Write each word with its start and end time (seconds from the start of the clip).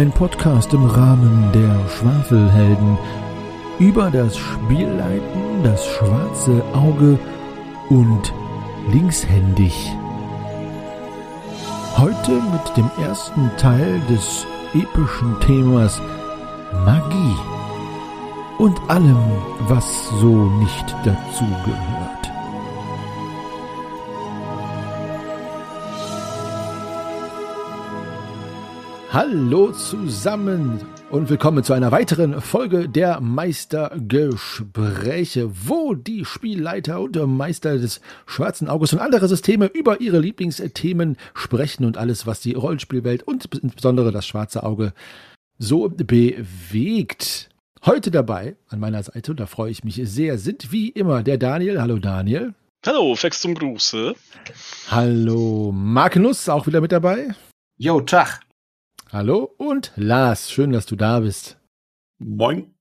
Ein 0.00 0.12
Podcast 0.12 0.72
im 0.72 0.86
Rahmen 0.86 1.52
der 1.52 1.76
Schwafelhelden 1.90 2.96
über 3.78 4.10
das 4.10 4.34
Spielleiten, 4.34 5.62
das 5.62 5.86
schwarze 5.88 6.64
Auge 6.72 7.18
und 7.90 8.32
linkshändig. 8.90 9.74
Heute 11.98 12.30
mit 12.30 12.76
dem 12.78 12.90
ersten 13.04 13.50
Teil 13.58 14.00
des 14.08 14.46
epischen 14.72 15.38
Themas 15.40 16.00
Magie 16.86 17.36
und 18.56 18.80
allem, 18.88 19.20
was 19.68 20.08
so 20.18 20.46
nicht 20.62 20.96
dazugehört. 21.04 22.19
Hallo 29.12 29.72
zusammen 29.72 30.80
und 31.10 31.28
willkommen 31.28 31.64
zu 31.64 31.72
einer 31.72 31.90
weiteren 31.90 32.40
Folge 32.40 32.88
der 32.88 33.20
Meistergespräche, 33.20 35.50
wo 35.66 35.94
die 35.94 36.24
Spielleiter 36.24 37.00
und 37.00 37.16
Meister 37.36 37.76
des 37.76 38.00
Schwarzen 38.26 38.68
Auges 38.68 38.92
und 38.92 39.00
andere 39.00 39.26
Systeme 39.26 39.66
über 39.66 40.00
ihre 40.00 40.20
Lieblingsthemen 40.20 41.16
sprechen 41.34 41.86
und 41.86 41.98
alles, 41.98 42.24
was 42.28 42.38
die 42.38 42.52
Rollenspielwelt 42.52 43.24
und 43.24 43.52
insbesondere 43.52 44.12
das 44.12 44.28
Schwarze 44.28 44.62
Auge 44.62 44.92
so 45.58 45.88
bewegt. 45.88 47.48
Heute 47.84 48.12
dabei 48.12 48.54
an 48.68 48.78
meiner 48.78 49.02
Seite, 49.02 49.32
und 49.32 49.40
da 49.40 49.46
freue 49.46 49.72
ich 49.72 49.82
mich 49.82 50.00
sehr, 50.04 50.38
sind 50.38 50.70
wie 50.70 50.88
immer 50.88 51.24
der 51.24 51.36
Daniel. 51.36 51.80
Hallo 51.80 51.98
Daniel. 51.98 52.54
Hallo, 52.86 53.16
Fex 53.16 53.40
zum 53.40 53.56
Gruße. 53.56 54.14
Hallo 54.88 55.72
Magnus, 55.72 56.48
auch 56.48 56.68
wieder 56.68 56.80
mit 56.80 56.92
dabei. 56.92 57.34
Jo, 57.76 58.02
Tag. 58.02 58.38
Hallo 59.12 59.52
und 59.56 59.90
Lars, 59.96 60.52
schön, 60.52 60.70
dass 60.70 60.86
du 60.86 60.94
da 60.94 61.18
bist. 61.18 61.58
Moin. 62.20 62.72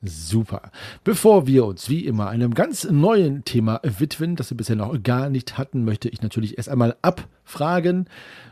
Super. 0.00 0.70
Bevor 1.02 1.48
wir 1.48 1.64
uns 1.64 1.88
wie 1.88 2.06
immer 2.06 2.28
einem 2.28 2.54
ganz 2.54 2.84
neuen 2.84 3.44
Thema 3.44 3.80
widmen, 3.82 4.36
das 4.36 4.50
wir 4.50 4.56
bisher 4.56 4.76
noch 4.76 4.96
gar 5.02 5.28
nicht 5.28 5.58
hatten, 5.58 5.84
möchte 5.84 6.08
ich 6.08 6.22
natürlich 6.22 6.56
erst 6.56 6.68
einmal 6.68 6.96
abfragen, 7.02 8.08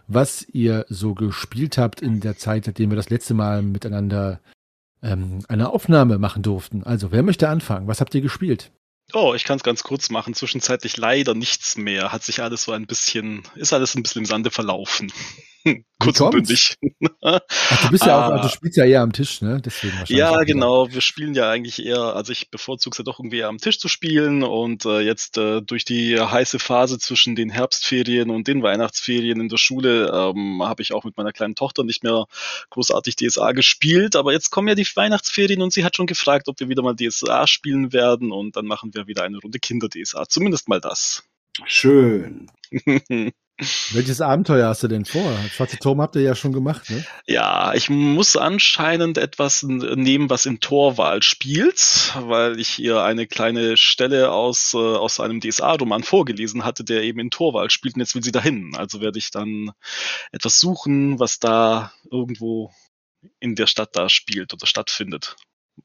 was 0.08 0.44
ihr 0.48 0.86
so 0.88 1.14
gespielt 1.14 1.78
habt 1.78 2.02
in 2.02 2.18
der 2.18 2.36
Zeit, 2.36 2.64
seitdem 2.64 2.90
wir 2.90 2.96
das 2.96 3.10
letzte 3.10 3.34
Mal 3.34 3.62
miteinander 3.62 4.40
ähm, 5.00 5.44
eine 5.46 5.70
Aufnahme 5.70 6.18
machen 6.18 6.42
durften. 6.42 6.82
Also, 6.82 7.12
wer 7.12 7.22
möchte 7.22 7.48
anfangen? 7.48 7.86
Was 7.86 8.00
habt 8.00 8.12
ihr 8.16 8.22
gespielt? 8.22 8.72
Oh, 9.12 9.34
ich 9.34 9.44
kann 9.44 9.56
es 9.56 9.62
ganz 9.62 9.84
kurz 9.84 10.10
machen. 10.10 10.34
Zwischenzeitlich 10.34 10.96
leider 10.96 11.34
nichts 11.34 11.76
mehr. 11.76 12.10
Hat 12.10 12.24
sich 12.24 12.42
alles 12.42 12.64
so 12.64 12.72
ein 12.72 12.88
bisschen, 12.88 13.44
ist 13.54 13.72
alles 13.72 13.94
ein 13.94 14.02
bisschen 14.02 14.22
im 14.22 14.26
Sande 14.26 14.50
verlaufen. 14.50 15.12
Kurz 16.00 16.20
und 16.20 16.30
bündig. 16.30 16.76
Ach, 17.22 17.40
du 17.82 17.90
bist 17.90 18.06
ja 18.06 18.18
auch, 18.18 18.32
also 18.32 18.48
du 18.48 18.54
spielst 18.54 18.76
ja 18.78 18.84
eher 18.84 19.02
am 19.02 19.12
Tisch, 19.12 19.42
ne? 19.42 19.60
Deswegen 19.62 19.92
wahrscheinlich. 19.98 20.18
Ja, 20.18 20.42
genau. 20.44 20.90
Wir 20.90 21.02
spielen 21.02 21.34
ja 21.34 21.50
eigentlich 21.50 21.84
eher, 21.84 22.16
also 22.16 22.32
ich 22.32 22.50
bevorzuge 22.50 22.94
es 22.94 22.98
ja 22.98 23.04
doch 23.04 23.20
irgendwie 23.20 23.38
eher 23.38 23.48
am 23.48 23.58
Tisch 23.58 23.78
zu 23.78 23.88
spielen 23.88 24.42
und 24.42 24.86
äh, 24.86 25.00
jetzt 25.00 25.36
äh, 25.36 25.60
durch 25.60 25.84
die 25.84 26.18
heiße 26.18 26.58
Phase 26.58 26.98
zwischen 26.98 27.36
den 27.36 27.50
Herbstferien 27.50 28.30
und 28.30 28.48
den 28.48 28.62
Weihnachtsferien 28.62 29.40
in 29.40 29.48
der 29.48 29.58
Schule 29.58 30.10
ähm, 30.12 30.62
habe 30.62 30.82
ich 30.82 30.94
auch 30.94 31.04
mit 31.04 31.16
meiner 31.16 31.32
kleinen 31.32 31.54
Tochter 31.54 31.84
nicht 31.84 32.02
mehr 32.02 32.24
großartig 32.70 33.16
DSA 33.16 33.52
gespielt, 33.52 34.16
aber 34.16 34.32
jetzt 34.32 34.50
kommen 34.50 34.68
ja 34.68 34.74
die 34.74 34.86
Weihnachtsferien 34.94 35.60
und 35.60 35.72
sie 35.72 35.84
hat 35.84 35.96
schon 35.96 36.06
gefragt, 36.06 36.48
ob 36.48 36.58
wir 36.60 36.68
wieder 36.68 36.82
mal 36.82 36.96
DSA 36.96 37.46
spielen 37.46 37.92
werden 37.92 38.32
und 38.32 38.56
dann 38.56 38.64
machen 38.64 38.94
wir 38.94 39.06
wieder 39.06 39.24
eine 39.24 39.38
Runde 39.38 39.58
Kinder-DSA. 39.58 40.28
Zumindest 40.28 40.68
mal 40.68 40.80
das. 40.80 41.24
Schön. 41.66 42.50
Welches 43.92 44.20
Abenteuer 44.20 44.68
hast 44.68 44.82
du 44.82 44.88
denn 44.88 45.04
vor? 45.04 45.36
Schwarze 45.54 45.78
Turm 45.78 46.00
habt 46.00 46.16
ihr 46.16 46.22
ja 46.22 46.34
schon 46.34 46.52
gemacht, 46.52 46.88
ne? 46.90 47.04
Ja, 47.26 47.74
ich 47.74 47.90
muss 47.90 48.36
anscheinend 48.36 49.18
etwas 49.18 49.62
nehmen, 49.62 50.30
was 50.30 50.46
in 50.46 50.60
Torwahl 50.60 51.22
spielt, 51.22 52.14
weil 52.18 52.58
ich 52.58 52.78
ihr 52.78 53.02
eine 53.02 53.26
kleine 53.26 53.76
Stelle 53.76 54.30
aus, 54.30 54.72
äh, 54.74 54.78
aus 54.78 55.20
einem 55.20 55.40
DSA-Roman 55.40 56.02
vorgelesen 56.02 56.64
hatte, 56.64 56.84
der 56.84 57.02
eben 57.02 57.20
in 57.20 57.30
Torwahl 57.30 57.70
spielt 57.70 57.96
und 57.96 58.00
jetzt 58.00 58.14
will 58.14 58.24
sie 58.24 58.32
dahin. 58.32 58.74
Also 58.76 59.00
werde 59.00 59.18
ich 59.18 59.30
dann 59.30 59.72
etwas 60.32 60.58
suchen, 60.58 61.20
was 61.20 61.38
da 61.38 61.92
irgendwo 62.10 62.72
in 63.38 63.54
der 63.54 63.66
Stadt 63.66 63.90
da 63.94 64.08
spielt 64.08 64.54
oder 64.54 64.66
stattfindet. 64.66 65.36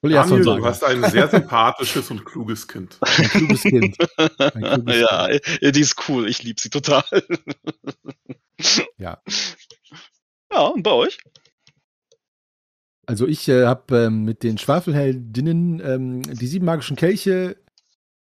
Daniel, 0.01 0.43
du 0.43 0.65
hast 0.65 0.83
ein 0.83 1.03
sehr 1.09 1.27
sympathisches 1.27 2.11
und 2.11 2.25
kluges 2.25 2.67
Kind. 2.67 2.97
Ein 3.01 3.29
kluges 3.29 3.61
Kind. 3.61 3.97
Ein 4.17 4.63
kluges 4.63 4.99
ja, 4.99 5.27
kind. 5.27 5.75
die 5.75 5.81
ist 5.81 6.09
cool. 6.09 6.27
Ich 6.27 6.43
liebe 6.43 6.59
sie 6.59 6.69
total. 6.69 7.03
ja. 8.97 9.21
Ja, 10.51 10.59
und 10.59 10.83
bei 10.83 10.91
euch? 10.91 11.17
Also 13.05 13.27
ich 13.27 13.47
äh, 13.49 13.65
habe 13.65 14.05
ähm, 14.05 14.23
mit 14.23 14.43
den 14.43 14.57
Schwafelheldinnen 14.57 15.79
ähm, 15.79 16.21
die 16.23 16.47
sieben 16.47 16.65
magischen 16.65 16.95
Kelche 16.95 17.55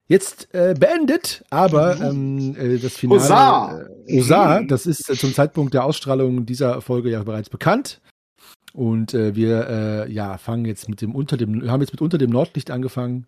jetzt 0.07 0.53
äh, 0.53 0.75
beendet, 0.77 1.44
aber 1.50 1.95
mhm. 1.95 2.56
ähm, 2.56 2.75
äh, 2.75 2.77
das 2.77 2.95
Finale 2.95 3.22
Osar, 3.22 3.85
äh, 4.06 4.19
Osar 4.19 4.63
das 4.63 4.85
ist 4.85 5.09
äh, 5.09 5.16
zum 5.16 5.33
Zeitpunkt 5.33 5.73
der 5.73 5.83
Ausstrahlung 5.83 6.45
dieser 6.45 6.81
Folge 6.81 7.09
ja 7.09 7.23
bereits 7.23 7.50
bekannt. 7.50 8.01
Und 8.77 9.15
äh, 9.15 9.33
wir 9.33 9.67
äh, 9.67 10.11
ja, 10.11 10.38
fangen 10.38 10.65
jetzt 10.65 10.88
mit 10.88 11.01
dem 11.01 11.15
unter 11.15 11.35
dem, 11.35 11.67
haben 11.67 11.81
jetzt 11.81 11.93
mit 11.93 12.01
unter 12.01 12.19
dem 12.19 12.29
Nordlicht 12.29 12.69
angefangen. 12.69 13.25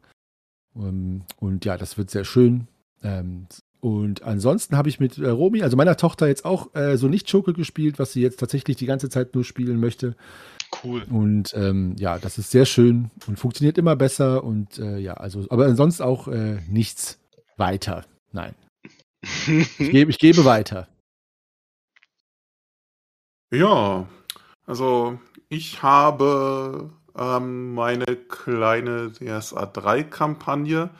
Um, 0.75 0.85
ähm, 0.85 1.21
und 1.37 1.65
ja, 1.65 1.75
das 1.75 1.97
wird 1.97 2.11
sehr 2.11 2.23
schön. 2.23 2.67
Ähm, 3.01 3.47
und 3.79 4.21
ansonsten 4.21 4.77
habe 4.77 4.89
ich 4.89 4.99
mit 4.99 5.17
äh, 5.17 5.27
Romy, 5.27 5.63
also 5.63 5.75
meiner 5.75 5.97
Tochter, 5.97 6.27
jetzt 6.27 6.45
auch 6.45 6.75
äh, 6.75 6.97
so 6.97 7.07
nicht 7.07 7.31
Schurke 7.31 7.53
gespielt, 7.53 7.97
was 7.97 8.13
sie 8.13 8.21
jetzt 8.21 8.39
tatsächlich 8.39 8.77
die 8.77 8.85
ganze 8.85 9.09
Zeit 9.09 9.33
nur 9.33 9.43
spielen 9.43 9.79
möchte. 9.79 10.15
Cool. 10.83 11.01
Und 11.09 11.51
ähm, 11.55 11.95
ja, 11.97 12.19
das 12.19 12.37
ist 12.37 12.51
sehr 12.51 12.65
schön 12.65 13.09
und 13.25 13.39
funktioniert 13.39 13.79
immer 13.79 13.95
besser. 13.95 14.43
Und 14.43 14.77
äh, 14.77 14.99
ja, 14.99 15.15
also, 15.15 15.47
aber 15.49 15.65
ansonsten 15.65 16.03
auch 16.03 16.27
äh, 16.27 16.59
nichts 16.69 17.17
weiter. 17.57 18.05
Nein. 18.31 18.53
ich, 19.23 19.77
gebe, 19.79 20.11
ich 20.11 20.19
gebe 20.19 20.45
weiter. 20.45 20.87
Ja, 23.51 24.07
also 24.67 25.17
ich 25.49 25.81
habe 25.81 26.91
ähm, 27.17 27.73
meine 27.73 28.05
kleine 28.05 29.11
DSA 29.11 29.63
3-Kampagne, 29.63 30.91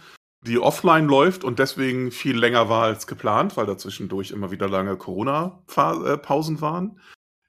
die 0.46 0.60
offline 0.60 1.08
läuft 1.08 1.44
und 1.44 1.60
deswegen 1.60 2.12
viel 2.12 2.38
länger 2.38 2.68
war 2.68 2.84
als 2.84 3.08
geplant, 3.08 3.58
weil 3.58 3.68
dazwischendurch 3.68 4.32
immer 4.32 4.52
wieder 4.52 4.68
lange 4.68 4.98
Corona-Pausen 4.98 6.62
waren. 6.62 7.00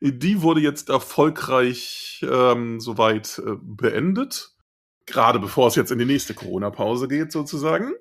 Die 0.02 0.42
wurde 0.42 0.60
jetzt 0.60 0.88
erfolgreich 0.88 2.24
ähm, 2.28 2.80
soweit 2.80 3.38
äh, 3.38 3.56
beendet. 3.60 4.56
Gerade 5.06 5.38
bevor 5.38 5.68
es 5.68 5.74
jetzt 5.74 5.92
in 5.92 5.98
die 5.98 6.04
nächste 6.04 6.34
Corona-Pause 6.34 7.08
geht, 7.08 7.32
sozusagen. 7.32 7.92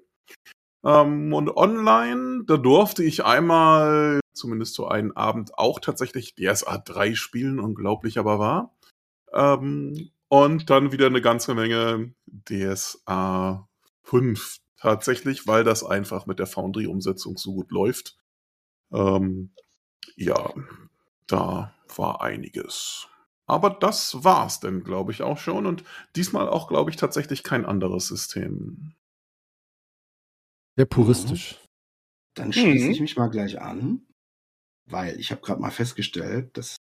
Ähm, 0.84 1.34
und 1.34 1.56
online, 1.56 2.44
da 2.46 2.58
durfte 2.58 3.04
ich 3.04 3.26
einmal, 3.26 4.20
zumindest 4.34 4.76
so 4.76 4.88
einen 4.88 5.12
Abend, 5.16 5.58
auch 5.58 5.80
tatsächlich 5.80 6.36
DSA 6.36 6.78
3 6.78 7.16
spielen, 7.16 7.60
unglaublich 7.60 8.18
aber 8.18 8.40
wahr. 8.40 8.76
Ähm, 9.34 10.12
und 10.28 10.70
dann 10.70 10.92
wieder 10.92 11.08
eine 11.08 11.22
ganze 11.22 11.56
Menge 11.56 12.14
DSA 12.28 13.68
5 14.04 14.60
tatsächlich, 14.78 15.48
weil 15.48 15.64
das 15.64 15.84
einfach 15.84 16.26
mit 16.26 16.40
der 16.40 16.48
Foundry-Umsetzung 16.48 17.38
so 17.38 17.54
gut 17.54 17.72
läuft. 17.72 18.18
Ähm, 18.92 19.52
ja, 20.16 20.54
da 21.28 21.74
war 21.96 22.22
einiges. 22.22 23.08
Aber 23.46 23.72
das 23.72 24.24
war's 24.24 24.60
denn, 24.60 24.84
glaube 24.84 25.12
ich, 25.12 25.24
auch 25.24 25.40
schon. 25.40 25.66
Und 25.66 25.84
diesmal 26.16 26.48
auch, 26.48 26.68
glaube 26.68 26.92
ich, 26.92 26.98
tatsächlich 26.98 27.44
kein 27.44 27.66
anderes 27.66 28.08
System. 28.08 28.94
Sehr 30.76 30.86
puristisch. 30.86 31.60
Dann 32.36 32.54
schließe 32.54 32.86
mhm. 32.86 32.92
ich 32.92 33.02
mich 33.02 33.18
mal 33.18 33.30
gleich 33.30 33.60
an, 33.60 34.06
weil 34.86 35.20
ich 35.20 35.32
habe 35.32 35.42
gerade 35.42 35.60
mal 35.60 35.72
festgestellt, 35.72 36.56
dass 36.58 36.78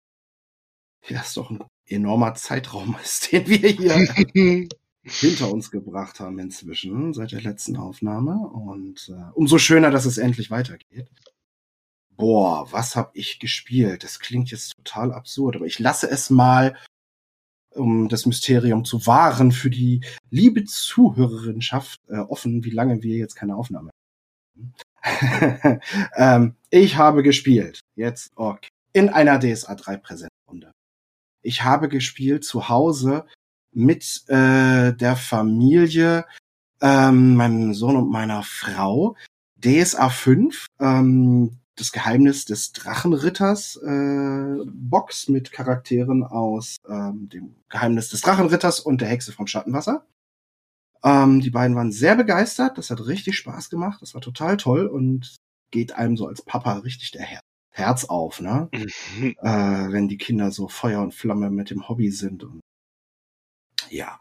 ja, 1.08 1.22
es 1.22 1.34
doch 1.34 1.50
ein 1.50 1.64
enormer 1.86 2.36
Zeitraum 2.36 2.96
ist, 3.04 3.32
den 3.32 3.48
wir 3.48 3.70
hier 3.70 3.94
hinter 5.04 5.52
uns 5.52 5.72
gebracht 5.72 6.20
haben 6.20 6.40
inzwischen, 6.40 7.14
seit 7.14 7.32
der 7.32 7.42
letzten 7.42 7.78
Aufnahme. 7.78 8.38
Und 8.38 9.10
äh, 9.10 9.32
umso 9.34 9.58
schöner, 9.58 9.92
dass 9.92 10.06
es 10.06 10.18
endlich 10.18 10.50
weitergeht. 10.50 11.10
Boah, 12.16 12.72
was 12.72 12.96
hab 12.96 13.16
ich 13.16 13.40
gespielt? 13.40 14.04
Das 14.04 14.20
klingt 14.20 14.52
jetzt 14.52 14.76
total 14.78 15.12
absurd, 15.12 15.56
aber 15.56 15.66
ich 15.66 15.80
lasse 15.80 16.10
es 16.10 16.30
mal, 16.30 16.78
um 17.72 18.08
das 18.08 18.28
Mysterium 18.28 18.86
zu 18.86 19.08
wahren, 19.08 19.52
für 19.52 19.72
die 19.72 20.02
liebe 20.30 20.64
Zuhörerinschaft 20.64 22.00
äh, 22.08 22.20
offen, 22.20 22.64
wie 22.64 22.70
lange 22.70 23.02
wir 23.02 23.18
jetzt 23.18 23.36
keine 23.36 23.56
Aufnahme 23.56 23.90
haben. 24.56 24.74
ähm, 26.16 26.56
ich 26.70 26.98
habe 26.98 27.24
gespielt, 27.24 27.80
jetzt 27.96 28.32
okay, 28.36 28.70
in 28.94 29.10
einer 29.10 29.40
DSA 29.40 29.76
3 29.76 29.98
Präsentrunde. 29.98 30.72
Ich 31.44 31.64
habe 31.64 31.90
gespielt 31.90 32.44
zu 32.44 32.70
Hause 32.70 33.26
mit 33.72 34.24
äh, 34.28 34.94
der 34.94 35.16
Familie, 35.16 36.26
ähm, 36.82 37.36
meinem 37.36 37.74
Sohn 37.74 37.98
und 37.98 38.10
meiner 38.10 38.44
Frau. 38.44 39.16
DSA 39.58 40.10
5, 40.10 40.66
ähm, 40.80 41.60
das 41.76 41.92
Geheimnis 41.92 42.46
des 42.46 42.72
Drachenritters 42.74 43.78
äh, 43.78 44.58
Box 44.66 45.30
mit 45.30 45.52
Charakteren 45.52 46.24
aus 46.24 46.78
ähm, 46.88 47.30
dem 47.30 47.56
Geheimnis 47.70 48.10
des 48.10 48.22
Drachenritters 48.22 48.80
und 48.80 49.02
der 49.02 49.08
Hexe 49.08 49.32
vom 49.32 49.48
Schattenwasser. 49.48 50.06
Ähm, 51.04 51.42
die 51.42 51.50
beiden 51.50 51.76
waren 51.76 51.92
sehr 51.92 52.16
begeistert, 52.16 52.78
das 52.78 52.90
hat 52.90 53.06
richtig 53.06 53.38
Spaß 53.38 53.70
gemacht, 53.70 54.02
das 54.02 54.14
war 54.14 54.22
total 54.22 54.58
toll 54.58 54.88
und 54.88 55.36
geht 55.72 55.94
einem 55.94 56.16
so 56.16 56.28
als 56.28 56.42
Papa 56.44 56.74
richtig 56.80 57.12
der 57.12 57.24
Her 57.24 57.42
Herz 57.74 58.06
auf, 58.06 58.40
ne? 58.40 58.70
Mhm. 58.72 59.36
Äh, 59.42 59.92
wenn 59.92 60.08
die 60.08 60.18
Kinder 60.18 60.52
so 60.52 60.68
Feuer 60.68 61.02
und 61.02 61.14
Flamme 61.14 61.50
mit 61.50 61.70
dem 61.70 61.90
Hobby 61.90 62.12
sind 62.12 62.44
und 62.44 62.62
ja, 63.90 64.20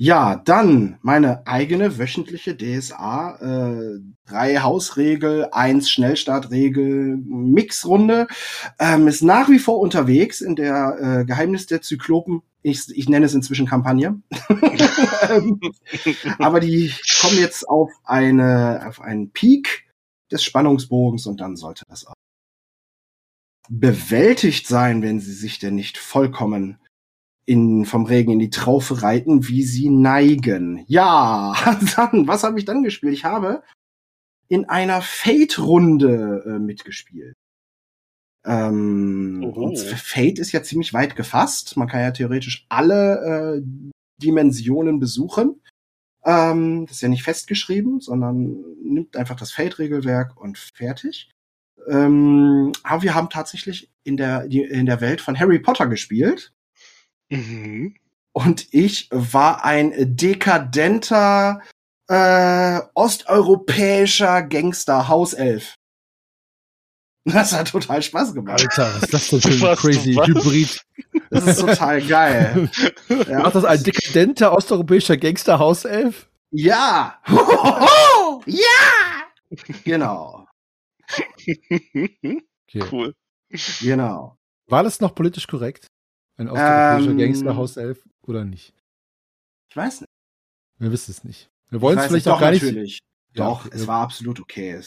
ja, 0.00 0.36
dann 0.36 0.98
meine 1.02 1.44
eigene 1.48 1.98
wöchentliche 1.98 2.56
DSA, 2.56 3.36
äh, 3.40 3.98
drei 4.26 4.58
Hausregel, 4.58 5.48
eins 5.50 5.90
Schnellstartregel, 5.90 7.16
Mixrunde, 7.16 8.28
ähm, 8.78 9.08
ist 9.08 9.22
nach 9.22 9.48
wie 9.48 9.58
vor 9.58 9.80
unterwegs 9.80 10.40
in 10.40 10.54
der 10.54 10.98
äh, 11.00 11.24
Geheimnis 11.24 11.66
der 11.66 11.82
Zyklopen. 11.82 12.42
Ich, 12.62 12.84
ich 12.94 13.08
nenne 13.08 13.26
es 13.26 13.34
inzwischen 13.34 13.66
Kampagne. 13.66 14.20
Ähm, 15.30 15.60
aber 16.38 16.60
die 16.60 16.92
kommen 17.20 17.38
jetzt 17.38 17.68
auf 17.68 17.90
eine, 18.04 18.86
auf 18.88 19.00
einen 19.00 19.30
Peak 19.30 19.84
des 20.30 20.42
Spannungsbogens 20.42 21.26
und 21.26 21.40
dann 21.40 21.56
sollte 21.56 21.84
das 21.88 22.06
auch 22.06 22.14
bewältigt 23.68 24.66
sein, 24.66 25.02
wenn 25.02 25.20
sie 25.20 25.32
sich 25.32 25.58
denn 25.58 25.74
nicht 25.74 25.98
vollkommen 25.98 26.78
in, 27.44 27.86
vom 27.86 28.04
Regen 28.04 28.32
in 28.32 28.38
die 28.38 28.50
Traufe 28.50 29.02
reiten, 29.02 29.48
wie 29.48 29.62
sie 29.62 29.88
neigen. 29.88 30.84
Ja, 30.86 31.54
dann, 31.96 32.26
was 32.28 32.44
habe 32.44 32.58
ich 32.58 32.64
dann 32.64 32.82
gespielt? 32.82 33.14
Ich 33.14 33.24
habe 33.24 33.62
in 34.48 34.66
einer 34.66 35.02
Fate-Runde 35.02 36.44
äh, 36.46 36.58
mitgespielt. 36.58 37.34
Ähm, 38.44 39.52
und 39.54 39.78
Fate 39.78 40.38
ist 40.38 40.52
ja 40.52 40.62
ziemlich 40.62 40.94
weit 40.94 41.16
gefasst. 41.16 41.76
Man 41.76 41.88
kann 41.88 42.00
ja 42.00 42.10
theoretisch 42.10 42.66
alle 42.68 43.56
äh, 43.58 43.62
Dimensionen 44.22 45.00
besuchen. 45.00 45.60
Ähm, 46.24 46.86
das 46.86 46.96
ist 46.96 47.02
ja 47.02 47.08
nicht 47.08 47.22
festgeschrieben, 47.22 48.00
sondern 48.00 48.64
nimmt 48.82 49.16
einfach 49.16 49.36
das 49.36 49.52
Fate-Regelwerk 49.52 50.36
und 50.40 50.58
fertig. 50.58 51.30
Ähm, 51.88 52.72
aber 52.82 53.02
wir 53.02 53.14
haben 53.14 53.30
tatsächlich 53.30 53.90
in 54.04 54.16
der, 54.16 54.44
in 54.44 54.86
der 54.86 55.00
Welt 55.00 55.20
von 55.20 55.38
Harry 55.38 55.58
Potter 55.58 55.86
gespielt. 55.86 56.52
Mhm. 57.30 57.94
Und 58.32 58.68
ich 58.70 59.08
war 59.10 59.64
ein 59.64 59.92
dekadenter 59.96 61.60
äh, 62.08 62.80
osteuropäischer 62.94 64.42
Gangster 64.42 65.08
Hauself. 65.08 65.74
Das 67.24 67.52
hat 67.52 67.68
total 67.68 68.02
Spaß 68.02 68.32
gemacht. 68.32 68.62
Alter, 68.62 68.90
was 68.94 69.02
ist 69.02 69.12
das 69.12 69.28
denn 69.28 69.40
für 69.58 69.70
ein 69.70 69.76
crazy 69.76 70.16
was? 70.16 70.28
Hybrid? 70.28 70.80
Das 71.28 71.46
ist 71.46 71.60
total 71.60 72.00
geil. 72.00 72.70
ja. 73.28 73.40
Macht 73.40 73.54
das 73.54 73.66
ein 73.66 73.82
dekadenter 73.82 74.52
osteuropäischer 74.52 75.18
Gangster 75.18 75.58
Hauself? 75.58 76.30
Ja! 76.50 77.18
ja! 78.46 78.62
Genau. 79.84 80.47
Okay. 82.68 82.84
Cool. 82.92 83.14
Genau. 83.80 84.36
War 84.66 84.82
das 84.82 85.00
noch 85.00 85.14
politisch 85.14 85.46
korrekt? 85.46 85.86
Ein 86.36 86.48
osteuropäischer 86.48 87.10
ähm, 87.10 87.18
Gangster-Hauself 87.18 88.06
oder 88.26 88.44
nicht? 88.44 88.74
Ich 89.70 89.76
weiß 89.76 90.02
nicht. 90.02 90.10
Wir 90.78 90.92
wissen 90.92 91.10
es 91.10 91.24
nicht. 91.24 91.48
Wir 91.70 91.80
wollen 91.80 91.98
es 91.98 92.06
vielleicht 92.06 92.28
auch 92.28 92.40
gar 92.40 92.50
nicht. 92.50 92.62
Natürlich. 92.62 93.00
Doch, 93.34 93.64
ja, 93.66 93.72
es 93.72 93.86
war 93.86 94.02
absolut 94.02 94.40
okay. 94.40 94.80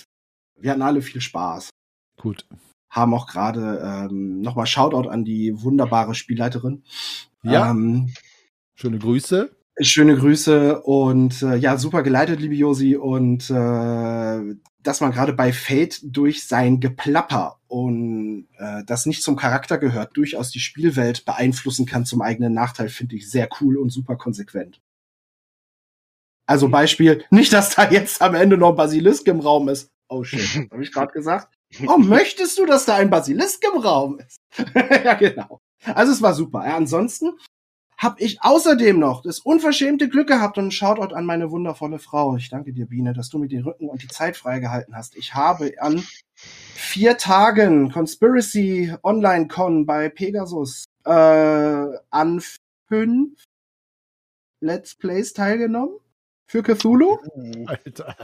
Wir 0.60 0.72
hatten 0.72 0.82
alle 0.82 1.02
viel 1.02 1.22
Spaß. 1.22 1.70
Gut. 2.18 2.46
Haben 2.92 3.14
auch 3.14 3.28
gerade 3.28 3.80
ähm, 3.84 4.42
nochmal 4.42 4.68
Shoutout 4.68 5.10
an 5.10 5.26
die 5.26 5.52
wunderbare 5.62 6.14
Spielleiterin. 6.14 6.84
Ja. 7.44 7.72
Ähm, 7.72 8.14
Schöne 8.76 9.00
Grüße. 9.00 9.56
Schöne 9.80 10.18
Grüße 10.18 10.82
und 10.82 11.42
äh, 11.42 11.56
ja, 11.56 11.78
super 11.78 12.04
geleitet, 12.04 12.40
liebe 12.42 12.56
Josi. 12.56 12.98
Und 12.98 13.50
äh, 13.50 14.56
dass 14.84 15.00
man 15.00 15.12
gerade 15.12 15.34
bei 15.34 15.54
Fate 15.54 16.00
durch 16.04 16.46
sein 16.46 16.80
Geplapper 16.80 17.60
und 17.68 18.48
äh, 18.58 18.84
das 18.86 19.06
nicht 19.06 19.24
zum 19.24 19.36
Charakter 19.38 19.78
gehört, 19.78 20.18
durchaus 20.18 20.52
die 20.52 20.60
Spielwelt 20.60 21.26
beeinflussen 21.26 21.86
kann 21.86 22.06
zum 22.06 22.22
eigenen 22.22 22.54
Nachteil, 22.54 22.90
finde 22.90 23.16
ich 23.16 23.30
sehr 23.30 23.48
cool 23.60 23.78
und 23.78 23.90
super 23.90 24.18
konsequent. 24.18 24.82
Also 26.46 26.68
mhm. 26.68 26.72
Beispiel, 26.72 27.24
nicht, 27.30 27.54
dass 27.54 27.76
da 27.76 27.90
jetzt 27.90 28.22
am 28.22 28.36
Ende 28.36 28.58
noch 28.58 28.72
ein 28.72 28.76
Basilisk 28.76 29.28
im 29.28 29.40
Raum 29.40 29.70
ist. 29.70 29.90
Oh 30.10 30.24
shit, 30.24 30.70
habe 30.72 30.84
ich 30.84 30.92
gerade 30.92 31.14
gesagt? 31.14 31.56
Oh, 31.88 31.98
möchtest 31.98 32.60
du, 32.60 32.66
dass 32.66 32.86
da 32.86 32.96
ein 32.96 33.10
Basilisk 33.10 33.64
im 33.74 33.80
Raum 33.80 34.20
ist? 34.20 34.38
ja, 34.76 35.14
genau. 35.14 35.62
Also 35.86 36.12
es 36.12 36.22
war 36.22 36.34
super. 36.34 36.66
Ja, 36.68 36.76
ansonsten 36.76 37.32
habe 38.02 38.20
ich 38.20 38.42
außerdem 38.42 38.98
noch 38.98 39.22
das 39.22 39.40
unverschämte 39.40 40.10
Glück 40.10 40.28
gehabt 40.28 40.58
und 40.58 40.66
ein 40.66 40.72
Shoutout 40.72 41.14
an 41.14 41.24
meine 41.24 41.52
wundervolle 41.52 42.00
Frau. 42.00 42.36
Ich 42.36 42.50
danke 42.50 42.74
dir, 42.74 42.88
Biene, 42.88 43.14
dass 43.14 43.30
du 43.30 43.38
mir 43.38 43.48
den 43.48 43.64
Rücken 43.64 43.90
und 43.90 44.02
die 44.02 44.08
Zeit 44.08 44.36
freigehalten 44.36 44.96
hast. 44.96 45.16
Ich 45.16 45.36
habe 45.36 45.74
an 45.78 46.04
vier 46.34 47.18
Tagen 47.18 47.92
Conspiracy 47.92 48.96
Online 49.04 49.48
Con 49.48 49.86
bei 49.86 50.10
Pegasus 50.10 50.86
äh, 51.06 51.12
an 51.12 52.42
fünf 52.88 53.44
Let's 54.62 54.96
Plays 54.96 55.34
teilgenommen 55.34 55.98
für 56.48 56.64
Cthulhu. 56.64 57.20
Alter. 57.68 58.16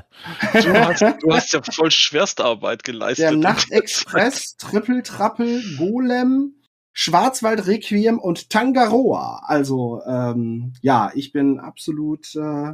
Du 0.54 0.74
hast, 0.74 1.02
du 1.22 1.34
hast 1.34 1.54
ja 1.54 1.62
voll 1.62 1.92
Schwerstarbeit 1.92 2.84
geleistet. 2.84 3.26
Der 3.26 3.38
Nachtexpress, 3.38 4.58
Triple 4.58 5.04
Trappel, 5.04 5.64
Golem, 5.78 6.57
Schwarzwald 7.00 7.68
Requiem 7.68 8.18
und 8.18 8.50
Tangaroa. 8.50 9.44
Also 9.46 10.02
ähm, 10.08 10.74
ja, 10.82 11.12
ich 11.14 11.32
bin 11.32 11.60
absolut 11.60 12.34
äh, 12.34 12.74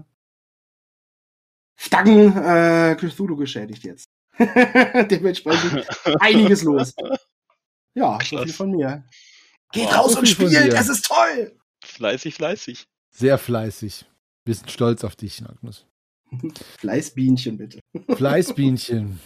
Stangen 1.76 2.38
äh, 2.38 2.96
Cthulhu 2.96 3.36
geschädigt 3.36 3.84
jetzt. 3.84 4.08
Dementsprechend 4.40 5.86
einiges 6.22 6.64
los. 6.64 6.96
Ja, 7.96 8.18
so 8.24 8.42
viel 8.44 8.54
von 8.54 8.72
mir. 8.72 9.04
Geht 9.74 9.90
oh, 9.90 9.96
raus 9.96 10.16
und 10.16 10.26
spielt, 10.26 10.54
es 10.54 10.88
ist 10.88 11.06
toll! 11.06 11.60
Fleißig, 11.84 12.36
fleißig. 12.36 12.88
Sehr 13.12 13.38
fleißig. 13.38 14.06
Wir 14.46 14.56
sind 14.56 14.72
stolz 14.72 15.04
auf 15.04 15.18
dich, 15.18 15.42
Magnus. 15.42 15.86
Fleißbienchen, 16.80 17.58
bitte. 17.58 17.82
Fleißbienchen. 18.08 19.20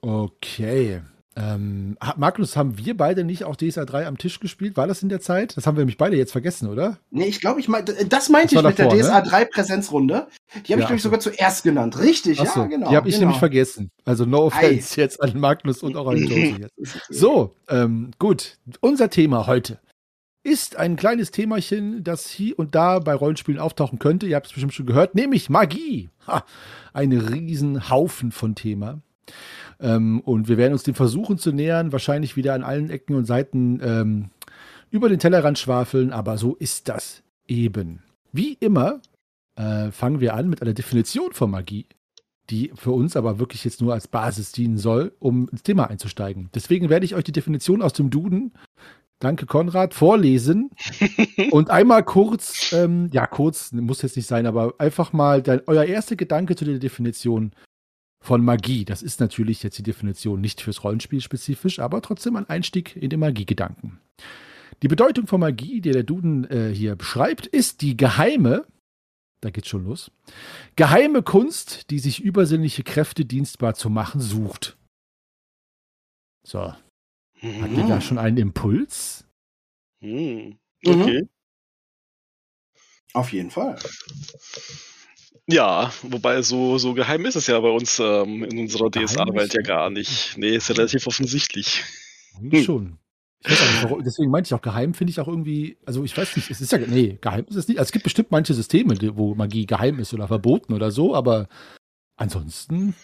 Okay. 0.00 1.02
Ähm, 1.38 1.98
Magnus, 2.16 2.56
haben 2.56 2.78
wir 2.78 2.96
beide 2.96 3.22
nicht 3.22 3.44
auch 3.44 3.56
DSA 3.56 3.84
3 3.84 4.06
am 4.06 4.16
Tisch 4.16 4.40
gespielt? 4.40 4.78
War 4.78 4.86
das 4.86 5.02
in 5.02 5.10
der 5.10 5.20
Zeit? 5.20 5.54
Das 5.56 5.66
haben 5.66 5.76
wir 5.76 5.80
nämlich 5.80 5.98
beide 5.98 6.16
jetzt 6.16 6.32
vergessen, 6.32 6.66
oder? 6.68 6.98
Nee, 7.10 7.26
ich 7.26 7.40
glaube, 7.40 7.60
ich 7.60 7.68
mein, 7.68 7.84
das 7.84 8.30
meinte 8.30 8.54
das 8.54 8.64
ich 8.64 8.68
mit 8.68 8.78
davor, 8.78 8.94
der 8.94 9.04
DSA 9.04 9.20
ne? 9.20 9.28
3 9.28 9.44
Präsenzrunde. 9.44 10.28
Die 10.66 10.72
habe 10.72 10.72
ja, 10.72 10.78
ich, 10.78 10.86
glaube 10.86 10.96
ich, 10.96 11.02
sogar 11.02 11.20
zuerst 11.20 11.62
genannt. 11.62 11.98
Richtig, 11.98 12.38
ja, 12.38 12.64
genau. 12.64 12.88
Die 12.88 12.96
habe 12.96 13.08
ich 13.08 13.16
genau. 13.16 13.26
nämlich 13.26 13.38
vergessen. 13.38 13.90
Also 14.06 14.24
no 14.24 14.46
offense 14.46 14.98
Ei. 14.98 15.02
jetzt 15.02 15.22
an 15.22 15.38
Magnus 15.38 15.82
und 15.82 15.96
auch 15.96 16.06
an 16.06 16.16
Josie 16.16 16.56
jetzt. 16.78 17.00
So, 17.10 17.54
ähm, 17.68 18.12
gut. 18.18 18.56
Unser 18.80 19.10
Thema 19.10 19.46
heute 19.46 19.78
ist 20.42 20.76
ein 20.76 20.96
kleines 20.96 21.32
Themachen, 21.32 22.02
das 22.02 22.30
hier 22.30 22.58
und 22.58 22.74
da 22.74 23.00
bei 23.00 23.14
Rollenspielen 23.14 23.60
auftauchen 23.60 23.98
könnte. 23.98 24.26
Ihr 24.26 24.36
habt 24.36 24.46
es 24.46 24.52
bestimmt 24.52 24.72
schon 24.72 24.86
gehört, 24.86 25.14
nämlich 25.14 25.50
Magie. 25.50 26.08
Ha, 26.28 26.44
ein 26.94 27.12
Riesenhaufen 27.12 28.32
von 28.32 28.54
Thema. 28.54 29.00
Ähm, 29.80 30.20
und 30.20 30.48
wir 30.48 30.56
werden 30.56 30.72
uns 30.72 30.82
dem 30.82 30.94
versuchen 30.94 31.38
zu 31.38 31.52
nähern, 31.52 31.92
wahrscheinlich 31.92 32.36
wieder 32.36 32.54
an 32.54 32.62
allen 32.62 32.90
Ecken 32.90 33.14
und 33.14 33.26
Seiten 33.26 33.80
ähm, 33.82 34.30
über 34.90 35.08
den 35.08 35.18
Tellerrand 35.18 35.58
schwafeln, 35.58 36.12
aber 36.12 36.38
so 36.38 36.54
ist 36.54 36.88
das 36.88 37.22
eben. 37.46 38.02
Wie 38.32 38.54
immer 38.54 39.00
äh, 39.56 39.90
fangen 39.90 40.20
wir 40.20 40.34
an 40.34 40.48
mit 40.48 40.62
einer 40.62 40.74
Definition 40.74 41.32
von 41.32 41.50
Magie, 41.50 41.86
die 42.50 42.72
für 42.74 42.92
uns 42.92 43.16
aber 43.16 43.38
wirklich 43.38 43.64
jetzt 43.64 43.80
nur 43.80 43.92
als 43.92 44.08
Basis 44.08 44.52
dienen 44.52 44.78
soll, 44.78 45.12
um 45.18 45.48
ins 45.48 45.62
Thema 45.62 45.88
einzusteigen. 45.90 46.50
Deswegen 46.54 46.88
werde 46.88 47.04
ich 47.04 47.14
euch 47.14 47.24
die 47.24 47.32
Definition 47.32 47.82
aus 47.82 47.92
dem 47.92 48.10
Duden, 48.10 48.52
danke 49.18 49.46
Konrad, 49.46 49.94
vorlesen 49.94 50.70
und 51.50 51.70
einmal 51.70 52.04
kurz, 52.04 52.72
ähm, 52.72 53.08
ja 53.12 53.26
kurz, 53.26 53.72
muss 53.72 54.02
jetzt 54.02 54.16
nicht 54.16 54.28
sein, 54.28 54.46
aber 54.46 54.74
einfach 54.78 55.12
mal 55.12 55.42
dein, 55.42 55.62
euer 55.66 55.84
erster 55.84 56.16
Gedanke 56.16 56.54
zu 56.56 56.64
der 56.64 56.78
Definition 56.78 57.52
von 58.26 58.44
Magie. 58.44 58.84
Das 58.84 59.02
ist 59.02 59.20
natürlich 59.20 59.62
jetzt 59.62 59.78
die 59.78 59.84
Definition 59.84 60.40
nicht 60.40 60.60
fürs 60.60 60.82
Rollenspiel 60.82 61.20
spezifisch, 61.20 61.78
aber 61.78 62.02
trotzdem 62.02 62.34
ein 62.36 62.48
Einstieg 62.48 62.96
in 62.96 63.08
den 63.08 63.20
Magiegedanken. 63.20 64.00
Die 64.82 64.88
Bedeutung 64.88 65.28
von 65.28 65.40
Magie, 65.40 65.80
die 65.80 65.92
der 65.92 66.02
Duden 66.02 66.44
äh, 66.50 66.74
hier 66.74 66.96
beschreibt, 66.96 67.46
ist 67.46 67.82
die 67.82 67.96
geheime, 67.96 68.66
da 69.40 69.50
geht's 69.50 69.68
schon 69.68 69.84
los, 69.84 70.10
geheime 70.74 71.22
Kunst, 71.22 71.90
die 71.90 72.00
sich 72.00 72.20
übersinnliche 72.20 72.82
Kräfte 72.82 73.24
dienstbar 73.24 73.74
zu 73.74 73.90
machen 73.90 74.20
sucht. 74.20 74.76
So. 76.42 76.74
Mhm. 77.40 77.62
Hat 77.62 77.70
ihr 77.70 77.86
da 77.86 78.00
schon 78.00 78.18
einen 78.18 78.38
Impuls? 78.38 79.24
Mhm. 80.00 80.58
Okay. 80.84 81.28
Auf 83.14 83.32
jeden 83.32 83.50
Fall. 83.50 83.78
Ja, 85.46 85.92
wobei 86.02 86.42
so, 86.42 86.78
so 86.78 86.94
geheim 86.94 87.24
ist 87.26 87.36
es 87.36 87.46
ja 87.46 87.58
bei 87.60 87.68
uns 87.68 87.98
ähm, 87.98 88.44
in 88.44 88.58
unserer 88.58 88.90
DSA-Welt 88.90 89.54
ja 89.54 89.62
gar 89.62 89.90
nicht. 89.90 90.36
Nee, 90.36 90.56
ist 90.56 90.68
ja 90.68 90.74
relativ 90.74 91.06
offensichtlich. 91.06 91.84
Hm. 92.38 92.62
Schon. 92.62 92.98
Nicht, 93.48 93.62
deswegen 94.04 94.30
meinte 94.30 94.48
ich 94.48 94.54
auch, 94.54 94.62
geheim 94.62 94.94
finde 94.94 95.10
ich 95.12 95.20
auch 95.20 95.28
irgendwie, 95.28 95.76
also 95.84 96.02
ich 96.04 96.16
weiß 96.16 96.34
nicht, 96.36 96.50
es 96.50 96.60
ist 96.60 96.72
ja, 96.72 96.78
nee, 96.78 97.18
geheim 97.20 97.44
ist 97.48 97.56
es 97.56 97.68
nicht. 97.68 97.78
Also 97.78 97.88
es 97.88 97.92
gibt 97.92 98.04
bestimmt 98.04 98.30
manche 98.30 98.54
Systeme, 98.54 98.96
wo 99.16 99.34
Magie 99.34 99.66
geheim 99.66 100.00
ist 100.00 100.12
oder 100.14 100.26
verboten 100.26 100.72
oder 100.72 100.90
so, 100.90 101.14
aber 101.14 101.48
ansonsten. 102.16 102.94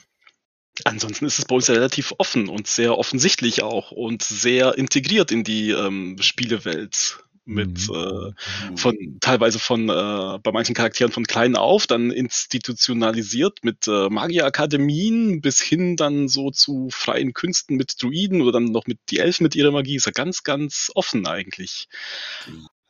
Ansonsten 0.84 1.26
ist 1.26 1.38
es 1.38 1.44
bei 1.44 1.54
uns 1.54 1.68
ja 1.68 1.74
relativ 1.74 2.14
offen 2.18 2.48
und 2.48 2.66
sehr 2.66 2.98
offensichtlich 2.98 3.62
auch 3.62 3.92
und 3.92 4.22
sehr 4.22 4.76
integriert 4.78 5.30
in 5.30 5.44
die 5.44 5.70
ähm, 5.70 6.16
Spielewelt 6.20 7.22
mit 7.44 7.88
mhm. 7.88 7.94
äh, 7.94 8.76
von 8.76 8.96
teilweise 9.20 9.58
von 9.58 9.88
äh, 9.88 10.38
bei 10.42 10.52
manchen 10.52 10.74
Charakteren 10.74 11.12
von 11.12 11.24
klein 11.24 11.56
auf 11.56 11.86
dann 11.86 12.10
institutionalisiert 12.10 13.58
mit 13.62 13.88
äh, 13.88 14.08
Magierakademien 14.08 15.40
bis 15.40 15.60
hin 15.60 15.96
dann 15.96 16.28
so 16.28 16.50
zu 16.50 16.88
freien 16.92 17.32
Künsten 17.32 17.76
mit 17.76 18.00
Druiden 18.00 18.42
oder 18.42 18.52
dann 18.52 18.66
noch 18.66 18.86
mit 18.86 18.98
die 19.10 19.18
Elfen 19.18 19.42
mit 19.42 19.56
ihrer 19.56 19.72
Magie 19.72 19.96
ist 19.96 20.06
ja 20.06 20.12
ganz 20.12 20.42
ganz 20.42 20.90
offen 20.94 21.26
eigentlich. 21.26 21.88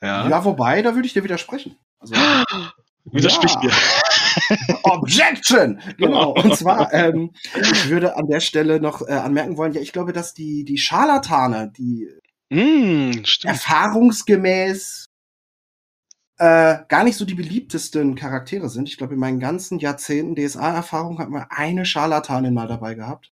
Ja, 0.02 0.28
ja 0.28 0.44
wobei 0.44 0.82
da 0.82 0.94
würde 0.94 1.06
ich 1.06 1.14
dir 1.14 1.24
widersprechen. 1.24 1.76
Also, 1.98 2.14
Widersprich 3.04 3.52
ja. 3.54 3.60
mir. 3.64 3.72
Objection! 4.84 5.80
Genau. 5.98 6.32
Und 6.32 6.56
zwar, 6.56 6.92
ähm, 6.92 7.32
ich 7.54 7.88
würde 7.88 8.16
an 8.16 8.26
der 8.28 8.40
Stelle 8.40 8.80
noch 8.80 9.02
äh, 9.02 9.12
anmerken 9.12 9.56
wollen, 9.56 9.72
ja, 9.72 9.80
ich 9.80 9.92
glaube, 9.92 10.12
dass 10.12 10.34
die, 10.34 10.64
die 10.64 10.78
Scharlatane, 10.78 11.72
die 11.76 12.08
Mm, 12.52 13.22
erfahrungsgemäß 13.44 15.06
äh, 16.36 16.78
gar 16.86 17.02
nicht 17.02 17.16
so 17.16 17.24
die 17.24 17.34
beliebtesten 17.34 18.14
Charaktere 18.14 18.68
sind. 18.68 18.90
Ich 18.90 18.98
glaube, 18.98 19.14
in 19.14 19.20
meinen 19.20 19.40
ganzen 19.40 19.78
Jahrzehnten 19.78 20.36
DSA-Erfahrung 20.36 21.18
hat 21.18 21.30
man 21.30 21.46
eine 21.48 21.86
Scharlatanin 21.86 22.52
mal 22.52 22.68
dabei 22.68 22.92
gehabt. 22.92 23.32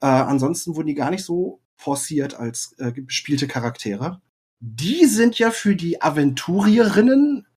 Äh, 0.00 0.06
ansonsten 0.06 0.76
wurden 0.76 0.86
die 0.86 0.94
gar 0.94 1.10
nicht 1.10 1.24
so 1.24 1.60
forciert 1.74 2.34
als 2.34 2.76
äh, 2.78 2.92
gespielte 2.92 3.48
Charaktere. 3.48 4.22
Die 4.60 5.06
sind 5.06 5.40
ja 5.40 5.50
für 5.50 5.74
die 5.74 6.00
Aventurierinnen 6.00 7.48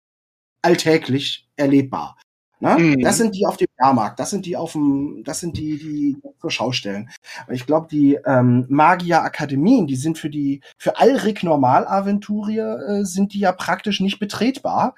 alltäglich 0.64 1.48
erlebbar. 1.56 2.18
Ne? 2.62 2.78
Mhm. 2.78 3.02
Das 3.02 3.18
sind 3.18 3.36
die 3.36 3.46
auf 3.46 3.56
dem 3.56 3.70
Jahrmarkt, 3.80 4.20
das 4.20 4.32
sind 4.32 4.46
die 4.46 4.58
auf 4.58 4.74
dem, 4.74 5.24
das 5.24 5.40
sind 5.40 5.58
die, 5.58 5.78
die 5.78 6.18
zur 6.42 6.52
Schau 6.52 6.74
stellen. 6.74 7.10
Und 7.48 7.54
ich 7.54 7.66
glaube, 7.66 7.88
die 7.90 8.20
ähm, 8.26 8.66
Magier-Akademien, 8.68 9.88
die 9.88 9.96
sind 9.96 10.18
für 10.18 10.30
die, 10.30 10.62
für 10.78 10.98
Alrik 10.98 11.44
Normal-Aventurier 11.44 12.80
äh, 12.88 13.06
sind 13.06 13.34
die 13.34 13.40
ja 13.40 13.54
praktisch 13.54 14.02
nicht 14.02 14.20
betretbar. 14.20 14.96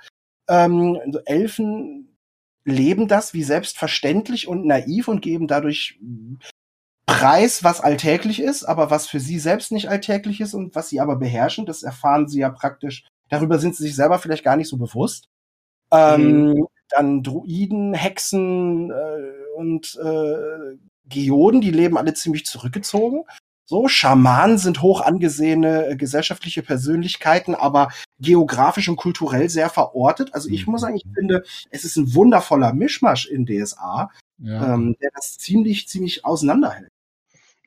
Ähm, 0.49 0.97
also 1.05 1.19
Elfen 1.25 2.17
leben 2.65 3.07
das 3.07 3.35
wie 3.35 3.43
selbstverständlich 3.43 4.47
und 4.47 4.65
naiv 4.65 5.07
und 5.07 5.21
geben 5.21 5.47
dadurch 5.47 5.99
Preis, 7.05 7.63
was 7.63 7.81
alltäglich 7.81 8.41
ist, 8.41 8.63
aber 8.63 8.89
was 8.89 9.05
für 9.07 9.19
sie 9.19 9.37
selbst 9.37 9.71
nicht 9.71 9.89
alltäglich 9.89 10.41
ist 10.41 10.55
und 10.55 10.73
was 10.75 10.89
sie 10.89 10.99
aber 10.99 11.15
beherrschen, 11.15 11.67
das 11.67 11.83
erfahren 11.83 12.27
sie 12.27 12.39
ja 12.39 12.49
praktisch. 12.49 13.03
Darüber 13.29 13.59
sind 13.59 13.75
sie 13.75 13.83
sich 13.83 13.95
selber 13.95 14.17
vielleicht 14.17 14.43
gar 14.43 14.55
nicht 14.55 14.67
so 14.67 14.77
bewusst. 14.77 15.27
Ähm, 15.91 16.53
mhm 16.53 16.67
dann 16.91 17.23
Druiden, 17.23 17.93
Hexen 17.93 18.91
äh, 18.91 19.57
und 19.57 19.99
äh, 20.03 20.77
Geoden, 21.05 21.61
die 21.61 21.71
leben 21.71 21.97
alle 21.97 22.13
ziemlich 22.13 22.45
zurückgezogen. 22.45 23.23
So, 23.65 23.87
Schamanen 23.87 24.57
sind 24.57 24.81
hoch 24.81 24.99
angesehene 24.99 25.87
äh, 25.87 25.95
gesellschaftliche 25.95 26.61
Persönlichkeiten, 26.61 27.55
aber 27.55 27.89
geografisch 28.19 28.89
und 28.89 28.97
kulturell 28.97 29.49
sehr 29.49 29.69
verortet. 29.69 30.33
Also 30.33 30.49
ich 30.49 30.67
muss 30.67 30.81
sagen, 30.81 30.97
ich 30.97 31.05
finde, 31.15 31.43
es 31.69 31.85
ist 31.85 31.95
ein 31.95 32.13
wundervoller 32.13 32.73
Mischmasch 32.73 33.27
in 33.27 33.45
DSA, 33.45 34.11
ja. 34.39 34.73
ähm, 34.73 34.97
der 35.01 35.11
das 35.15 35.37
ziemlich, 35.37 35.87
ziemlich 35.87 36.25
auseinanderhält. 36.25 36.89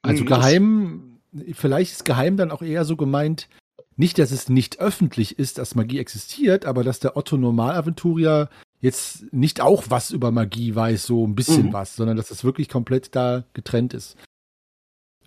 Also 0.03 0.25
mhm. 0.25 0.29
geheim, 0.29 1.21
vielleicht 1.55 1.93
ist 1.93 2.05
geheim 2.05 2.37
dann 2.37 2.51
auch 2.51 2.61
eher 2.61 2.85
so 2.85 2.97
gemeint, 2.97 3.49
nicht, 3.97 4.19
dass 4.19 4.31
es 4.31 4.49
nicht 4.49 4.81
öffentlich 4.81 5.39
ist, 5.39 5.57
dass 5.57 5.75
Magie 5.75 6.01
existiert, 6.01 6.67
aber 6.67 6.85
dass 6.85 7.01
der 7.01 7.17
Otto 7.17 7.37
Normalaventurier 7.37 8.51
jetzt 8.85 9.33
nicht 9.33 9.63
auch 9.63 9.85
was 9.89 10.11
über 10.11 10.31
Magie 10.31 10.75
weiß, 10.75 11.07
so 11.07 11.27
ein 11.27 11.35
bisschen 11.35 11.69
mhm. 11.69 11.73
was, 11.73 11.97
sondern 11.97 12.19
dass 12.19 12.29
das 12.29 12.45
wirklich 12.45 12.69
komplett 12.69 13.17
da 13.17 13.45
getrennt 13.55 13.95
ist. 13.95 14.19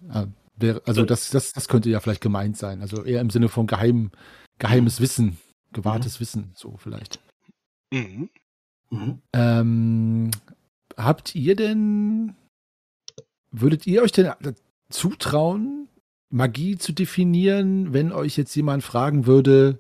also 0.08 1.06
das, 1.06 1.32
das, 1.32 1.54
das 1.54 1.68
könnte 1.68 1.90
ja 1.90 2.00
vielleicht 2.00 2.22
gemeint 2.22 2.56
sein. 2.56 2.82
Also 2.82 3.04
eher 3.04 3.20
im 3.20 3.32
Sinne 3.32 3.50
von 3.50 3.66
geheim, 3.66 4.12
geheimes 4.60 5.00
mhm. 5.00 5.04
Wissen, 5.04 5.38
gewahrtes 5.74 6.18
mhm. 6.18 6.20
Wissen, 6.22 6.52
so 6.54 6.78
vielleicht. 6.78 7.20
Mhm. 7.92 8.30
Mhm. 8.92 9.22
Ähm, 9.34 10.32
habt 10.96 11.34
ihr 11.34 11.56
denn, 11.56 12.36
würdet 13.50 13.88
ihr 13.88 14.04
euch 14.04 14.12
denn 14.12 14.32
zutrauen, 14.90 15.90
Magie 16.30 16.78
zu 16.78 16.92
definieren, 16.92 17.92
wenn 17.92 18.12
euch 18.12 18.38
jetzt 18.38 18.56
jemand 18.56 18.84
fragen 18.84 19.26
würde, 19.26 19.80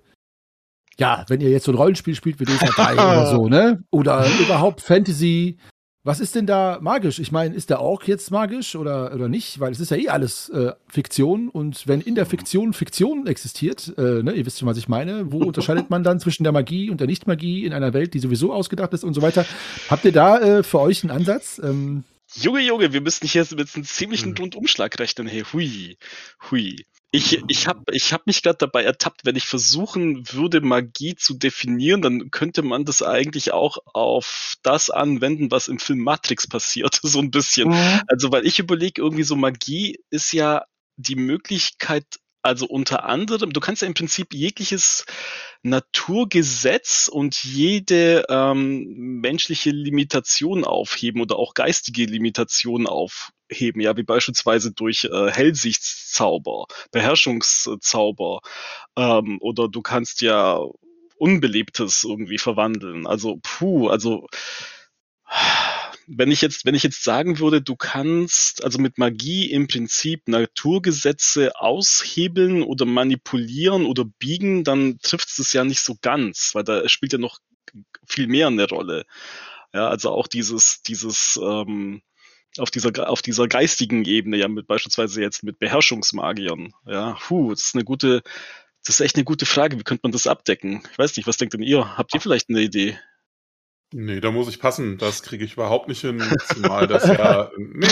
ja, 0.99 1.25
wenn 1.27 1.41
ihr 1.41 1.49
jetzt 1.49 1.65
so 1.65 1.71
ein 1.71 1.77
Rollenspiel 1.77 2.15
spielt 2.15 2.39
wie 2.39 2.45
DSA 2.45 2.67
3 2.67 2.93
oder 2.93 3.25
so, 3.31 3.47
ne? 3.47 3.83
Oder 3.91 4.25
überhaupt 4.41 4.81
Fantasy. 4.81 5.57
Was 6.03 6.21
ist 6.21 6.35
denn 6.35 6.45
da 6.45 6.79
magisch? 6.79 7.19
Ich 7.19 7.33
meine, 7.33 7.53
ist 7.53 7.69
der 7.69 7.81
Ork 7.81 8.07
jetzt 8.07 8.31
magisch 8.31 8.77
oder, 8.77 9.13
oder 9.13 9.27
nicht? 9.27 9.59
Weil 9.59 9.73
es 9.73 9.81
ist 9.81 9.91
ja 9.91 9.97
eh 9.97 10.07
alles 10.07 10.47
äh, 10.47 10.71
Fiktion 10.87 11.49
und 11.49 11.85
wenn 11.85 11.99
in 11.99 12.15
der 12.15 12.25
Fiktion 12.25 12.71
Fiktion 12.71 13.27
existiert, 13.27 13.93
äh, 13.97 14.23
ne, 14.23 14.31
ihr 14.31 14.45
wisst 14.45 14.59
schon, 14.59 14.69
was 14.69 14.77
ich 14.77 14.87
meine, 14.87 15.33
wo 15.33 15.39
unterscheidet 15.39 15.89
man 15.89 16.03
dann 16.03 16.21
zwischen 16.21 16.43
der 16.45 16.53
Magie 16.53 16.89
und 16.89 17.01
der 17.01 17.07
Nicht-Magie 17.07 17.65
in 17.65 17.73
einer 17.73 17.93
Welt, 17.93 18.13
die 18.13 18.19
sowieso 18.19 18.53
ausgedacht 18.53 18.93
ist 18.93 19.03
und 19.03 19.15
so 19.15 19.21
weiter? 19.21 19.45
Habt 19.89 20.05
ihr 20.05 20.13
da 20.13 20.39
äh, 20.39 20.63
für 20.63 20.79
euch 20.79 21.03
einen 21.03 21.11
Ansatz? 21.11 21.59
Ähm, 21.61 22.05
Junge, 22.35 22.61
Junge, 22.61 22.93
wir 22.93 23.01
müssen 23.01 23.27
hier 23.27 23.45
mit 23.55 23.75
einem 23.75 23.83
ziemlichen 23.83 24.29
hm. 24.29 24.37
Rundumschlag 24.37 24.97
rechnen. 24.99 25.27
Hey, 25.27 25.43
hui, 25.51 25.97
hui. 26.49 26.85
Ich, 27.11 27.41
ich 27.47 27.67
habe 27.67 27.83
ich 27.93 28.11
hab 28.11 28.27
mich 28.27 28.43
gerade 28.43 28.57
dabei 28.57 28.83
ertappt, 28.83 29.23
wenn 29.23 29.37
ich 29.37 29.47
versuchen 29.47 30.29
würde, 30.33 30.59
Magie 30.59 31.15
zu 31.15 31.35
definieren, 31.35 32.01
dann 32.01 32.31
könnte 32.31 32.63
man 32.63 32.83
das 32.83 33.01
eigentlich 33.01 33.53
auch 33.53 33.77
auf 33.85 34.55
das 34.61 34.89
anwenden, 34.89 35.49
was 35.49 35.69
im 35.69 35.79
Film 35.79 35.99
Matrix 35.99 36.47
passiert, 36.47 36.99
so 37.01 37.19
ein 37.19 37.31
bisschen. 37.31 37.69
Mhm. 37.69 38.01
Also, 38.07 38.31
weil 38.31 38.45
ich 38.45 38.59
überlege, 38.59 39.01
irgendwie 39.01 39.23
so 39.23 39.35
Magie 39.35 39.99
ist 40.09 40.33
ja 40.33 40.65
die 40.97 41.15
Möglichkeit, 41.15 42.05
also 42.47 42.65
unter 42.65 43.03
anderem, 43.03 43.51
du 43.51 43.59
kannst 43.59 43.81
ja 43.81 43.87
im 43.87 43.93
Prinzip 43.93 44.33
jegliches 44.33 45.05
Naturgesetz 45.63 47.09
und 47.11 47.43
jede 47.43 48.25
ähm, 48.29 48.85
menschliche 49.21 49.71
Limitation 49.71 50.63
aufheben 50.63 51.21
oder 51.21 51.35
auch 51.35 51.53
geistige 51.53 52.05
Limitation 52.05 52.87
aufheben, 52.87 53.81
ja, 53.81 53.97
wie 53.97 54.03
beispielsweise 54.03 54.71
durch 54.71 55.03
äh, 55.05 55.29
Hellsichtszauber, 55.29 56.67
Beherrschungszauber 56.91 58.39
ähm, 58.95 59.37
oder 59.41 59.67
du 59.67 59.81
kannst 59.81 60.21
ja 60.21 60.59
Unbelebtes 61.17 62.03
irgendwie 62.03 62.37
verwandeln. 62.37 63.07
Also, 63.07 63.39
puh, 63.43 63.89
also 63.89 64.27
wenn 66.07 66.31
ich 66.31 66.41
jetzt, 66.41 66.65
wenn 66.65 66.73
ich 66.73 66.83
jetzt 66.83 67.03
sagen 67.03 67.39
würde, 67.39 67.61
du 67.61 67.75
kannst 67.75 68.63
also 68.63 68.79
mit 68.79 68.97
Magie 68.97 69.51
im 69.51 69.67
Prinzip 69.67 70.27
Naturgesetze 70.27 71.59
aushebeln 71.59 72.63
oder 72.63 72.85
manipulieren 72.85 73.85
oder 73.85 74.05
biegen, 74.05 74.63
dann 74.63 74.99
trifft 74.99 75.37
es 75.37 75.51
ja 75.51 75.65
nicht 75.65 75.81
so 75.81 75.97
ganz, 76.01 76.51
weil 76.53 76.63
da 76.63 76.87
spielt 76.87 77.11
ja 77.11 77.19
noch 77.19 77.39
viel 78.05 78.27
mehr 78.27 78.47
eine 78.47 78.67
Rolle. 78.69 79.05
Ja, 79.73 79.89
also 79.89 80.11
auch 80.11 80.27
dieses, 80.27 80.81
dieses, 80.81 81.37
ähm, 81.43 82.01
auf 82.57 82.71
dieser, 82.71 83.09
auf 83.09 83.21
dieser 83.21 83.49
geistigen 83.49 84.05
Ebene, 84.05 84.37
ja, 84.37 84.47
mit 84.47 84.65
beispielsweise 84.65 85.21
jetzt 85.21 85.43
mit 85.43 85.59
Beherrschungsmagiern. 85.59 86.73
Ja, 86.85 87.17
puh, 87.19 87.51
das 87.51 87.65
ist 87.65 87.75
eine 87.75 87.83
gute, 87.83 88.23
das 88.85 88.95
ist 88.95 89.01
echt 89.01 89.17
eine 89.17 89.25
gute 89.25 89.45
Frage. 89.45 89.77
Wie 89.77 89.83
könnte 89.83 90.01
man 90.03 90.13
das 90.13 90.25
abdecken? 90.25 90.81
Ich 90.89 90.97
weiß 90.97 91.17
nicht, 91.17 91.27
was 91.27 91.35
denkt 91.35 91.53
denn 91.53 91.61
ihr? 91.61 91.97
Habt 91.97 92.13
ihr 92.13 92.21
vielleicht 92.21 92.49
eine 92.49 92.61
Idee? 92.61 92.97
Nee, 93.93 94.19
da 94.19 94.31
muss 94.31 94.49
ich 94.49 94.59
passen. 94.59 94.97
Das 94.97 95.23
kriege 95.23 95.45
ich 95.45 95.53
überhaupt 95.53 95.87
nicht 95.87 96.01
hin. 96.01 96.21
Zumal 96.53 96.87
das 96.87 97.07
ja, 97.07 97.49
nee, 97.57 97.87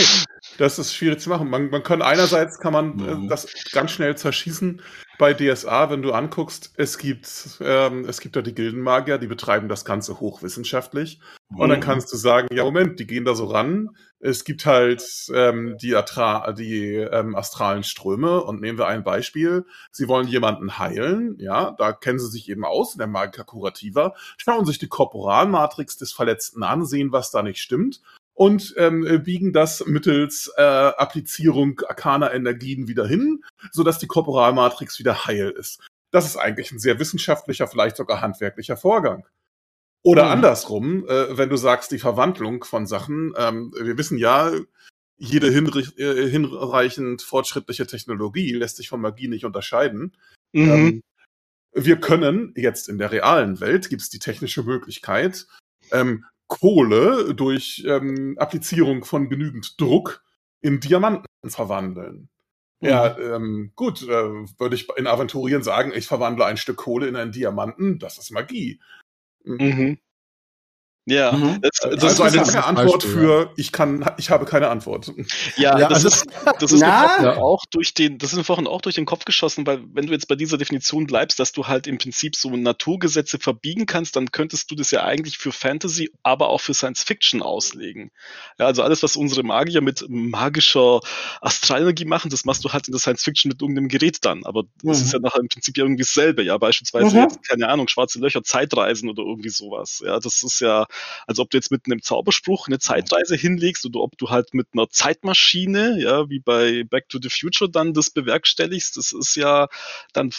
das 0.58 0.78
ist 0.78 0.94
schwierig 0.94 1.20
zu 1.20 1.30
machen. 1.30 1.48
Man, 1.48 1.70
man 1.70 1.82
kann 1.82 2.02
einerseits 2.02 2.58
kann 2.58 2.74
man 2.74 2.98
äh, 2.98 3.14
mhm. 3.14 3.28
das 3.28 3.46
ganz 3.72 3.92
schnell 3.92 4.16
zerschießen. 4.16 4.82
Bei 5.18 5.32
DSA, 5.32 5.90
wenn 5.90 6.02
du 6.02 6.12
anguckst, 6.12 6.72
es 6.76 6.98
gibt, 6.98 7.58
ähm, 7.60 8.04
es 8.06 8.20
gibt 8.20 8.36
da 8.36 8.42
die 8.42 8.54
Gildenmagier, 8.54 9.18
die 9.18 9.26
betreiben 9.26 9.68
das 9.68 9.84
Ganze 9.84 10.20
hochwissenschaftlich. 10.20 11.20
Mhm. 11.48 11.60
Und 11.60 11.68
dann 11.70 11.78
mhm. 11.78 11.84
kannst 11.84 12.12
du 12.12 12.16
sagen, 12.16 12.48
ja, 12.52 12.64
Moment, 12.64 13.00
die 13.00 13.06
gehen 13.06 13.24
da 13.24 13.34
so 13.34 13.46
ran. 13.46 13.96
Es 14.18 14.44
gibt 14.44 14.66
halt 14.66 15.02
ähm, 15.34 15.76
die, 15.80 15.94
Atra 15.94 16.52
die 16.52 16.94
ähm, 16.96 17.34
astralen 17.34 17.84
Ströme 17.84 18.42
und 18.42 18.60
nehmen 18.60 18.78
wir 18.78 18.86
ein 18.86 19.04
Beispiel. 19.04 19.64
Sie 19.90 20.08
wollen 20.08 20.26
jemanden 20.26 20.78
heilen, 20.78 21.36
ja, 21.38 21.70
da 21.72 21.92
kennen 21.92 22.18
sie 22.18 22.30
sich 22.30 22.48
eben 22.48 22.64
aus 22.64 22.94
in 22.94 22.98
der 22.98 23.06
Magica 23.06 23.44
Curativa, 23.44 24.14
schauen 24.36 24.66
sich 24.66 24.78
die 24.78 24.88
Korporalmatrix 24.88 25.98
des 25.98 26.12
Verletzten 26.12 26.62
an, 26.62 26.84
sehen, 26.84 27.12
was 27.12 27.30
da 27.30 27.42
nicht 27.42 27.60
stimmt 27.60 28.00
und 28.36 28.74
ähm, 28.76 29.22
biegen 29.24 29.52
das 29.52 29.84
mittels 29.86 30.52
äh, 30.56 30.62
Applizierung 30.62 31.80
arkaner 31.88 32.34
Energien 32.34 32.86
wieder 32.86 33.06
hin, 33.06 33.42
sodass 33.72 33.98
die 33.98 34.06
Korporalmatrix 34.06 34.98
wieder 34.98 35.26
heil 35.26 35.50
ist. 35.58 35.80
Das 36.10 36.26
ist 36.26 36.36
eigentlich 36.36 36.70
ein 36.70 36.78
sehr 36.78 37.00
wissenschaftlicher, 37.00 37.66
vielleicht 37.66 37.96
sogar 37.96 38.20
handwerklicher 38.20 38.76
Vorgang. 38.76 39.26
Oder 40.02 40.26
mhm. 40.26 40.30
andersrum, 40.32 41.08
äh, 41.08 41.36
wenn 41.36 41.48
du 41.48 41.56
sagst, 41.56 41.90
die 41.90 41.98
Verwandlung 41.98 42.62
von 42.62 42.86
Sachen, 42.86 43.32
ähm, 43.38 43.72
wir 43.80 43.96
wissen 43.96 44.18
ja, 44.18 44.52
jede 45.16 45.48
äh, 45.48 46.28
hinreichend 46.28 47.22
fortschrittliche 47.22 47.86
Technologie 47.86 48.52
lässt 48.52 48.76
sich 48.76 48.90
von 48.90 49.00
Magie 49.00 49.28
nicht 49.28 49.46
unterscheiden. 49.46 50.14
Mhm. 50.52 50.70
Ähm, 50.70 51.02
wir 51.72 51.96
können 51.96 52.52
jetzt 52.54 52.88
in 52.90 52.98
der 52.98 53.12
realen 53.12 53.60
Welt, 53.60 53.88
gibt 53.88 54.02
es 54.02 54.10
die 54.10 54.18
technische 54.18 54.62
Möglichkeit, 54.62 55.46
ähm, 55.90 56.26
Kohle 56.48 57.34
durch 57.34 57.84
ähm, 57.86 58.36
Applizierung 58.38 59.04
von 59.04 59.28
genügend 59.28 59.80
Druck 59.80 60.24
in 60.60 60.80
Diamanten 60.80 61.26
verwandeln. 61.46 62.28
Mhm. 62.80 62.88
Ja, 62.88 63.18
ähm, 63.18 63.72
gut, 63.74 64.02
äh, 64.02 64.08
würde 64.08 64.74
ich 64.74 64.88
in 64.96 65.06
Aventurien 65.06 65.62
sagen, 65.62 65.92
ich 65.94 66.06
verwandle 66.06 66.44
ein 66.44 66.56
Stück 66.56 66.76
Kohle 66.76 67.08
in 67.08 67.16
einen 67.16 67.32
Diamanten, 67.32 67.98
das 67.98 68.18
ist 68.18 68.30
Magie. 68.30 68.80
Mhm. 69.44 69.98
Ja, 71.08 71.30
mhm. 71.30 71.60
das, 71.62 71.70
das, 71.82 72.00
das, 72.00 72.12
ist 72.14 72.20
eine 72.20 72.36
lange 72.36 72.64
Antwort 72.64 73.04
Beispiel, 73.04 73.12
für 73.12 73.42
ja. 73.42 73.50
ich 73.56 73.70
kann, 73.70 74.04
ich 74.18 74.28
habe 74.30 74.44
keine 74.44 74.68
Antwort. 74.68 75.12
Ja, 75.56 75.78
ja 75.78 75.88
das 75.88 76.04
also, 76.04 76.08
ist, 76.08 76.26
das 76.58 76.72
ist 76.72 76.80
mir 76.80 77.38
auch 77.38 77.64
durch 77.70 77.94
den, 77.94 78.18
das 78.18 78.32
ist 78.32 78.38
mir 78.38 78.42
vorhin 78.42 78.66
auch 78.66 78.80
durch 78.80 78.96
den 78.96 79.04
Kopf 79.04 79.24
geschossen, 79.24 79.68
weil 79.68 79.84
wenn 79.92 80.06
du 80.06 80.12
jetzt 80.12 80.26
bei 80.26 80.34
dieser 80.34 80.58
Definition 80.58 81.06
bleibst, 81.06 81.38
dass 81.38 81.52
du 81.52 81.68
halt 81.68 81.86
im 81.86 81.98
Prinzip 81.98 82.34
so 82.34 82.50
Naturgesetze 82.50 83.38
verbiegen 83.38 83.86
kannst, 83.86 84.16
dann 84.16 84.32
könntest 84.32 84.68
du 84.72 84.74
das 84.74 84.90
ja 84.90 85.04
eigentlich 85.04 85.38
für 85.38 85.52
Fantasy, 85.52 86.10
aber 86.24 86.48
auch 86.48 86.60
für 86.60 86.74
Science 86.74 87.04
Fiction 87.04 87.40
auslegen. 87.40 88.10
Ja, 88.58 88.66
also 88.66 88.82
alles, 88.82 89.04
was 89.04 89.14
unsere 89.14 89.44
Magier 89.44 89.82
mit 89.82 90.04
magischer 90.08 91.00
Astralenergie 91.40 92.04
machen, 92.04 92.30
das 92.30 92.44
machst 92.44 92.64
du 92.64 92.72
halt 92.72 92.88
in 92.88 92.92
der 92.92 93.00
Science 93.00 93.22
Fiction 93.22 93.50
mit 93.50 93.62
irgendeinem 93.62 93.86
Gerät 93.86 94.24
dann. 94.24 94.44
Aber 94.44 94.64
das 94.82 94.98
mhm. 94.98 95.04
ist 95.04 95.12
ja 95.12 95.20
nachher 95.20 95.40
im 95.40 95.48
Prinzip 95.48 95.78
irgendwie 95.78 96.02
dasselbe. 96.02 96.42
Ja, 96.42 96.58
beispielsweise 96.58 97.14
mhm. 97.14 97.22
jetzt, 97.22 97.48
keine 97.48 97.68
Ahnung, 97.68 97.86
schwarze 97.86 98.18
Löcher, 98.18 98.42
Zeitreisen 98.42 99.08
oder 99.08 99.22
irgendwie 99.22 99.50
sowas. 99.50 100.02
Ja, 100.04 100.18
das 100.18 100.42
ist 100.42 100.58
ja 100.60 100.86
als 101.26 101.38
ob 101.38 101.50
du 101.50 101.56
jetzt 101.56 101.70
mit 101.70 101.86
einem 101.86 102.02
Zauberspruch 102.02 102.68
eine 102.68 102.78
Zeitreise 102.78 103.36
hinlegst 103.36 103.84
oder 103.86 104.00
ob 104.00 104.16
du 104.18 104.30
halt 104.30 104.54
mit 104.54 104.68
einer 104.72 104.88
Zeitmaschine, 104.88 106.00
ja, 106.00 106.28
wie 106.28 106.40
bei 106.40 106.84
Back 106.84 107.08
to 107.08 107.18
the 107.20 107.30
Future 107.30 107.70
dann 107.70 107.92
das 107.92 108.10
bewerkstelligst. 108.10 108.96
Das 108.96 109.12
ist 109.12 109.36
ja 109.36 109.68
dann 110.12 110.32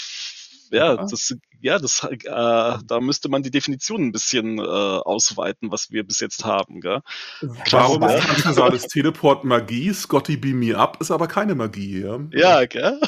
ja, 0.72 0.98
das, 0.98 1.36
ja, 1.62 1.80
das, 1.80 2.04
äh, 2.04 2.18
da 2.26 3.00
müsste 3.00 3.30
man 3.30 3.44
die 3.44 3.52
Definition 3.52 4.04
ein 4.04 4.12
bisschen 4.12 4.60
äh, 4.60 4.62
ausweiten, 4.62 5.72
was 5.72 5.92
wir 5.92 6.06
bis 6.06 6.20
jetzt 6.20 6.46
haben. 6.46 6.82
Gell? 6.82 7.02
Warum 7.72 8.04
ist 8.04 8.24
transversales 8.24 8.88
Teleport 8.88 9.44
Magie? 9.44 9.94
Scotty 9.94 10.38
Beam 10.38 10.60
Me 10.60 10.78
Up 10.78 10.98
ist 11.00 11.12
aber 11.12 11.28
keine 11.28 11.56
Magie. 11.56 12.02
Ja, 12.02 12.20
ja 12.32 12.66
gell? 12.66 13.00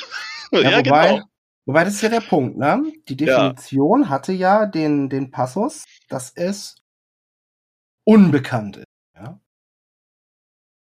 Ja, 0.51 0.62
ja 0.62 0.77
wobei, 0.77 0.82
genau. 0.82 1.24
Wobei, 1.65 1.84
das 1.84 1.96
ist 1.96 2.01
ja 2.01 2.10
der 2.10 2.22
Punkt, 2.22 2.58
ne? 2.58 2.82
Die 3.08 3.15
Definition 3.15 4.03
ja. 4.03 4.10
hatte 4.10 4.32
ja 4.32 4.65
den, 4.65 5.10
den 5.10 5.29
Passus, 5.29 5.84
dass 6.08 6.32
es 6.36 6.77
unbekannt 8.03 8.77
ist. 8.77 8.86
Ja? 9.15 9.39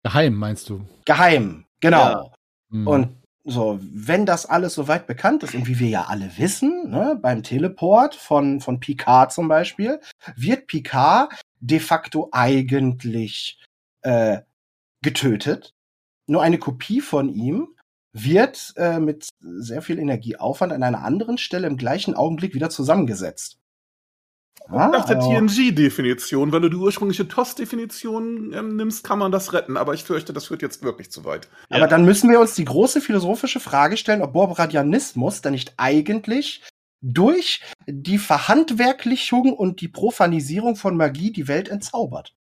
Geheim, 0.04 0.34
meinst 0.34 0.68
du? 0.68 0.84
Geheim, 1.04 1.66
genau. 1.80 1.98
Ja. 1.98 2.32
Mhm. 2.70 2.86
Und 2.86 3.22
so, 3.44 3.80
wenn 3.82 4.24
das 4.24 4.46
alles 4.46 4.74
soweit 4.74 5.06
bekannt 5.06 5.42
ist 5.42 5.54
und 5.54 5.66
wie 5.66 5.78
wir 5.80 5.88
ja 5.88 6.04
alle 6.04 6.38
wissen, 6.38 6.90
ne, 6.90 7.18
beim 7.20 7.42
Teleport 7.42 8.14
von, 8.14 8.60
von 8.60 8.78
Picard 8.78 9.32
zum 9.32 9.48
Beispiel, 9.48 10.00
wird 10.36 10.68
Picard 10.68 11.32
de 11.58 11.80
facto 11.80 12.28
eigentlich 12.30 13.60
äh, 14.02 14.42
getötet. 15.02 15.74
Nur 16.28 16.42
eine 16.42 16.58
Kopie 16.58 17.00
von 17.00 17.28
ihm 17.28 17.74
wird 18.12 18.74
äh, 18.76 19.00
mit 19.00 19.28
sehr 19.40 19.82
viel 19.82 19.98
Energieaufwand 19.98 20.72
an 20.72 20.82
einer 20.82 21.02
anderen 21.02 21.38
Stelle 21.38 21.66
im 21.66 21.76
gleichen 21.76 22.14
Augenblick 22.14 22.54
wieder 22.54 22.70
zusammengesetzt. 22.70 23.58
Ah, 24.68 24.88
Nach 24.88 25.04
der 25.04 25.18
TNG-Definition, 25.18 26.52
wenn 26.52 26.62
du 26.62 26.68
die 26.68 26.76
ursprüngliche 26.76 27.28
TOS-Definition 27.28 28.52
ähm, 28.52 28.76
nimmst, 28.76 29.04
kann 29.04 29.18
man 29.18 29.32
das 29.32 29.52
retten. 29.52 29.76
Aber 29.76 29.94
ich 29.94 30.04
fürchte, 30.04 30.32
das 30.32 30.46
führt 30.46 30.62
jetzt 30.62 30.82
wirklich 30.82 31.10
zu 31.10 31.24
weit. 31.24 31.48
Aber 31.68 31.80
ja. 31.80 31.86
dann 31.86 32.04
müssen 32.04 32.30
wir 32.30 32.40
uns 32.40 32.54
die 32.54 32.64
große 32.64 33.00
philosophische 33.00 33.60
Frage 33.60 33.96
stellen, 33.96 34.22
ob 34.22 34.32
Borbradianismus 34.32 35.42
dann 35.42 35.52
nicht 35.52 35.74
eigentlich 35.76 36.62
durch 37.02 37.60
die 37.86 38.18
Verhandwerklichung 38.18 39.52
und 39.52 39.80
die 39.80 39.88
Profanisierung 39.88 40.76
von 40.76 40.96
Magie 40.96 41.32
die 41.32 41.48
Welt 41.48 41.68
entzaubert. 41.68 42.34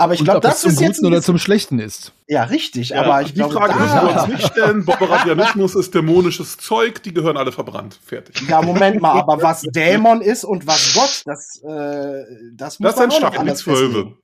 Aber 0.00 0.14
ich 0.14 0.24
glaube, 0.24 0.40
das, 0.40 0.62
zum 0.62 0.74
Guten 0.76 1.04
oder 1.04 1.20
zum 1.20 1.36
Schlechten 1.36 1.78
ist. 1.78 2.12
Ja, 2.26 2.44
richtig. 2.44 2.88
Ja, 2.88 3.02
aber 3.02 3.20
ich 3.20 3.34
glaube, 3.34 3.52
die 3.52 3.60
Frage 3.60 3.78
müssen 3.78 3.94
wir 3.94 4.22
uns 4.22 4.28
nicht 4.28 4.46
stellen. 4.46 4.84
Bobberabianismus 4.86 5.74
ist 5.74 5.94
dämonisches 5.94 6.56
Zeug, 6.56 7.02
die 7.02 7.12
gehören 7.12 7.36
alle 7.36 7.52
verbrannt. 7.52 8.00
Fertig. 8.02 8.48
Ja, 8.48 8.62
Moment 8.62 9.02
mal, 9.02 9.20
aber 9.20 9.42
was 9.42 9.60
Dämon 9.74 10.22
ist 10.22 10.44
und 10.44 10.66
was 10.66 10.94
Gott, 10.94 11.22
das, 11.26 11.60
äh, 11.62 12.24
das 12.54 12.80
muss 12.80 12.94
das 12.94 12.98
man 12.98 13.10
auch 13.10 13.20
noch 13.20 13.38
alles 13.40 13.58
Zwölfe. 13.58 14.16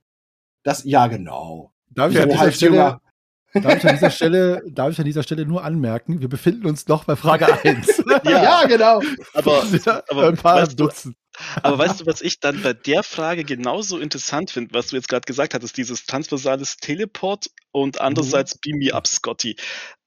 Das, 0.63 0.83
ja, 0.83 1.05
genau. 1.05 1.71
Darf 1.91 2.11
ich, 2.11 2.21
an 2.21 2.29
dieser 2.29 2.51
Stelle, 2.51 2.99
darf, 3.53 3.77
ich 3.77 3.87
an 3.87 3.95
dieser 3.95 4.09
Stelle, 4.09 4.63
darf 4.71 4.89
ich 4.89 4.99
an 4.99 5.05
dieser 5.05 5.21
Stelle 5.21 5.45
nur 5.45 5.63
anmerken, 5.63 6.21
wir 6.21 6.27
befinden 6.27 6.65
uns 6.65 6.87
noch 6.87 7.03
bei 7.03 7.15
Frage 7.15 7.45
1. 7.63 8.03
ja, 8.07 8.21
ja, 8.25 8.65
genau. 8.65 8.99
Aber, 9.35 9.63
aber 10.09 10.27
ein 10.29 10.37
paar 10.37 10.65
Dutzend. 10.65 11.15
Aber 11.63 11.77
weißt 11.77 12.01
du, 12.01 12.05
was 12.05 12.21
ich 12.21 12.39
dann 12.39 12.61
bei 12.61 12.73
der 12.73 13.03
Frage 13.03 13.43
genauso 13.43 13.99
interessant 13.99 14.51
finde, 14.51 14.73
was 14.73 14.87
du 14.87 14.95
jetzt 14.95 15.09
gerade 15.09 15.25
gesagt 15.25 15.53
hattest, 15.53 15.77
dieses 15.77 16.05
transversales 16.05 16.77
Teleport 16.77 17.47
und 17.71 17.95
mhm. 17.95 18.01
andererseits 18.01 18.55
mhm. 18.55 18.59
Beam 18.61 18.77
Me 18.77 18.93
Up, 18.93 19.07
Scotty. 19.07 19.55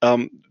Ähm, 0.01 0.43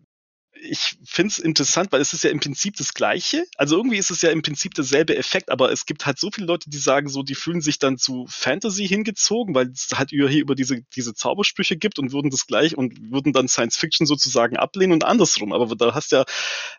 ich 0.62 0.98
finde 1.06 1.32
es 1.32 1.39
interessant, 1.39 1.91
weil 1.91 2.02
es 2.02 2.13
ist 2.13 2.24
ja 2.24 2.30
im 2.30 2.39
Prinzip 2.39 2.76
das 2.76 2.93
Gleiche. 2.93 3.45
Also 3.56 3.78
irgendwie 3.78 3.98
ist 3.98 4.12
es 4.12 4.22
ja 4.22 4.30
im 4.30 4.41
Prinzip 4.41 4.74
derselbe 4.74 5.15
Effekt, 5.15 5.52
aber 5.52 5.72
es 5.72 5.86
gibt 5.86 6.06
halt 6.06 6.19
so 6.19 6.30
viele 6.34 6.48
Leute, 6.48 6.69
die 6.69 6.78
sagen 6.78 7.08
so, 7.08 7.24
die 7.24 7.36
fühlen 7.36 7.62
sich 7.62 7.80
dann 7.80 7.98
zu 7.98 8.26
Fantasy 8.30 8.88
hingezogen, 8.88 9.56
weil 9.56 9.67
es 9.69 9.89
halt 9.93 10.12
über, 10.12 10.30
hier 10.30 10.41
über 10.41 10.56
diese, 10.56 10.82
diese 10.95 11.13
Zaubersprüche 11.13 11.78
gibt 11.78 12.00
und 12.00 12.12
würden 12.12 12.30
das 12.30 12.45
gleich 12.45 12.78
und 12.78 13.12
würden 13.12 13.34
dann 13.34 13.48
Science 13.48 13.78
Fiction 13.78 14.06
sozusagen 14.06 14.58
ablehnen 14.58 14.93
und 14.93 15.04
andersrum. 15.04 15.54
Aber 15.54 15.76
da 15.76 15.93
hast 15.93 16.12
ja, 16.12 16.26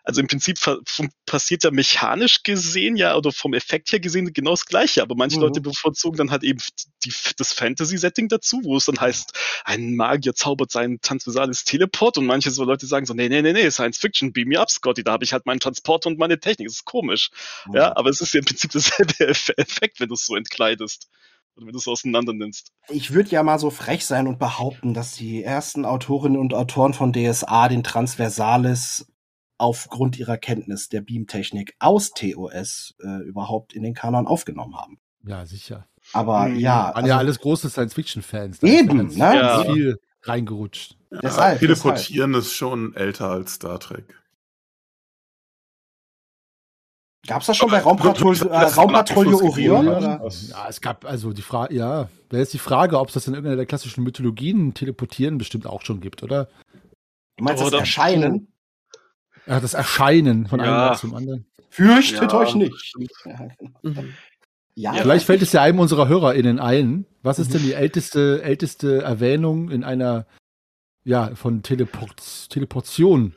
also 0.03 0.21
im 0.21 0.27
Prinzip 0.27 0.59
passiert 1.25 1.63
ja 1.63 1.71
mechanisch 1.71 2.43
gesehen 2.43 2.95
ja 2.95 3.15
oder 3.15 3.31
vom 3.31 3.53
Effekt 3.53 3.91
her 3.91 3.99
gesehen 3.99 4.31
genau 4.33 4.51
das 4.51 4.65
Gleiche. 4.65 5.01
Aber 5.01 5.15
manche 5.15 5.37
mhm. 5.37 5.43
Leute 5.43 5.61
bevorzugen 5.61 6.17
dann 6.17 6.31
halt 6.31 6.43
eben 6.43 6.59
die, 7.03 7.13
das 7.37 7.53
Fantasy-Setting 7.53 8.27
dazu, 8.27 8.61
wo 8.63 8.77
es 8.77 8.85
dann 8.85 8.99
heißt, 8.99 9.33
ein 9.65 9.95
Magier 9.95 10.35
zaubert 10.35 10.71
sein 10.71 10.99
transversales 11.01 11.63
Teleport 11.63 12.17
und 12.17 12.25
manche 12.25 12.51
so 12.51 12.63
Leute 12.63 12.85
sagen 12.85 13.05
so, 13.05 13.13
nee, 13.13 13.29
nee, 13.29 13.41
nee, 13.41 13.53
nee, 13.53 13.70
Science 13.71 13.97
Fiction, 13.97 14.33
beam 14.33 14.49
me 14.49 14.59
up, 14.59 14.69
Scotty, 14.69 15.03
da 15.03 15.13
habe 15.13 15.23
ich 15.23 15.33
halt 15.33 15.45
meinen 15.45 15.59
Transport 15.59 16.05
und 16.05 16.19
meine 16.19 16.39
Technik. 16.39 16.67
Das 16.67 16.77
ist 16.77 16.85
komisch. 16.85 17.29
Mhm. 17.67 17.75
Ja, 17.75 17.95
aber 17.95 18.09
es 18.09 18.21
ist 18.21 18.33
ja 18.33 18.39
im 18.39 18.45
Prinzip 18.45 18.71
derselbe 18.71 19.13
Effekt, 19.57 19.99
wenn 19.99 20.09
du 20.09 20.15
es 20.15 20.25
so 20.25 20.35
entkleidest. 20.35 21.09
Oder 21.55 21.65
wenn 21.65 21.73
du 21.73 21.79
es 21.79 21.87
auseinander 21.87 22.33
nimmst. 22.33 22.71
Ich 22.87 23.11
würde 23.11 23.29
ja 23.29 23.43
mal 23.43 23.59
so 23.59 23.69
frech 23.69 24.05
sein 24.05 24.27
und 24.27 24.39
behaupten, 24.39 24.93
dass 24.93 25.15
die 25.15 25.43
ersten 25.43 25.83
Autorinnen 25.83 26.39
und 26.39 26.53
Autoren 26.53 26.93
von 26.93 27.11
DSA 27.11 27.67
den 27.67 27.83
Transversalis 27.83 29.05
aufgrund 29.57 30.17
ihrer 30.17 30.37
Kenntnis 30.37 30.89
der 30.89 31.01
Beamtechnik 31.01 31.75
aus 31.79 32.11
TOS 32.11 32.95
äh, 33.03 33.23
überhaupt 33.23 33.73
in 33.73 33.83
den 33.83 33.93
Kanon 33.93 34.27
aufgenommen 34.27 34.75
haben. 34.75 34.97
Ja, 35.23 35.45
sicher. 35.45 35.87
Aber 36.13 36.47
mhm. 36.47 36.57
ja. 36.57 36.85
Waren 36.85 36.95
also, 36.95 37.07
ja 37.07 37.17
alles 37.17 37.39
große 37.39 37.69
Science-Fiction-Fans. 37.69 38.63
Eben, 38.63 39.07
ne? 39.07 39.17
Ja. 39.17 39.63
Viel 39.63 39.97
reingerutscht. 40.23 40.97
Ja, 41.11 41.19
deshalb, 41.21 41.59
teleportieren 41.59 42.33
deshalb. 42.33 42.45
ist 42.45 42.55
schon 42.55 42.95
älter 42.95 43.29
als 43.29 43.55
Star 43.55 43.79
Trek. 43.79 44.21
Gab 47.27 47.41
es 47.41 47.47
das 47.47 47.57
schon 47.57 47.69
bei 47.69 47.79
Raumpatrouille, 47.79 48.49
äh, 48.49 48.57
Raumpatrouille 48.63 49.35
Orion? 49.35 49.85
Ja, 49.85 50.67
es 50.67 50.81
gab 50.81 51.05
also 51.05 51.33
die 51.33 51.43
Frage, 51.43 51.75
ja, 51.75 52.09
wäre 52.29 52.41
jetzt 52.41 52.53
die 52.53 52.59
Frage, 52.59 52.99
ob 52.99 53.09
es 53.09 53.13
das 53.13 53.27
in 53.27 53.33
irgendeiner 53.33 53.57
der 53.57 53.67
klassischen 53.67 54.03
Mythologien 54.03 54.73
teleportieren 54.73 55.37
bestimmt 55.37 55.67
auch 55.67 55.83
schon 55.83 55.99
gibt, 55.99 56.23
oder? 56.23 56.49
Du 57.37 57.43
meinst 57.43 57.61
das 57.61 57.73
Erscheinen? 57.73 58.51
Ja, 59.45 59.59
das 59.59 59.73
Erscheinen 59.75 60.47
von 60.47 60.59
ja. 60.59 60.87
einem 60.87 60.97
zum 60.97 61.13
anderen. 61.13 61.45
Fürchtet 61.69 62.31
ja. 62.31 62.37
euch 62.37 62.55
nicht. 62.55 62.93
Genau. 63.23 63.49
mhm. 63.83 64.13
Ja, 64.73 64.93
Vielleicht 64.93 65.25
fällt 65.25 65.41
es 65.41 65.51
ja 65.51 65.61
einem 65.61 65.79
unserer 65.79 66.07
HörerInnen 66.07 66.59
ein. 66.59 67.05
Was 67.23 67.39
ist 67.39 67.53
denn 67.53 67.61
die 67.61 67.73
älteste, 67.73 68.41
älteste 68.41 69.01
Erwähnung 69.01 69.69
in 69.69 69.83
einer, 69.83 70.25
ja, 71.03 71.35
von 71.35 71.63
Teleport, 71.63 72.49
Teleportation? 72.49 73.33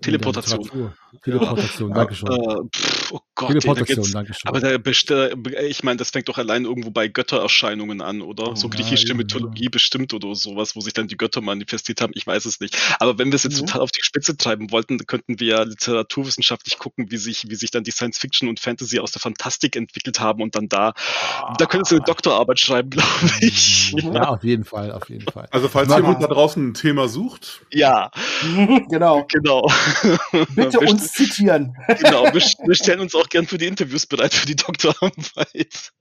Teleportation. 0.00 0.92
Teleportation, 1.22 1.90
ja. 1.90 1.94
danke 1.94 2.14
schon. 2.14 2.30
Äh, 2.30 2.68
pff, 2.74 3.12
oh 3.12 3.20
Gott, 3.34 3.48
Teleportation, 3.48 4.04
ey, 4.06 4.12
danke 4.12 4.34
schon. 4.34 4.48
Aber 4.48 4.60
der, 4.60 5.64
ich 5.64 5.82
meine, 5.82 5.96
das 5.96 6.10
fängt 6.10 6.28
doch 6.28 6.38
allein 6.38 6.64
irgendwo 6.64 6.90
bei 6.90 7.08
Göttererscheinungen 7.08 8.00
an, 8.00 8.22
oder? 8.22 8.50
Oh, 8.50 8.54
so 8.54 8.68
griechische 8.68 9.08
ja, 9.08 9.14
Mythologie 9.14 9.64
ja. 9.64 9.70
bestimmt 9.70 10.14
oder 10.14 10.34
sowas, 10.34 10.76
wo 10.76 10.80
sich 10.80 10.92
dann 10.92 11.08
die 11.08 11.16
Götter 11.16 11.40
manifestiert 11.40 12.00
haben. 12.00 12.12
Ich 12.14 12.26
weiß 12.26 12.44
es 12.44 12.60
nicht. 12.60 12.76
Aber 13.00 13.18
wenn 13.18 13.28
wir 13.28 13.34
es 13.34 13.42
jetzt 13.42 13.60
mhm. 13.60 13.66
total 13.66 13.80
auf 13.80 13.90
die 13.90 14.02
Spitze 14.02 14.36
treiben 14.36 14.70
wollten, 14.70 14.98
könnten 15.06 15.40
wir 15.40 15.46
ja 15.46 15.62
literaturwissenschaftlich 15.62 16.78
gucken, 16.78 17.10
wie 17.10 17.16
sich, 17.16 17.48
wie 17.48 17.56
sich 17.56 17.70
dann 17.70 17.82
die 17.82 17.90
Science 17.90 18.18
Fiction 18.18 18.48
und 18.48 18.60
Fantasy 18.60 19.00
aus 19.00 19.12
der 19.12 19.20
Fantastik 19.20 19.76
entwickelt 19.76 20.20
haben 20.20 20.42
und 20.42 20.54
dann 20.54 20.68
da, 20.68 20.92
ah. 21.42 21.54
da 21.58 21.66
könntest 21.66 21.92
du 21.92 21.96
eine 21.96 22.04
Doktorarbeit 22.04 22.60
schreiben, 22.60 22.90
glaube 22.90 23.30
ich. 23.40 23.92
Ja, 23.92 24.28
auf 24.28 24.44
jeden 24.44 24.64
Fall, 24.64 24.92
auf 24.92 25.08
jeden 25.08 25.30
Fall. 25.30 25.48
Also 25.50 25.68
falls 25.68 25.94
jemand 25.94 26.22
da 26.22 26.28
draußen 26.28 26.68
ein 26.68 26.74
Thema 26.74 27.08
sucht. 27.08 27.62
Ja. 27.72 28.10
genau. 28.90 29.26
Genau. 29.28 29.70
Bitte 30.54 30.80
uns 30.80 30.99
zitieren. 31.12 31.74
Genau, 31.86 32.24
wir, 32.24 32.32
wir, 32.32 32.74
stellen 32.74 33.00
uns 33.00 33.14
auch 33.14 33.28
gern 33.28 33.46
für 33.46 33.58
die 33.58 33.66
Interviews 33.66 34.06
bereit, 34.06 34.34
für 34.34 34.46
die 34.46 34.56
Doktorarbeit. 34.56 35.92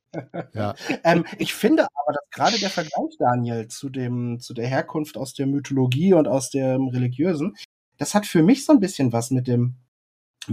ja. 0.53 0.75
ähm, 1.03 1.25
ich 1.37 1.53
finde 1.53 1.83
aber, 1.83 2.13
dass 2.13 2.29
gerade 2.31 2.59
der 2.59 2.69
Vergleich, 2.69 3.15
Daniel, 3.19 3.67
zu 3.67 3.89
dem, 3.89 4.39
zu 4.39 4.53
der 4.53 4.67
Herkunft 4.67 5.17
aus 5.17 5.33
der 5.33 5.47
Mythologie 5.47 6.13
und 6.13 6.27
aus 6.27 6.49
dem 6.49 6.87
Religiösen, 6.87 7.55
das 7.97 8.15
hat 8.15 8.25
für 8.25 8.41
mich 8.41 8.65
so 8.65 8.73
ein 8.73 8.79
bisschen 8.79 9.11
was 9.13 9.29
mit 9.29 9.47
dem 9.47 9.75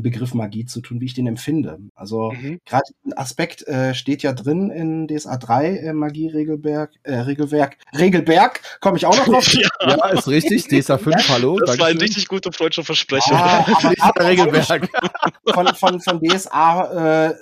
Begriff 0.00 0.35
Magie 0.35 0.64
zu 0.64 0.80
tun, 0.80 1.00
wie 1.00 1.06
ich 1.06 1.14
den 1.14 1.26
empfinde. 1.26 1.78
Also 1.94 2.32
mhm. 2.32 2.61
gerade 2.64 2.85
ein 3.04 3.12
Aspekt 3.14 3.66
äh, 3.66 3.94
steht 3.94 4.22
ja 4.22 4.32
drin 4.32 4.70
in 4.70 5.09
DSA 5.09 5.37
3 5.37 5.76
äh, 5.76 5.92
Magie-Regelwerk, 5.92 6.94
äh, 7.02 7.14
Regelwerk, 7.14 7.76
Regelberg, 7.96 8.61
komme 8.80 8.96
ich 8.96 9.06
auch 9.06 9.16
noch 9.16 9.26
drauf. 9.26 9.52
ja. 9.54 9.68
ja. 9.80 10.09
ist 10.09 10.28
richtig, 10.28 10.68
DSA 10.68 10.98
5, 10.98 11.16
ja. 11.16 11.35
hallo. 11.35 11.59
Das 11.59 11.78
war 11.78 11.87
ein 11.87 11.98
richtig 11.98 12.28
guter 12.28 12.52
freudscher 12.52 12.85
Versprecher. 12.85 13.35
Ah, 13.35 14.11
Regelwerk. 14.18 14.88
Von, 15.54 15.66
von, 15.74 16.00
von 16.00 16.20
DSA 16.20 17.28
äh, 17.28 17.35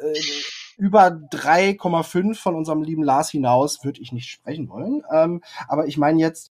über 0.77 1.07
3,5 1.09 2.35
von 2.35 2.55
unserem 2.55 2.83
lieben 2.83 3.03
Lars 3.03 3.31
hinaus 3.31 3.85
würde 3.85 4.01
ich 4.01 4.13
nicht 4.13 4.29
sprechen 4.29 4.69
wollen. 4.69 5.03
Ähm, 5.13 5.43
aber 5.69 5.87
ich 5.87 5.97
meine 5.97 6.21
jetzt 6.21 6.53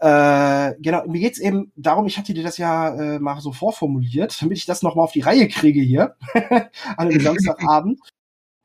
äh, 0.00 0.74
genau, 0.80 1.06
mir 1.06 1.20
geht's 1.20 1.38
eben 1.38 1.72
darum, 1.76 2.06
ich 2.06 2.16
hatte 2.16 2.32
dir 2.32 2.42
das 2.42 2.56
ja 2.56 2.88
äh, 2.88 3.18
mal 3.18 3.40
so 3.40 3.52
vorformuliert, 3.52 4.40
damit 4.40 4.56
ich 4.56 4.64
das 4.64 4.82
nochmal 4.82 5.04
auf 5.04 5.12
die 5.12 5.20
Reihe 5.20 5.46
kriege 5.46 5.80
hier 5.80 6.16
an 6.96 7.08
einem 7.08 7.20
Samstagabend. 7.20 8.00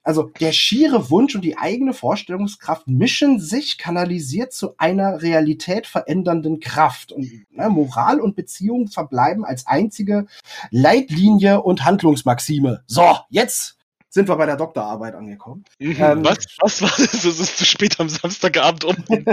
Also 0.01 0.29
der 0.39 0.51
schiere 0.51 1.09
Wunsch 1.09 1.35
und 1.35 1.41
die 1.43 1.57
eigene 1.57 1.93
Vorstellungskraft 1.93 2.87
mischen 2.87 3.39
sich 3.39 3.77
kanalisiert 3.77 4.53
zu 4.53 4.77
einer 4.77 5.23
Realität 5.23 5.87
verändernden 5.87 6.59
Kraft. 6.59 7.11
Und 7.11 7.29
ne, 7.49 7.69
Moral 7.69 8.21
und 8.21 8.35
Beziehung 8.35 8.87
verbleiben 8.87 9.43
als 9.43 9.67
einzige 9.67 10.27
Leitlinie 10.69 11.63
und 11.63 11.83
Handlungsmaxime. 11.83 12.83
So, 12.85 13.17
jetzt 13.29 13.77
sind 14.15 14.29
wir 14.29 14.37
bei 14.37 14.45
der 14.45 14.55
Doktorarbeit 14.55 15.13
angekommen. 15.13 15.65
Mhm. 15.77 15.95
Ähm, 15.99 16.23
was, 16.23 16.37
was 16.61 16.81
war 16.81 16.93
das? 16.97 17.11
Das 17.11 17.25
ist 17.25 17.57
zu 17.57 17.65
spät 17.65 17.99
am 17.99 18.07
Samstagabend 18.07 18.85
um. 18.85 18.95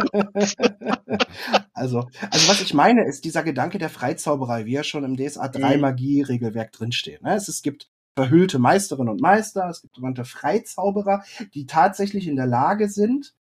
also, 1.72 2.08
also, 2.30 2.48
was 2.48 2.60
ich 2.60 2.74
meine, 2.74 3.06
ist 3.06 3.24
dieser 3.24 3.44
Gedanke 3.44 3.78
der 3.78 3.90
Freizauberei, 3.90 4.66
wie 4.66 4.74
er 4.74 4.82
schon 4.82 5.04
im 5.04 5.16
DSA 5.16 5.46
3 5.46 5.76
mhm. 5.76 5.82
Magie-Regelwerk 5.82 6.72
drinsteht. 6.72 7.22
Ne? 7.22 7.36
Es, 7.36 7.46
es 7.46 7.62
gibt 7.62 7.90
verhüllte 8.16 8.58
Meisterinnen 8.58 9.12
und 9.12 9.20
Meister, 9.20 9.68
es 9.68 9.82
gibt 9.82 9.94
sogenannte 9.94 10.24
Freizauberer, 10.24 11.22
die 11.54 11.66
tatsächlich 11.66 12.26
in 12.26 12.34
der 12.34 12.48
Lage 12.48 12.88
sind, 12.88 13.34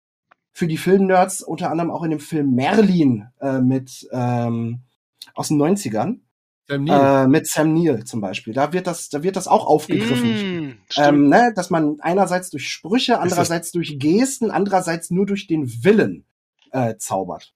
für 0.52 0.66
die 0.66 0.76
Filmnerds 0.76 1.40
unter 1.42 1.70
anderem 1.70 1.90
auch 1.90 2.02
in 2.02 2.10
dem 2.10 2.20
Film 2.20 2.54
Merlin 2.54 3.28
äh, 3.40 3.60
mit 3.60 4.06
ähm, 4.12 4.80
aus 5.34 5.48
den 5.48 5.56
90ern, 5.56 6.18
Sam. 6.70 6.86
Äh, 6.86 7.26
mit 7.26 7.46
Sam 7.46 7.74
Neill 7.74 8.04
zum 8.04 8.20
Beispiel. 8.20 8.54
Da 8.54 8.72
wird 8.72 8.86
das, 8.86 9.08
da 9.08 9.22
wird 9.22 9.36
das 9.36 9.48
auch 9.48 9.66
aufgegriffen. 9.66 10.68
Mm, 10.68 10.78
ähm, 10.96 11.28
ne? 11.28 11.52
Dass 11.54 11.70
man 11.70 12.00
einerseits 12.00 12.50
durch 12.50 12.68
Sprüche, 12.68 13.20
andererseits 13.20 13.72
durch 13.72 13.98
Gesten, 13.98 14.50
andererseits 14.50 15.10
nur 15.10 15.26
durch 15.26 15.46
den 15.46 15.84
Willen 15.84 16.24
äh, 16.72 16.96
zaubert. 16.96 17.54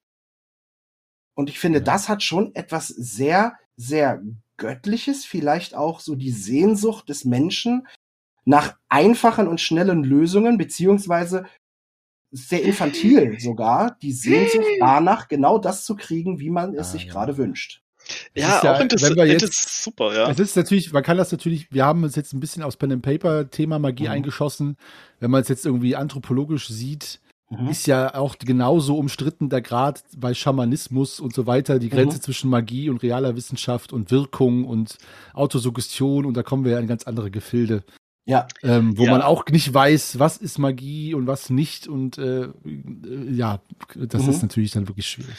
Und 1.35 1.49
ich 1.49 1.59
finde, 1.59 1.79
ja. 1.79 1.85
das 1.85 2.09
hat 2.09 2.23
schon 2.23 2.55
etwas 2.55 2.89
sehr, 2.89 3.55
sehr 3.77 4.23
Göttliches, 4.57 5.25
vielleicht 5.25 5.75
auch 5.75 6.01
so 6.01 6.15
die 6.15 6.31
Sehnsucht 6.31 7.09
des 7.09 7.25
Menschen 7.25 7.87
nach 8.45 8.77
einfachen 8.89 9.49
und 9.49 9.61
schnellen 9.61 10.05
Lösungen, 10.05 10.59
beziehungsweise 10.59 11.47
sehr 12.31 12.63
infantil 12.63 13.39
sogar, 13.41 13.97
die 14.03 14.13
Sehnsucht 14.13 14.65
danach, 14.81 15.29
genau 15.29 15.59
das 15.59 15.85
zu 15.85 15.97
kriegen, 15.97 16.41
wie 16.41 16.51
man 16.51 16.75
es 16.75 16.89
ah, 16.89 16.93
sich 16.93 17.05
ja. 17.05 17.13
gerade 17.13 17.37
wünscht. 17.37 17.84
Ja, 18.35 18.61
ja, 18.63 18.75
auch 18.75 18.81
interessant. 18.81 19.17
Wenn 19.17 19.27
wir 19.27 19.33
jetzt, 19.33 19.83
super, 19.83 20.15
ja. 20.15 20.31
Es 20.31 20.39
ist 20.39 20.57
natürlich, 20.57 20.93
man 20.93 21.03
kann 21.03 21.17
das 21.17 21.33
natürlich, 21.33 21.71
wir 21.71 21.85
haben 21.85 22.03
uns 22.03 22.17
jetzt 22.17 22.33
ein 22.33 22.41
bisschen 22.41 22.63
aus 22.63 22.77
Pen 22.77 22.93
and 22.93 23.03
Paper 23.03 23.51
Thema 23.51 23.79
Magie 23.79 24.05
mhm. 24.05 24.11
eingeschossen. 24.11 24.77
Wenn 25.21 25.31
man 25.31 25.43
es 25.43 25.49
jetzt 25.49 25.67
irgendwie 25.67 25.97
anthropologisch 25.97 26.69
sieht, 26.69 27.21
mhm. 27.51 27.69
ist 27.69 27.87
ja 27.87 28.15
auch 28.15 28.37
genauso 28.39 28.97
umstritten 28.97 29.49
der 29.49 29.63
Grad 29.63 30.03
bei 30.17 30.35
Schamanismus 30.35 31.21
und 31.21 31.35
so 31.35 31.47
weiter, 31.47 31.79
die 31.79 31.89
Grenze 31.91 32.19
mhm. 32.19 32.23
zwischen 32.23 32.51
Magie 32.51 32.91
und 32.91 33.03
realer 33.03 33.37
Wissenschaft 33.37 33.93
und 33.93 34.11
Wirkung 34.11 34.65
und 34.65 34.99
Autosuggestion 35.33 36.25
und 36.25 36.37
da 36.37 36.43
kommen 36.43 36.65
wir 36.65 36.73
ja 36.73 36.79
in 36.79 36.87
ganz 36.87 37.05
andere 37.05 37.31
Gefilde. 37.31 37.85
Ja. 38.27 38.47
Ähm, 38.63 38.97
wo 38.97 39.05
ja. 39.05 39.11
man 39.11 39.23
auch 39.23 39.45
nicht 39.47 39.73
weiß, 39.73 40.19
was 40.19 40.39
ist 40.39 40.59
Magie 40.59 41.15
und 41.15 41.27
was 41.27 41.51
nicht. 41.51 41.89
Und 41.89 42.17
äh, 42.19 42.45
äh 42.45 42.51
ja, 43.31 43.61
das 43.95 44.23
mhm. 44.23 44.31
ist 44.31 44.43
natürlich 44.43 44.71
dann 44.71 44.89
wirklich 44.89 45.07
schwierig. 45.07 45.35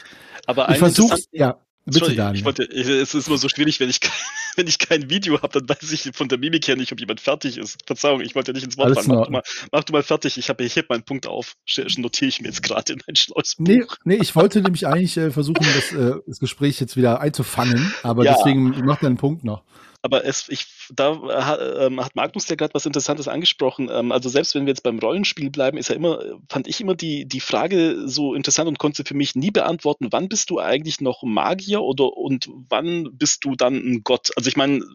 Aber 0.46 0.70
ich 0.70 0.78
versuche, 0.78 1.18
ja. 1.32 1.58
Bitte, 1.86 2.16
Daniel. 2.16 2.40
Ich 2.40 2.46
wollte, 2.46 2.64
es 2.64 3.14
ist 3.14 3.28
immer 3.28 3.38
so 3.38 3.48
schwierig, 3.48 3.80
wenn 3.80 3.90
ich, 3.90 4.00
wenn 4.56 4.68
ich 4.68 4.80
kein 4.80 5.10
Video 5.10 5.42
habe, 5.42 5.62
dann 5.62 5.70
weiß 5.70 5.92
ich 5.92 6.10
von 6.16 6.28
der 6.28 6.40
Mimik 6.40 6.68
her 6.68 6.76
nicht, 6.76 6.92
ob 6.92 7.00
jemand 7.00 7.22
fertig 7.22 7.58
ist. 7.58 7.78
Verzeihung, 7.86 8.22
ich 8.22 8.34
wollte 8.34 8.54
nicht 8.54 8.64
ins 8.64 8.78
Wort 8.78 8.96
fallen. 8.96 9.08
Mach, 9.08 9.26
du 9.26 9.32
mal, 9.32 9.44
mach 9.72 9.84
du 9.84 9.94
mal 9.94 10.04
fertig. 10.04 10.38
Ich 10.38 10.50
habe 10.50 10.64
hier 10.64 10.84
meinen 10.90 11.04
Punkt 11.04 11.28
auf. 11.28 11.56
Notiere 11.98 12.30
ich 12.30 12.42
mir 12.42 12.48
jetzt 12.48 12.64
gerade 12.64 12.94
in 12.94 13.02
mein 13.06 13.16
schlaues 13.16 13.56
Nee, 13.60 13.84
nee, 14.04 14.16
ich 14.16 14.36
wollte 14.36 14.62
nämlich 14.62 14.88
eigentlich 14.88 15.16
äh, 15.18 15.30
versuchen, 15.30 15.66
das, 15.76 15.92
äh, 15.92 16.16
das 16.26 16.40
Gespräch 16.40 16.80
jetzt 16.80 16.98
wieder 16.98 17.22
einzufangen, 17.22 17.94
aber 18.02 18.24
ja. 18.24 18.34
deswegen 18.36 18.70
mach 18.84 19.00
deinen 19.00 19.18
Punkt 19.18 19.44
noch 19.44 19.64
aber 20.06 20.24
es, 20.24 20.48
ich, 20.50 20.68
da 20.94 21.14
äh, 21.14 21.98
hat 21.98 22.16
Magnus 22.16 22.48
ja 22.48 22.56
gerade 22.56 22.76
was 22.76 22.86
Interessantes 22.86 23.28
angesprochen. 23.28 23.90
Ähm, 23.92 24.12
also 24.12 24.30
selbst 24.30 24.54
wenn 24.54 24.68
wir 24.68 24.72
jetzt 24.72 24.84
beim 24.84 25.00
Rollenspiel 25.00 25.50
bleiben, 25.50 25.80
ist 25.80 25.90
ja 25.90 25.96
immer, 25.96 26.24
fand 26.48 26.68
ich 26.68 26.80
immer 26.80 26.94
die, 26.94 27.26
die 27.26 27.40
Frage 27.40 28.08
so 28.08 28.36
interessant 28.36 28.68
und 28.68 28.78
konnte 28.78 29.04
für 29.04 29.16
mich 29.16 29.34
nie 29.34 29.50
beantworten, 29.50 30.10
wann 30.12 30.30
bist 30.30 30.52
du 30.52 30.60
eigentlich 30.60 31.02
noch 31.02 31.24
Magier 31.24 31.82
oder 31.82 32.16
und 32.16 32.48
wann 32.70 33.18
bist 33.18 33.46
du 33.46 33.56
dann 33.56 33.78
ein 33.78 34.04
Gott? 34.04 34.30
Also 34.36 34.48
ich 34.48 34.56
meine, 34.58 34.86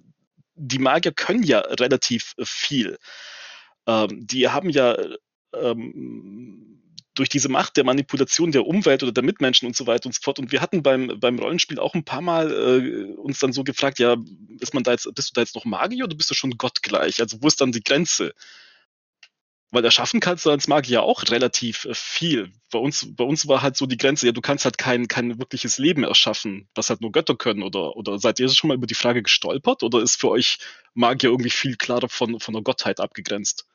die 0.55 0.79
Magier 0.79 1.11
können 1.11 1.43
ja 1.43 1.59
relativ 1.59 2.37
viel. 2.41 2.97
Ähm, 3.89 4.29
die 4.29 4.49
haben 4.49 4.71
ja 4.71 4.97
ähm, 5.61 6.80
durch 7.21 7.29
diese 7.29 7.51
Macht 7.51 7.77
der 7.77 7.85
Manipulation 7.85 8.51
der 8.51 8.67
Umwelt 8.67 9.03
oder 9.03 9.13
der 9.13 9.23
Mitmenschen 9.23 9.67
und 9.67 9.77
so 9.77 9.87
weiter 9.87 10.07
und 10.07 10.15
so 10.15 10.23
fort. 10.23 10.39
Und 10.39 10.53
wir 10.53 10.63
hatten 10.63 10.83
beim, 10.83 11.21
beim 11.21 11.39
Rollenspiel 11.39 11.79
auch 11.79 11.93
ein 11.93 12.03
paar 12.03 12.23
Mal 12.23 12.51
äh, 12.51 13.13
uns 13.13 13.39
dann 13.41 13.53
so 13.53 13.63
gefragt, 13.63 13.99
ja, 13.99 14.17
ist 14.59 14.73
man 14.73 14.85
da 14.85 14.93
jetzt, 14.93 15.07
bist 15.15 15.29
du 15.29 15.35
da 15.35 15.43
jetzt 15.43 15.55
noch 15.55 15.67
Magier 15.67 16.05
oder 16.05 16.17
bist 16.17 16.31
du 16.31 16.35
schon 16.35 16.57
gottgleich? 16.57 17.21
Also 17.21 17.37
wo 17.43 17.47
ist 17.47 17.61
dann 17.61 17.73
die 17.73 17.85
Grenze? 17.85 18.33
Weil 19.71 19.85
erschaffen 19.85 20.19
kannst 20.19 20.47
du 20.47 20.51
als 20.51 20.67
Magier 20.67 21.03
auch 21.03 21.23
relativ 21.29 21.85
äh, 21.85 21.93
viel. 21.93 22.55
Bei 22.73 22.79
uns, 22.79 23.07
bei 23.15 23.25
uns 23.25 23.47
war 23.47 23.61
halt 23.61 23.77
so 23.77 23.85
die 23.85 23.99
Grenze, 23.99 24.25
ja, 24.25 24.33
du 24.33 24.41
kannst 24.41 24.65
halt 24.65 24.79
kein, 24.79 25.07
kein 25.07 25.39
wirkliches 25.39 25.77
Leben 25.77 26.05
erschaffen, 26.05 26.71
was 26.75 26.89
halt 26.89 27.03
nur 27.03 27.13
Götter 27.13 27.37
können. 27.37 27.63
Oder, 27.63 27.97
oder 27.99 28.19
seid 28.19 28.41
ihr 28.41 28.49
schon 28.49 28.69
mal 28.69 28.79
über 28.79 28.87
die 28.87 28.95
Frage 28.95 29.23
gestolpert? 29.23 29.83
Oder 29.83 30.01
ist 30.01 30.19
für 30.19 30.31
euch 30.31 30.59
Magier 30.95 31.29
irgendwie 31.29 31.51
viel 31.51 31.77
klarer 31.77 32.09
von, 32.09 32.41
von 32.41 32.55
der 32.55 32.63
Gottheit 32.63 32.99
abgegrenzt? 32.99 33.67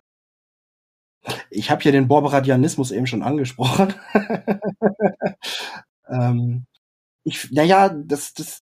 Ich 1.50 1.72
habe 1.72 1.82
hier 1.82 1.92
den 1.92 2.08
Borberadianismus 2.08 2.92
eben 2.92 3.08
schon 3.08 3.24
angesprochen. 3.24 3.94
ähm, 6.10 6.66
ich, 7.24 7.52
naja, 7.52 7.90
das, 7.90 8.34
das 8.34 8.62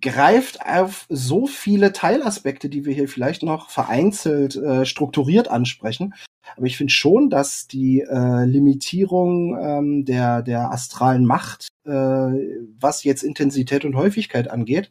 greift 0.00 0.60
auf 0.64 1.06
so 1.08 1.46
viele 1.46 1.92
Teilaspekte, 1.92 2.68
die 2.68 2.84
wir 2.84 2.94
hier 2.94 3.08
vielleicht 3.08 3.42
noch 3.42 3.70
vereinzelt 3.70 4.56
äh, 4.56 4.84
strukturiert 4.86 5.48
ansprechen. 5.48 6.14
Aber 6.56 6.66
ich 6.66 6.76
finde 6.76 6.92
schon, 6.92 7.30
dass 7.30 7.68
die 7.68 8.00
äh, 8.00 8.44
Limitierung 8.44 9.56
ähm, 9.60 10.04
der, 10.04 10.42
der 10.42 10.72
astralen 10.72 11.24
Macht, 11.24 11.68
äh, 11.84 11.90
was 11.90 13.04
jetzt 13.04 13.22
Intensität 13.22 13.84
und 13.84 13.94
Häufigkeit 13.94 14.50
angeht, 14.50 14.90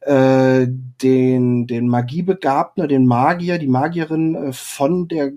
äh, 0.00 0.66
den, 0.68 1.66
den 1.66 1.88
Magiebegabten, 1.88 2.88
den 2.88 3.06
Magier, 3.06 3.58
die 3.58 3.66
Magierin 3.66 4.34
äh, 4.36 4.52
von 4.52 5.08
der 5.08 5.32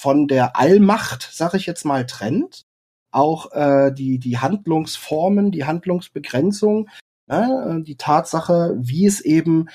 von 0.00 0.28
der 0.28 0.56
Allmacht, 0.56 1.28
sag 1.30 1.52
ich 1.52 1.66
jetzt 1.66 1.84
mal, 1.84 2.06
trennt. 2.06 2.64
Auch 3.10 3.52
äh, 3.52 3.92
die, 3.92 4.18
die 4.18 4.38
Handlungsformen, 4.38 5.50
die 5.50 5.66
Handlungsbegrenzung, 5.66 6.88
äh, 7.28 7.82
die 7.82 7.96
Tatsache, 7.96 8.76
wie 8.78 9.04
es 9.04 9.20
eben 9.20 9.68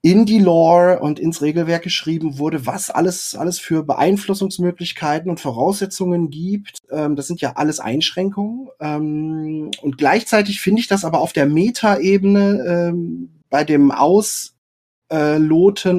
in 0.00 0.24
die 0.24 0.38
Lore 0.38 1.00
und 1.00 1.20
ins 1.20 1.42
Regelwerk 1.42 1.82
geschrieben 1.82 2.38
wurde, 2.38 2.64
was 2.64 2.88
alles, 2.88 3.34
alles 3.34 3.58
für 3.58 3.82
Beeinflussungsmöglichkeiten 3.82 5.28
und 5.30 5.38
Voraussetzungen 5.38 6.30
gibt. 6.30 6.78
Ähm, 6.90 7.14
das 7.14 7.26
sind 7.26 7.42
ja 7.42 7.56
alles 7.56 7.78
Einschränkungen. 7.78 8.68
Ähm, 8.80 9.70
und 9.82 9.98
gleichzeitig 9.98 10.62
finde 10.62 10.80
ich 10.80 10.88
das 10.88 11.04
aber 11.04 11.20
auf 11.20 11.34
der 11.34 11.44
Meta-Ebene 11.44 12.64
ähm, 12.66 13.42
bei 13.50 13.64
dem 13.64 13.90
Ausloten 13.90 14.40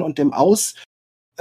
und 0.02 0.18
dem 0.18 0.32
Aus 0.32 0.74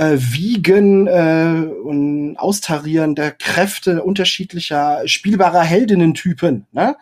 äh, 0.02 0.18
Wiegen 0.20 1.06
äh, 1.06 1.64
und 1.84 2.36
Austarieren 2.38 3.14
der 3.14 3.32
Kräfte 3.32 4.02
unterschiedlicher 4.04 5.08
spielbarer 5.08 5.62
Heldinnentypen, 5.62 6.66
ne? 6.72 6.98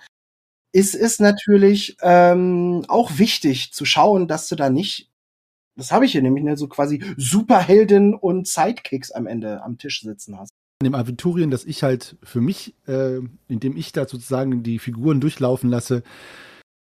ist 0.74 0.96
es 0.96 1.20
natürlich 1.20 1.96
ähm, 2.02 2.84
auch 2.90 3.18
wichtig 3.18 3.72
zu 3.72 3.86
schauen, 3.86 4.28
dass 4.28 4.50
du 4.50 4.56
da 4.56 4.70
nicht, 4.70 5.10
das 5.78 5.94
habe 5.94 6.06
ich 6.06 6.12
hier 6.12 6.22
nämlich, 6.22 6.44
ne, 6.44 6.58
so 6.58 6.68
quasi 6.68 7.02
Superhelden 7.16 8.14
und 8.14 8.48
Sidekicks 8.48 9.12
am 9.12 9.28
Ende 9.28 9.64
am 9.64 9.78
Tisch 9.78 10.02
sitzen 10.02 10.38
hast. 10.38 10.52
In 10.82 10.92
dem 10.92 10.96
Aventurien, 10.96 11.52
das 11.52 11.64
ich 11.64 11.84
halt 11.84 12.18
für 12.22 12.42
mich, 12.42 12.76
äh, 12.86 13.20
indem 13.48 13.78
ich 13.78 13.94
da 13.94 14.08
sozusagen 14.08 14.62
die 14.62 14.78
Figuren 14.78 15.22
durchlaufen 15.22 15.70
lasse, 15.70 16.04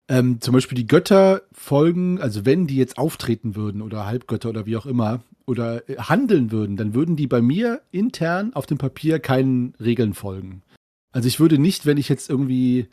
ähm, 0.07 0.41
zum 0.41 0.53
Beispiel 0.53 0.75
die 0.75 0.87
Götter 0.87 1.43
folgen, 1.51 2.19
also 2.19 2.45
wenn 2.45 2.67
die 2.67 2.77
jetzt 2.77 2.97
auftreten 2.97 3.55
würden 3.55 3.81
oder 3.81 4.05
Halbgötter 4.05 4.49
oder 4.49 4.65
wie 4.65 4.77
auch 4.77 4.85
immer, 4.85 5.23
oder 5.45 5.87
äh, 5.89 5.97
handeln 5.97 6.51
würden, 6.51 6.77
dann 6.77 6.93
würden 6.93 7.15
die 7.15 7.27
bei 7.27 7.41
mir 7.41 7.81
intern 7.91 8.53
auf 8.53 8.65
dem 8.65 8.77
Papier 8.77 9.19
keinen 9.19 9.73
Regeln 9.79 10.13
folgen. 10.13 10.63
Also 11.11 11.27
ich 11.27 11.39
würde 11.39 11.57
nicht, 11.57 11.85
wenn 11.85 11.97
ich 11.97 12.09
jetzt 12.09 12.29
irgendwie 12.29 12.87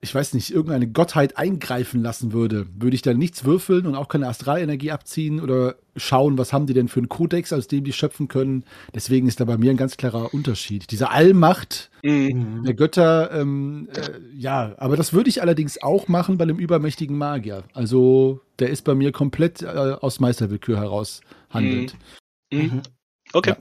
ich 0.00 0.14
weiß 0.14 0.34
nicht, 0.34 0.52
irgendeine 0.52 0.86
Gottheit 0.86 1.36
eingreifen 1.36 2.02
lassen 2.02 2.32
würde, 2.32 2.66
würde 2.78 2.94
ich 2.94 3.02
dann 3.02 3.18
nichts 3.18 3.44
würfeln 3.44 3.84
und 3.84 3.96
auch 3.96 4.08
keine 4.08 4.28
Astralenergie 4.28 4.92
abziehen 4.92 5.40
oder 5.40 5.74
schauen, 5.96 6.38
was 6.38 6.52
haben 6.52 6.66
die 6.66 6.74
denn 6.74 6.86
für 6.86 7.00
einen 7.00 7.08
Kodex, 7.08 7.52
aus 7.52 7.66
dem 7.66 7.82
die 7.82 7.92
schöpfen 7.92 8.28
können. 8.28 8.64
Deswegen 8.94 9.26
ist 9.26 9.40
da 9.40 9.44
bei 9.44 9.58
mir 9.58 9.72
ein 9.72 9.76
ganz 9.76 9.96
klarer 9.96 10.32
Unterschied. 10.32 10.92
Diese 10.92 11.10
Allmacht 11.10 11.90
mhm. 12.04 12.62
der 12.62 12.74
Götter, 12.74 13.32
ähm, 13.32 13.88
äh, 13.92 14.20
ja, 14.36 14.74
aber 14.78 14.96
das 14.96 15.12
würde 15.12 15.30
ich 15.30 15.42
allerdings 15.42 15.82
auch 15.82 16.06
machen 16.06 16.38
bei 16.38 16.44
einem 16.44 16.58
übermächtigen 16.58 17.18
Magier. 17.18 17.64
Also 17.74 18.40
der 18.60 18.70
ist 18.70 18.82
bei 18.82 18.94
mir 18.94 19.10
komplett 19.10 19.62
äh, 19.62 19.66
aus 19.66 20.20
Meisterwillkür 20.20 20.78
heraus 20.78 21.22
handelt. 21.50 21.96
Mhm. 22.52 22.60
Mhm. 22.60 22.82
Okay. 23.32 23.50
Ja. 23.50 23.56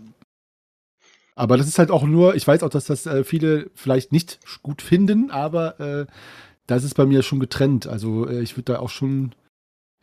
Aber 1.37 1.55
das 1.55 1.67
ist 1.67 1.77
halt 1.77 1.91
auch 1.91 2.03
nur, 2.03 2.33
ich 2.35 2.47
weiß 2.47 2.63
auch, 2.63 2.69
dass 2.69 2.85
das 2.85 3.05
äh, 3.05 3.23
viele 3.23 3.69
vielleicht 3.75 4.11
nicht 4.11 4.39
gut 4.63 4.81
finden, 4.81 5.29
aber 5.29 5.79
äh, 5.79 6.05
das 6.65 6.83
ist 6.83 6.95
bei 6.95 7.05
mir 7.05 7.21
schon 7.21 7.39
getrennt. 7.39 7.85
Also 7.85 8.27
äh, 8.27 8.41
ich 8.41 8.57
würde 8.57 8.73
da 8.73 8.79
auch 8.79 8.89
schon, 8.89 9.35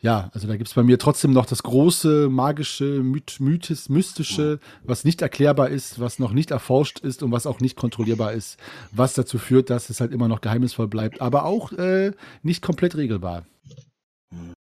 ja, 0.01 0.29
also 0.33 0.47
da 0.47 0.55
gibt 0.55 0.69
es 0.69 0.75
bei 0.75 0.83
mir 0.83 0.97
trotzdem 0.97 1.33
noch 1.33 1.45
das 1.45 1.61
große, 1.63 2.29
magische, 2.29 2.85
myth 3.03 3.41
mythes, 3.41 3.89
mystische, 3.89 4.61
was 4.83 5.03
nicht 5.03 5.21
erklärbar 5.21 5.67
ist, 5.67 5.99
was 5.99 6.19
noch 6.19 6.31
nicht 6.31 6.51
erforscht 6.51 6.99
ist 6.99 7.21
und 7.21 7.33
was 7.33 7.47
auch 7.47 7.59
nicht 7.59 7.75
kontrollierbar 7.75 8.31
ist, 8.31 8.57
was 8.93 9.13
dazu 9.13 9.37
führt, 9.37 9.69
dass 9.69 9.89
es 9.89 9.99
halt 9.99 10.13
immer 10.13 10.29
noch 10.29 10.39
geheimnisvoll 10.39 10.87
bleibt, 10.87 11.19
aber 11.19 11.43
auch 11.43 11.73
äh, 11.73 12.13
nicht 12.43 12.61
komplett 12.61 12.95
regelbar. 12.95 13.45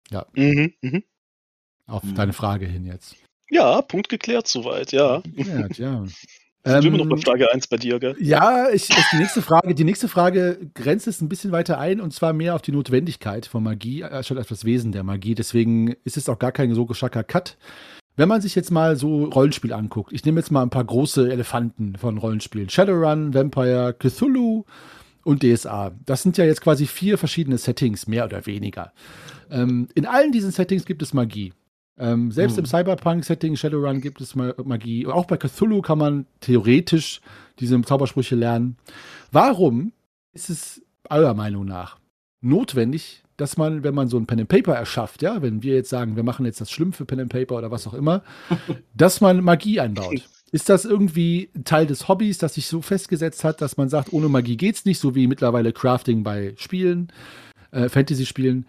Ja. 0.10 0.26
Mhm, 0.34 0.74
mh. 0.82 1.02
Auf 1.86 2.04
mhm. 2.04 2.16
deine 2.16 2.34
Frage 2.34 2.66
hin 2.66 2.88
jetzt. 2.88 3.16
Ja, 3.52 3.84
Punkt 3.84 4.10
geklärt 4.10 4.48
soweit, 4.48 4.92
ja. 4.92 5.20
Geklärt, 5.20 5.78
ja. 5.78 6.04
Sind 6.66 6.86
ähm, 6.86 6.94
wir 6.94 7.06
noch 7.06 7.10
bei 7.10 7.18
Frage 7.18 7.52
1 7.52 7.68
bei 7.68 7.76
dir, 7.76 8.00
gell? 8.00 8.16
Ja, 8.20 8.70
ich, 8.70 8.88
die 8.88 9.18
nächste 9.18 9.42
Frage, 9.42 9.76
die 9.76 9.84
nächste 9.84 10.08
Frage 10.08 10.60
grenzt 10.74 11.08
es 11.08 11.20
ein 11.20 11.28
bisschen 11.28 11.52
weiter 11.52 11.78
ein 11.78 12.00
und 12.00 12.14
zwar 12.14 12.32
mehr 12.32 12.56
auf 12.56 12.62
die 12.62 12.72
Notwendigkeit 12.72 13.46
von 13.46 13.64
Magie, 13.64 14.06
anstatt 14.06 14.38
auf 14.38 14.48
das 14.48 14.64
Wesen 14.64 14.94
der 14.94 15.04
Magie. 15.04 15.36
Deswegen 15.36 15.94
ist 16.06 16.16
es 16.16 16.30
auch 16.30 16.40
gar 16.40 16.54
kein 16.54 16.74
so 16.74 16.86
geschacker 16.86 17.24
Cut. 17.26 17.58
Wenn 18.16 18.30
man 18.30 18.40
sich 18.40 18.56
jetzt 18.56 18.72
mal 18.72 18.96
so 18.96 19.26
Rollenspiel 19.26 19.74
anguckt, 19.74 20.14
ich 20.14 20.24
nehme 20.24 20.40
jetzt 20.40 20.52
mal 20.52 20.62
ein 20.62 20.70
paar 20.70 20.86
große 20.86 21.30
Elefanten 21.30 21.98
von 21.98 22.18
Rollenspielen. 22.18 22.70
Shadowrun, 22.70 23.34
Vampire, 23.34 23.94
Cthulhu 24.00 24.64
und 25.26 25.44
DSA. 25.44 25.92
Das 26.06 26.24
sind 26.24 26.38
ja 26.38 26.46
jetzt 26.46 26.62
quasi 26.62 26.86
vier 26.86 27.18
verschiedene 27.18 27.58
Settings, 27.58 28.08
mehr 28.08 28.24
oder 28.24 28.46
weniger. 28.46 28.94
Ähm, 29.52 29.90
in 29.96 30.06
allen 30.06 30.32
diesen 30.32 30.52
Settings 30.52 30.86
gibt 30.86 31.02
es 31.02 31.14
Magie. 31.14 31.54
Ähm, 31.98 32.32
selbst 32.32 32.58
hm. 32.58 32.64
im 32.64 32.66
Cyberpunk-Setting 32.66 33.56
Shadowrun 33.56 34.02
gibt 34.02 34.20
es 34.20 34.36
Magie. 34.36 35.06
Auch 35.08 35.26
bei 35.26 35.38
Cthulhu 35.38 35.82
kann 35.82 36.00
man 36.00 36.26
theoretisch 36.40 37.22
diese 37.60 37.80
Zaubersprüche 37.82 38.36
lernen. 38.36 38.78
Warum 39.32 39.94
ist 40.34 40.50
es 40.50 40.82
eurer 41.10 41.34
Meinung 41.34 41.66
nach 41.66 42.00
notwendig, 42.42 43.24
dass 43.38 43.58
man, 43.58 43.84
wenn 43.84 43.96
man 43.96 44.08
so 44.08 44.18
ein 44.18 44.26
Pen 44.26 44.42
and 44.42 44.50
Paper 44.50 44.74
erschafft, 44.74 45.22
ja, 45.22 45.42
wenn 45.42 45.64
wir 45.64 45.76
jetzt 45.76 45.90
sagen, 45.90 46.16
wir 46.16 46.24
machen 46.24 46.46
jetzt 46.46 46.62
das 46.62 46.72
Schlimm 46.72 46.94
für 46.94 47.06
Pen 47.06 47.22
and 47.22 47.32
Paper 47.32 47.58
oder 47.58 47.72
was 47.72 47.88
auch 47.88 47.94
immer, 47.94 48.24
dass 48.94 49.22
man 49.22 49.44
Magie 49.44 49.80
einbaut? 49.80 50.28
Ist 50.52 50.70
das 50.70 50.86
irgendwie 50.86 51.50
Teil 51.64 51.88
des 51.88 52.08
Hobbys, 52.08 52.38
das 52.38 52.54
sich 52.54 52.68
so 52.68 52.84
festgesetzt 52.84 53.44
hat, 53.44 53.60
dass 53.60 53.76
man 53.76 53.90
sagt, 53.90 54.14
ohne 54.14 54.30
Magie 54.30 54.56
geht's 54.56 54.86
nicht, 54.86 55.00
so 55.00 55.16
wie 55.16 55.26
mittlerweile 55.26 55.74
Crafting 55.74 56.24
bei 56.24 56.54
Spielen, 56.58 57.12
äh, 57.72 57.90
Fantasy-Spielen? 57.90 58.68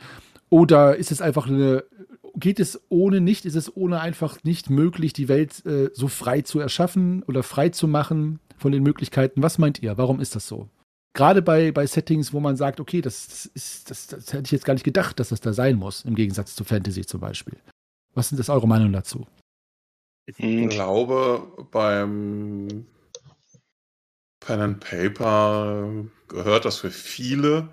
Oder 0.49 0.97
ist 0.97 1.13
es 1.13 1.21
einfach 1.21 1.47
eine 1.47 1.85
geht 2.45 2.61
es 2.61 2.79
ohne 2.91 3.23
nicht, 3.23 3.47
ist 3.47 3.55
es 3.55 3.75
ohne 3.75 4.01
einfach 4.01 4.45
nicht 4.45 4.69
möglich, 4.69 5.15
die 5.15 5.29
Welt 5.29 5.65
äh, 5.65 5.89
so 5.95 6.09
frei 6.09 6.43
zu 6.43 6.61
erschaffen 6.61 7.23
oder 7.23 7.43
frei 7.43 7.71
zu 7.71 7.89
machen 7.89 8.39
von 8.59 8.71
den 8.71 8.83
Möglichkeiten? 8.83 9.43
Was 9.43 9.57
meint 9.57 9.83
ihr? 9.83 9.97
Warum 9.97 10.21
ist 10.21 10.37
das 10.37 10.47
so? 10.47 10.69
Gerade 11.15 11.41
bei, 11.41 11.73
bei 11.73 11.87
Settings, 11.87 12.35
wo 12.35 12.41
man 12.41 12.57
sagt, 12.57 12.81
okay, 12.81 13.01
das, 13.01 13.29
das, 13.29 13.47
ist, 13.47 13.91
das, 13.91 14.09
das 14.09 14.33
hätte 14.35 14.45
ich 14.45 14.51
jetzt 14.51 14.67
gar 14.67 14.75
nicht 14.75 14.85
gedacht, 14.85 15.19
dass 15.19 15.31
das 15.31 15.41
da 15.41 15.55
sein 15.55 15.77
muss, 15.77 16.05
im 16.05 16.15
Gegensatz 16.15 16.55
zu 16.55 16.65
Fantasy 16.65 17.07
zum 17.07 17.21
Beispiel. 17.21 17.57
Was 18.13 18.29
sind 18.29 18.37
das 18.37 18.51
eure 18.51 18.69
Meinung 18.69 18.93
dazu? 18.93 19.27
Ich 20.27 20.69
glaube, 20.69 21.67
beim 21.71 22.85
Pen 24.41 24.61
and 24.61 24.81
Paper 24.81 26.05
gehört 26.29 26.67
das 26.67 26.77
für 26.77 26.91
viele 26.91 27.71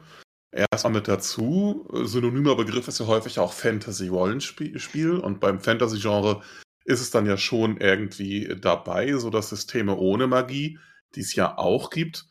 erstmal 0.52 0.94
mit 0.94 1.08
dazu. 1.08 1.88
Synonymer 2.04 2.56
Begriff 2.56 2.88
ist 2.88 3.00
ja 3.00 3.08
häufig 3.08 3.40
auch 3.40 3.54
Fantasy-Rollenspiel 3.54 5.18
und 5.18 5.40
beim 5.40 5.60
Fantasy-Genre 5.60 6.42
ist 6.86 7.02
es 7.02 7.12
dann 7.12 7.26
ja 7.26 7.38
schon 7.38 7.78
irgendwie 7.78 8.56
dabei, 8.60 9.14
so 9.14 9.30
dass 9.30 9.50
Systeme 9.50 9.96
ohne 9.96 10.28
Magie, 10.28 10.80
die 11.16 11.22
es 11.22 11.36
ja 11.36 11.58
auch 11.58 11.90
gibt, 11.90 12.26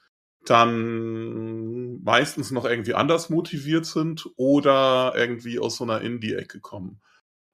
dann 0.45 2.03
meistens 2.03 2.51
noch 2.51 2.65
irgendwie 2.65 2.95
anders 2.95 3.31
motiviert 3.31 3.87
sind 3.87 4.27
oder 4.37 5.13
irgendwie 5.17 5.59
aus 5.59 5.77
so 5.77 5.85
einer 5.85 6.01
Indie-Ecke 6.01 6.61
kommen. 6.61 7.01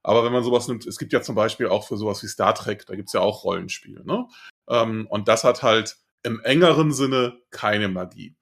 Aber 0.03 0.25
wenn 0.25 0.33
man 0.33 0.45
sowas 0.45 0.69
nimmt, 0.69 0.87
es 0.87 0.99
gibt 0.99 1.13
ja 1.13 1.21
zum 1.21 1.35
Beispiel 1.35 1.67
auch 1.67 1.89
für 1.89 1.97
sowas 1.97 2.23
wie 2.23 2.29
Star 2.29 2.55
Trek, 2.55 2.87
da 2.87 2.95
gibt 2.95 3.09
es 3.09 3.13
ja 3.13 3.21
auch 3.21 3.43
Rollenspiele, 3.43 4.05
ne? 4.05 4.29
Ähm, 4.69 5.07
und 5.09 5.27
das 5.27 5.43
hat 5.43 5.65
halt 5.65 5.97
im 6.23 6.41
engeren 6.41 6.93
Sinne 6.93 7.41
keine 7.51 7.89
Magie. 7.89 8.37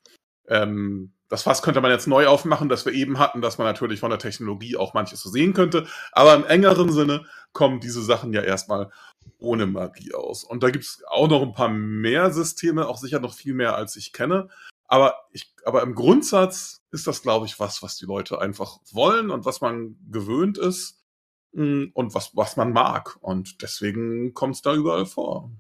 Ähm, 0.47 1.15
das 1.35 1.43
Fass 1.43 1.63
könnte 1.63 1.81
man 1.81 1.91
jetzt 1.91 2.07
neu 2.07 2.29
aufmachen, 2.29 2.69
das 2.69 2.87
wir 2.87 2.93
eben 2.93 3.19
hatten, 3.19 3.41
dass 3.41 3.59
man 3.59 3.67
natürlich 3.67 3.99
von 3.99 4.11
der 4.11 4.21
Technologie 4.21 4.77
auch 4.77 4.95
manches 4.95 5.21
so 5.21 5.29
sehen 5.29 5.53
könnte. 5.53 5.89
Aber 6.13 6.33
im 6.37 6.45
engeren 6.45 6.93
Sinne 6.93 7.27
kommen 7.53 7.81
diese 7.81 8.05
Sachen 8.05 8.33
ja 8.33 8.41
erstmal 8.41 8.93
ohne 9.41 9.67
Magie 9.67 10.15
aus. 10.15 10.45
Und 10.45 10.63
da 10.63 10.71
gibt 10.71 10.85
es 10.85 11.03
auch 11.09 11.27
noch 11.27 11.43
ein 11.43 11.53
paar 11.53 11.71
mehr 11.71 12.31
Systeme, 12.33 12.87
auch 12.87 12.99
sicher 12.99 13.19
noch 13.19 13.35
viel 13.35 13.53
mehr, 13.53 13.75
als 13.75 13.97
ich 13.97 14.13
kenne. 14.13 14.49
Aber, 14.87 15.17
ich, 15.33 15.53
aber 15.65 15.83
im 15.83 15.97
Grundsatz 15.97 16.85
ist 16.93 17.09
das, 17.09 17.21
glaube 17.21 17.47
ich, 17.47 17.59
was, 17.59 17.83
was 17.83 17.97
die 17.97 18.07
Leute 18.07 18.41
einfach 18.41 18.79
wollen 18.93 19.33
und 19.33 19.45
was 19.45 19.61
man 19.61 19.97
gewöhnt 20.09 20.57
ist 20.57 21.03
mm, 21.51 21.87
und 21.95 22.15
was, 22.15 22.31
was 22.37 22.57
man 22.57 22.73
mag. 22.73 23.17
Und 23.21 23.61
deswegen 23.61 24.35
kommt 24.35 24.55
es 24.55 24.63
da 24.63 24.73
überall 24.73 25.07
vor. 25.07 25.51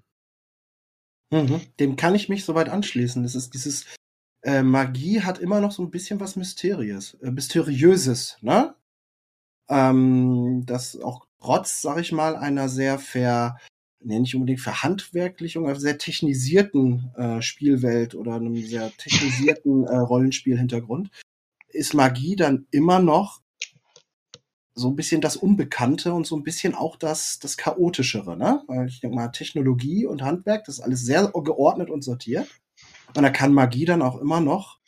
Mhm. 1.32 1.62
Dem 1.80 1.96
kann 1.96 2.14
ich 2.14 2.28
mich 2.28 2.44
soweit 2.44 2.68
anschließen. 2.68 3.24
Das 3.24 3.34
ist 3.34 3.54
dieses 3.54 3.86
äh, 4.44 4.62
Magie 4.62 5.22
hat 5.22 5.38
immer 5.38 5.60
noch 5.60 5.72
so 5.72 5.82
ein 5.82 5.90
bisschen 5.90 6.20
was 6.20 6.36
Mysteriös, 6.36 7.14
äh, 7.22 7.30
Mysteriöses, 7.30 8.36
ne? 8.42 8.74
Ähm, 9.68 10.64
das 10.66 11.00
auch 11.00 11.26
trotz, 11.40 11.80
sag 11.80 11.98
ich 11.98 12.12
mal, 12.12 12.36
einer 12.36 12.68
sehr 12.68 12.98
ver, 12.98 13.58
nee, 14.00 14.18
nicht 14.18 14.34
unbedingt 14.34 14.60
verhandwerklichen, 14.60 15.64
aber 15.64 15.80
sehr 15.80 15.96
technisierten 15.98 17.10
äh, 17.16 17.40
Spielwelt 17.40 18.14
oder 18.14 18.34
einem 18.34 18.56
sehr 18.56 18.92
technisierten 18.92 19.84
äh, 19.86 19.96
Rollenspielhintergrund, 19.96 21.10
ist 21.68 21.94
Magie 21.94 22.36
dann 22.36 22.66
immer 22.70 23.00
noch 23.00 23.40
so 24.74 24.88
ein 24.88 24.96
bisschen 24.96 25.20
das 25.22 25.36
Unbekannte 25.36 26.12
und 26.12 26.26
so 26.26 26.36
ein 26.36 26.42
bisschen 26.42 26.74
auch 26.74 26.96
das, 26.96 27.38
das 27.38 27.56
Chaotischere, 27.56 28.36
ne? 28.36 28.62
Weil 28.66 28.88
ich 28.88 29.00
denke 29.00 29.16
mal, 29.16 29.28
Technologie 29.28 30.04
und 30.04 30.22
Handwerk, 30.22 30.64
das 30.64 30.76
ist 30.76 30.84
alles 30.84 31.04
sehr 31.04 31.28
geordnet 31.32 31.90
und 31.90 32.02
sortiert. 32.02 32.48
Und 33.16 33.22
da 33.22 33.30
kann 33.30 33.52
Magie 33.52 33.84
dann 33.84 34.02
auch 34.02 34.20
immer 34.20 34.40
noch, 34.40 34.78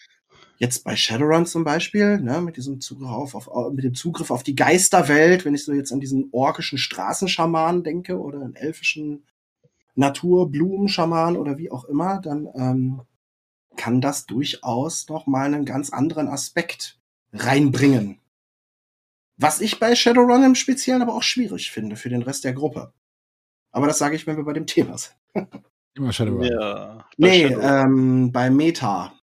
jetzt 0.58 0.84
bei 0.84 0.96
Shadowrun 0.96 1.46
zum 1.46 1.64
Beispiel, 1.64 2.18
ne, 2.18 2.40
mit 2.40 2.56
diesem 2.56 2.80
Zugriff 2.80 3.34
auf, 3.34 3.48
auf, 3.48 3.72
mit 3.72 3.84
dem 3.84 3.94
Zugriff 3.94 4.30
auf 4.30 4.42
die 4.42 4.56
Geisterwelt, 4.56 5.44
wenn 5.44 5.54
ich 5.54 5.64
so 5.64 5.72
jetzt 5.72 5.92
an 5.92 6.00
diesen 6.00 6.28
orkischen 6.32 6.78
Straßenschamanen 6.78 7.82
denke 7.84 8.18
oder 8.18 8.40
einen 8.40 8.56
elfischen 8.56 9.24
Naturblumenschamanen 9.94 11.38
oder 11.38 11.58
wie 11.58 11.70
auch 11.70 11.84
immer, 11.84 12.20
dann 12.20 12.48
ähm, 12.54 13.02
kann 13.76 14.00
das 14.00 14.26
durchaus 14.26 15.08
noch 15.08 15.26
mal 15.26 15.46
einen 15.46 15.64
ganz 15.64 15.90
anderen 15.90 16.28
Aspekt 16.28 16.98
reinbringen. 17.32 18.20
Was 19.36 19.60
ich 19.60 19.78
bei 19.78 19.94
Shadowrun 19.94 20.42
im 20.44 20.54
Speziellen 20.54 21.02
aber 21.02 21.14
auch 21.14 21.22
schwierig 21.22 21.70
finde 21.70 21.96
für 21.96 22.08
den 22.08 22.22
Rest 22.22 22.44
der 22.44 22.54
Gruppe. 22.54 22.92
Aber 23.70 23.86
das 23.86 23.98
sage 23.98 24.16
ich, 24.16 24.26
wenn 24.26 24.38
wir 24.38 24.44
bei 24.44 24.54
dem 24.54 24.66
Thema 24.66 24.96
sind. 24.96 25.14
Immer 25.96 26.12
Shadowrun. 26.12 26.44
Ja, 26.44 27.08
nee, 27.16 27.44
ähm, 27.44 28.30
bei 28.30 28.50
Meta. 28.50 29.14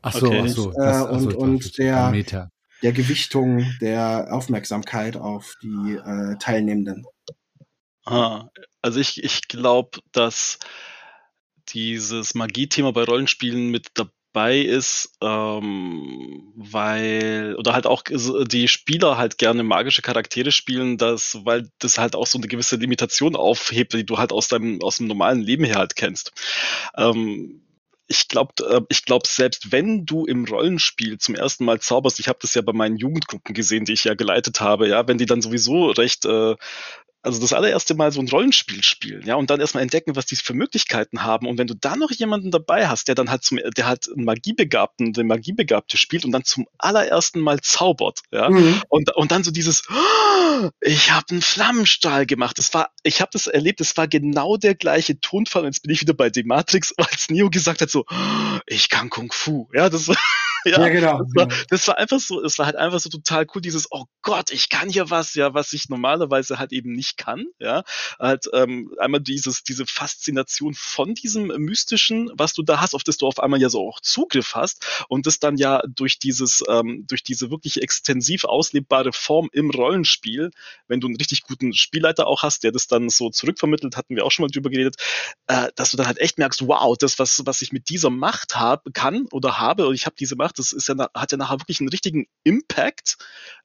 Ach 0.00 0.14
so, 0.14 0.26
okay. 0.26 0.42
ach 0.44 0.48
so. 0.48 0.72
Das, 0.72 1.00
äh, 1.00 1.10
und, 1.10 1.34
und 1.34 1.78
der, 1.78 2.10
Meta. 2.10 2.50
der 2.82 2.92
Gewichtung 2.92 3.66
der 3.80 4.28
Aufmerksamkeit 4.30 5.16
auf 5.16 5.54
die 5.62 5.94
äh, 5.94 6.36
Teilnehmenden. 6.38 7.04
Ah, 8.06 8.48
also 8.82 9.00
ich, 9.00 9.22
ich 9.22 9.48
glaube, 9.48 9.98
dass 10.12 10.58
dieses 11.68 12.34
Magie-Thema 12.34 12.92
bei 12.92 13.04
Rollenspielen 13.04 13.70
mit 13.70 13.88
dabei 13.94 14.10
bei 14.34 14.58
ist, 14.58 15.16
ähm, 15.22 16.52
weil, 16.56 17.54
oder 17.56 17.72
halt 17.72 17.86
auch 17.86 18.02
die 18.02 18.68
Spieler 18.68 19.16
halt 19.16 19.38
gerne 19.38 19.62
magische 19.62 20.02
Charaktere 20.02 20.50
spielen, 20.50 20.98
das, 20.98 21.38
weil 21.44 21.70
das 21.78 21.98
halt 21.98 22.16
auch 22.16 22.26
so 22.26 22.36
eine 22.38 22.48
gewisse 22.48 22.76
Limitation 22.76 23.36
aufhebt, 23.36 23.94
die 23.94 24.04
du 24.04 24.18
halt 24.18 24.32
aus 24.32 24.48
deinem, 24.48 24.82
aus 24.82 24.96
dem 24.98 25.06
normalen 25.06 25.40
Leben 25.40 25.64
her 25.64 25.76
halt 25.76 25.94
kennst. 25.94 26.32
Ähm, 26.96 27.62
ich 28.06 28.28
glaube, 28.28 28.52
äh, 28.68 28.80
ich 28.88 29.04
glaube, 29.04 29.26
selbst 29.26 29.70
wenn 29.72 30.04
du 30.04 30.26
im 30.26 30.44
Rollenspiel 30.44 31.18
zum 31.18 31.36
ersten 31.36 31.64
Mal 31.64 31.80
zauberst, 31.80 32.18
ich 32.18 32.28
habe 32.28 32.40
das 32.42 32.54
ja 32.54 32.62
bei 32.62 32.72
meinen 32.72 32.96
Jugendgruppen 32.96 33.54
gesehen, 33.54 33.84
die 33.84 33.92
ich 33.92 34.04
ja 34.04 34.14
geleitet 34.14 34.60
habe, 34.60 34.88
ja, 34.88 35.06
wenn 35.06 35.18
die 35.18 35.26
dann 35.26 35.42
sowieso 35.42 35.90
recht 35.90 36.24
äh, 36.26 36.56
also 37.24 37.40
das 37.40 37.52
allererste 37.52 37.94
Mal 37.94 38.12
so 38.12 38.20
ein 38.20 38.28
Rollenspiel 38.28 38.82
spielen, 38.82 39.24
ja, 39.26 39.36
und 39.36 39.50
dann 39.50 39.60
erstmal 39.60 39.82
entdecken, 39.82 40.14
was 40.14 40.26
die 40.26 40.36
für 40.36 40.54
Möglichkeiten 40.54 41.22
haben. 41.22 41.46
Und 41.46 41.58
wenn 41.58 41.66
du 41.66 41.74
dann 41.74 41.98
noch 41.98 42.10
jemanden 42.10 42.50
dabei 42.50 42.88
hast, 42.88 43.08
der 43.08 43.14
dann 43.14 43.30
halt 43.30 43.42
zum, 43.42 43.58
der 43.76 43.86
halt 43.86 44.08
einen 44.14 44.24
Magiebegabten, 44.24 45.12
den 45.12 45.26
Magiebegabte 45.26 45.96
spielt 45.96 46.24
und 46.24 46.32
dann 46.32 46.44
zum 46.44 46.66
allerersten 46.78 47.40
Mal 47.40 47.60
zaubert, 47.60 48.20
ja, 48.30 48.50
mhm. 48.50 48.82
und, 48.88 49.14
und 49.16 49.32
dann 49.32 49.42
so 49.42 49.50
dieses, 49.50 49.82
oh, 49.90 50.70
ich 50.80 51.12
habe 51.12 51.26
einen 51.30 51.42
Flammenstahl 51.42 52.26
gemacht. 52.26 52.58
Das 52.58 52.74
war, 52.74 52.90
ich 53.02 53.20
habe 53.20 53.30
das 53.32 53.46
erlebt, 53.46 53.80
es 53.80 53.96
war 53.96 54.06
genau 54.06 54.56
der 54.56 54.74
gleiche 54.74 55.18
Tonfall. 55.20 55.62
Und 55.62 55.68
jetzt 55.68 55.82
bin 55.82 55.92
ich 55.92 56.00
wieder 56.00 56.14
bei 56.14 56.30
The 56.32 56.44
Matrix, 56.44 56.92
als 56.96 57.30
Neo 57.30 57.50
gesagt 57.50 57.80
hat, 57.80 57.90
so, 57.90 58.04
oh, 58.10 58.58
ich 58.66 58.88
kann 58.88 59.10
Kung 59.10 59.32
Fu, 59.32 59.68
ja, 59.72 59.88
das 59.88 60.08
war 60.08 60.16
ja, 60.76 60.80
ja, 60.80 60.88
genau. 60.88 61.22
Das 61.22 61.34
war, 61.34 61.48
das 61.68 61.88
war, 61.88 61.98
einfach 61.98 62.20
so, 62.20 62.42
es 62.42 62.58
war 62.58 62.66
halt 62.66 62.76
einfach 62.76 63.00
so 63.00 63.10
total 63.10 63.46
cool, 63.54 63.60
dieses, 63.60 63.86
oh 63.90 64.04
Gott, 64.22 64.50
ich 64.50 64.68
kann 64.68 64.88
hier 64.88 65.10
was, 65.10 65.34
ja, 65.34 65.54
was 65.54 65.72
ich 65.72 65.88
normalerweise 65.88 66.58
halt 66.58 66.72
eben 66.72 66.92
nicht 66.92 67.16
kann, 67.16 67.46
ja. 67.58 67.82
Halt, 68.18 68.46
ähm, 68.52 68.92
einmal 68.98 69.20
dieses, 69.20 69.62
diese 69.62 69.86
Faszination 69.86 70.74
von 70.74 71.14
diesem 71.14 71.48
Mystischen, 71.48 72.30
was 72.34 72.52
du 72.54 72.62
da 72.62 72.80
hast, 72.80 72.94
auf 72.94 73.04
das 73.04 73.18
du 73.18 73.26
auf 73.26 73.40
einmal 73.40 73.60
ja 73.60 73.68
so 73.68 73.86
auch 73.88 74.00
Zugriff 74.00 74.54
hast 74.54 75.04
und 75.08 75.26
das 75.26 75.38
dann 75.38 75.56
ja 75.56 75.82
durch 75.88 76.18
dieses, 76.18 76.62
ähm, 76.68 77.04
durch 77.08 77.22
diese 77.22 77.50
wirklich 77.50 77.82
extensiv 77.82 78.44
auslebbare 78.44 79.12
Form 79.12 79.48
im 79.52 79.70
Rollenspiel, 79.70 80.50
wenn 80.88 81.00
du 81.00 81.08
einen 81.08 81.16
richtig 81.16 81.42
guten 81.42 81.74
Spielleiter 81.74 82.26
auch 82.26 82.42
hast, 82.42 82.64
der 82.64 82.72
das 82.72 82.86
dann 82.86 83.08
so 83.10 83.30
zurückvermittelt, 83.30 83.96
hatten 83.96 84.16
wir 84.16 84.24
auch 84.24 84.30
schon 84.30 84.44
mal 84.44 84.50
drüber 84.50 84.70
geredet, 84.70 84.96
äh, 85.46 85.68
dass 85.76 85.90
du 85.90 85.96
dann 85.96 86.06
halt 86.06 86.18
echt 86.18 86.38
merkst, 86.38 86.66
wow, 86.66 86.96
das, 86.96 87.18
was, 87.18 87.42
was 87.44 87.62
ich 87.62 87.72
mit 87.72 87.88
dieser 87.88 88.10
Macht 88.10 88.56
habe, 88.56 88.92
kann 88.92 89.26
oder 89.30 89.58
habe, 89.58 89.86
und 89.86 89.94
ich 89.94 90.06
habe 90.06 90.16
diese 90.18 90.36
Macht, 90.36 90.53
das 90.58 90.72
ist 90.72 90.88
ja, 90.88 90.94
hat 91.14 91.32
ja 91.32 91.38
nachher 91.38 91.60
wirklich 91.60 91.80
einen 91.80 91.88
richtigen 91.88 92.26
Impact 92.42 93.16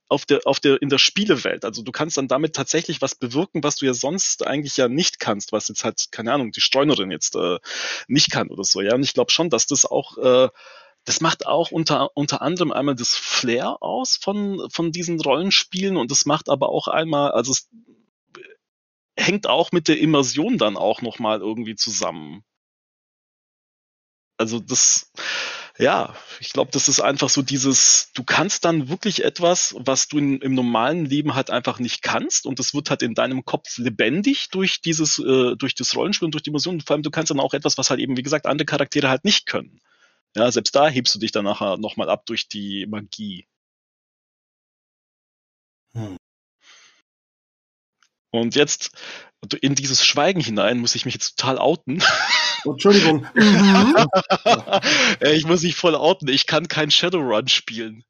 auf 0.09 0.25
der, 0.25 0.41
auf 0.45 0.59
der, 0.59 0.81
in 0.81 0.89
der 0.89 0.97
Spielewelt. 0.97 1.63
Also 1.63 1.83
du 1.83 1.91
kannst 1.91 2.17
dann 2.17 2.27
damit 2.27 2.55
tatsächlich 2.55 3.01
was 3.01 3.15
bewirken, 3.15 3.63
was 3.63 3.75
du 3.75 3.85
ja 3.85 3.93
sonst 3.93 4.45
eigentlich 4.45 4.75
ja 4.75 4.87
nicht 4.87 5.19
kannst, 5.19 5.51
was 5.51 5.67
jetzt 5.67 5.83
halt, 5.83 6.11
keine 6.11 6.33
Ahnung, 6.33 6.51
die 6.51 6.61
Streunerin 6.61 7.11
jetzt 7.11 7.35
äh, 7.35 7.59
nicht 8.07 8.31
kann 8.31 8.49
oder 8.49 8.63
so. 8.63 8.81
Ja, 8.81 8.95
und 8.95 9.03
ich 9.03 9.13
glaube 9.13 9.31
schon, 9.31 9.51
dass 9.51 9.67
das 9.67 9.85
auch, 9.85 10.17
äh, 10.17 10.49
das 11.05 11.21
macht 11.21 11.45
auch 11.45 11.71
unter, 11.71 12.15
unter 12.17 12.41
anderem 12.41 12.71
einmal 12.71 12.95
das 12.95 13.15
Flair 13.15 13.81
aus 13.81 14.17
von, 14.21 14.67
von 14.71 14.91
diesen 14.91 15.21
Rollenspielen 15.21 15.95
und 15.95 16.09
das 16.11 16.25
macht 16.25 16.49
aber 16.49 16.69
auch 16.69 16.87
einmal, 16.87 17.31
also 17.31 17.51
es 17.51 17.69
hängt 19.15 19.47
auch 19.47 19.71
mit 19.71 19.87
der 19.87 19.99
Immersion 19.99 20.57
dann 20.57 20.75
auch 20.75 21.01
nochmal 21.01 21.39
irgendwie 21.39 21.75
zusammen. 21.75 22.43
Also 24.37 24.59
das, 24.59 25.11
ja, 25.79 26.13
ich 26.41 26.51
glaube, 26.51 26.71
das 26.71 26.89
ist 26.89 26.99
einfach 26.99 27.29
so 27.29 27.41
dieses, 27.41 28.11
du 28.13 28.25
kannst 28.25 28.65
dann 28.65 28.89
wirklich 28.89 29.23
etwas, 29.23 29.73
was 29.77 30.09
du 30.09 30.17
in, 30.17 30.41
im 30.41 30.53
normalen 30.53 31.05
Leben 31.05 31.35
halt 31.35 31.49
einfach 31.49 31.79
nicht 31.79 32.01
kannst 32.01 32.45
und 32.45 32.59
das 32.59 32.73
wird 32.73 32.89
halt 32.89 33.01
in 33.01 33.13
deinem 33.13 33.45
Kopf 33.45 33.77
lebendig 33.77 34.49
durch 34.49 34.81
dieses, 34.81 35.19
äh, 35.19 35.55
durch 35.55 35.75
das 35.75 35.95
Rollenspiel 35.95 36.25
und 36.25 36.33
durch 36.33 36.43
die 36.43 36.49
Emotionen. 36.49 36.81
Vor 36.81 36.95
allem, 36.95 37.03
du 37.03 37.11
kannst 37.11 37.31
dann 37.31 37.39
auch 37.39 37.53
etwas, 37.53 37.77
was 37.77 37.89
halt 37.89 38.01
eben, 38.01 38.17
wie 38.17 38.23
gesagt, 38.23 38.45
andere 38.45 38.65
Charaktere 38.65 39.09
halt 39.09 39.23
nicht 39.23 39.45
können. 39.45 39.79
Ja, 40.35 40.51
selbst 40.51 40.75
da 40.75 40.89
hebst 40.89 41.15
du 41.15 41.19
dich 41.19 41.31
dann 41.31 41.45
nachher 41.45 41.77
nochmal 41.77 42.09
ab 42.09 42.25
durch 42.25 42.49
die 42.49 42.85
Magie. 42.85 43.47
Hm. 45.93 46.17
Und 48.31 48.55
jetzt 48.55 48.91
in 49.61 49.75
dieses 49.75 50.05
Schweigen 50.05 50.41
hinein 50.41 50.79
muss 50.79 50.95
ich 50.95 51.05
mich 51.05 51.13
jetzt 51.13 51.37
total 51.37 51.57
outen. 51.57 52.03
Entschuldigung. 52.65 53.25
ich 55.21 55.45
muss 55.45 55.63
mich 55.63 55.75
voll 55.75 55.95
outen. 55.95 56.27
Ich 56.27 56.45
kann 56.47 56.67
kein 56.67 56.91
Shadowrun 56.91 57.47
spielen. 57.47 58.03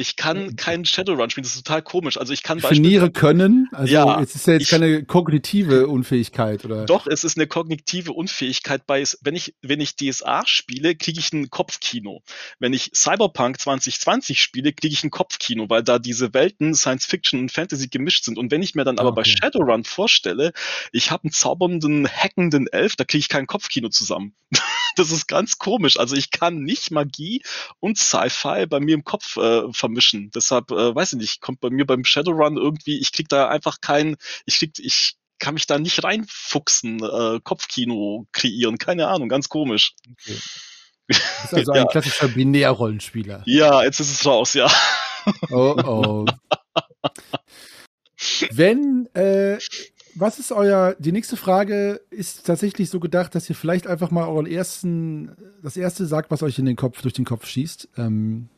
Ich 0.00 0.16
kann 0.16 0.56
keinen 0.56 0.84
Shadowrun 0.84 1.28
spielen, 1.30 1.44
das 1.44 1.54
ist 1.54 1.66
total 1.66 1.82
komisch. 1.82 2.16
Also 2.16 2.32
ich 2.32 2.42
kann 2.42 2.58
Definiere 2.58 3.10
können, 3.10 3.68
also 3.72 3.92
ja, 3.92 4.20
es 4.20 4.34
ist 4.34 4.46
ja 4.46 4.54
jetzt 4.54 4.62
ich, 4.62 4.68
keine 4.70 5.04
kognitive 5.04 5.86
Unfähigkeit, 5.86 6.64
oder? 6.64 6.86
Doch, 6.86 7.06
es 7.06 7.22
ist 7.22 7.36
eine 7.36 7.46
kognitive 7.46 8.12
Unfähigkeit 8.12 8.86
bei, 8.86 9.04
wenn 9.20 9.36
ich, 9.36 9.54
wenn 9.62 9.80
ich 9.80 9.96
DSA 9.96 10.46
spiele, 10.46 10.94
kriege 10.96 11.20
ich 11.20 11.32
ein 11.32 11.50
Kopfkino. 11.50 12.22
Wenn 12.58 12.72
ich 12.72 12.92
Cyberpunk 12.94 13.60
2020 13.60 14.42
spiele, 14.42 14.72
kriege 14.72 14.94
ich 14.94 15.04
ein 15.04 15.10
Kopfkino, 15.10 15.68
weil 15.68 15.82
da 15.82 15.98
diese 15.98 16.32
Welten 16.32 16.74
Science 16.74 17.04
Fiction 17.04 17.40
und 17.40 17.52
Fantasy 17.52 17.88
gemischt 17.88 18.24
sind. 18.24 18.38
Und 18.38 18.50
wenn 18.50 18.62
ich 18.62 18.74
mir 18.74 18.84
dann 18.84 18.98
aber 18.98 19.10
okay. 19.10 19.20
bei 19.20 19.24
Shadowrun 19.24 19.84
vorstelle, 19.84 20.52
ich 20.92 21.10
habe 21.10 21.24
einen 21.24 21.32
zaubernden, 21.32 22.08
hackenden 22.08 22.66
Elf, 22.68 22.96
da 22.96 23.04
kriege 23.04 23.20
ich 23.20 23.28
kein 23.28 23.46
Kopfkino 23.46 23.90
zusammen. 23.90 24.34
das 25.00 25.10
ist 25.10 25.26
ganz 25.26 25.58
komisch. 25.58 25.98
Also 25.98 26.14
ich 26.14 26.30
kann 26.30 26.62
nicht 26.62 26.90
Magie 26.90 27.42
und 27.80 27.98
Sci-Fi 27.98 28.66
bei 28.66 28.80
mir 28.80 28.94
im 28.94 29.04
Kopf 29.04 29.36
äh, 29.36 29.62
vermischen. 29.72 30.30
Deshalb, 30.34 30.70
äh, 30.70 30.94
weiß 30.94 31.14
ich 31.14 31.18
nicht, 31.18 31.40
kommt 31.40 31.60
bei 31.60 31.70
mir 31.70 31.86
beim 31.86 32.04
Shadowrun 32.04 32.56
irgendwie, 32.56 32.98
ich 33.00 33.12
krieg 33.12 33.28
da 33.28 33.48
einfach 33.48 33.80
kein, 33.80 34.16
ich 34.44 34.58
krieg, 34.58 34.72
ich 34.78 35.16
kann 35.38 35.54
mich 35.54 35.66
da 35.66 35.78
nicht 35.78 36.04
reinfuchsen, 36.04 37.02
äh, 37.02 37.40
Kopfkino 37.42 38.26
kreieren, 38.32 38.76
keine 38.76 39.08
Ahnung, 39.08 39.28
ganz 39.28 39.48
komisch. 39.48 39.94
Okay. 40.10 40.38
Ist 41.08 41.54
also 41.54 41.72
ein 41.72 41.78
ja. 41.78 41.86
klassischer 41.86 42.28
Binär-Rollenspieler. 42.28 43.42
Ja, 43.46 43.82
jetzt 43.82 43.98
ist 43.98 44.12
es 44.12 44.24
raus, 44.24 44.54
ja. 44.54 44.70
Oh 45.50 45.74
oh. 45.84 46.24
Wenn 48.52 49.06
äh, 49.14 49.58
was 50.14 50.38
ist 50.38 50.52
euer, 50.52 50.96
die 50.98 51.12
nächste 51.12 51.36
Frage 51.36 52.00
ist 52.10 52.46
tatsächlich 52.46 52.90
so 52.90 53.00
gedacht, 53.00 53.34
dass 53.34 53.48
ihr 53.48 53.56
vielleicht 53.56 53.86
einfach 53.86 54.10
mal 54.10 54.26
euren 54.26 54.46
ersten, 54.46 55.36
das 55.62 55.76
erste 55.76 56.06
sagt, 56.06 56.30
was 56.30 56.42
euch 56.42 56.58
in 56.58 56.66
den 56.66 56.76
Kopf, 56.76 57.02
durch 57.02 57.14
den 57.14 57.24
Kopf 57.24 57.46
schießt. 57.46 57.88
Ähm, 57.96 58.48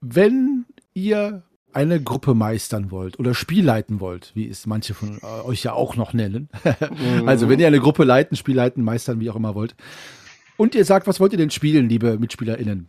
wenn 0.00 0.66
ihr 0.92 1.42
eine 1.72 2.00
Gruppe 2.00 2.34
meistern 2.34 2.90
wollt 2.90 3.18
oder 3.18 3.34
Spiel 3.34 3.64
leiten 3.64 4.00
wollt, 4.00 4.30
wie 4.34 4.48
es 4.48 4.66
manche 4.66 4.94
von 4.94 5.18
äh, 5.22 5.46
euch 5.46 5.64
ja 5.64 5.72
auch 5.72 5.96
noch 5.96 6.12
nennen. 6.12 6.48
mhm. 6.62 7.28
Also 7.28 7.48
wenn 7.48 7.58
ihr 7.58 7.66
eine 7.66 7.80
Gruppe 7.80 8.04
leiten, 8.04 8.36
Spiel 8.36 8.54
leiten, 8.54 8.84
meistern, 8.84 9.20
wie 9.20 9.30
auch 9.30 9.36
immer 9.36 9.54
wollt. 9.54 9.74
Und 10.56 10.74
ihr 10.74 10.84
sagt, 10.84 11.06
was 11.06 11.18
wollt 11.18 11.32
ihr 11.32 11.38
denn 11.38 11.50
spielen, 11.50 11.88
liebe 11.88 12.18
MitspielerInnen? 12.18 12.88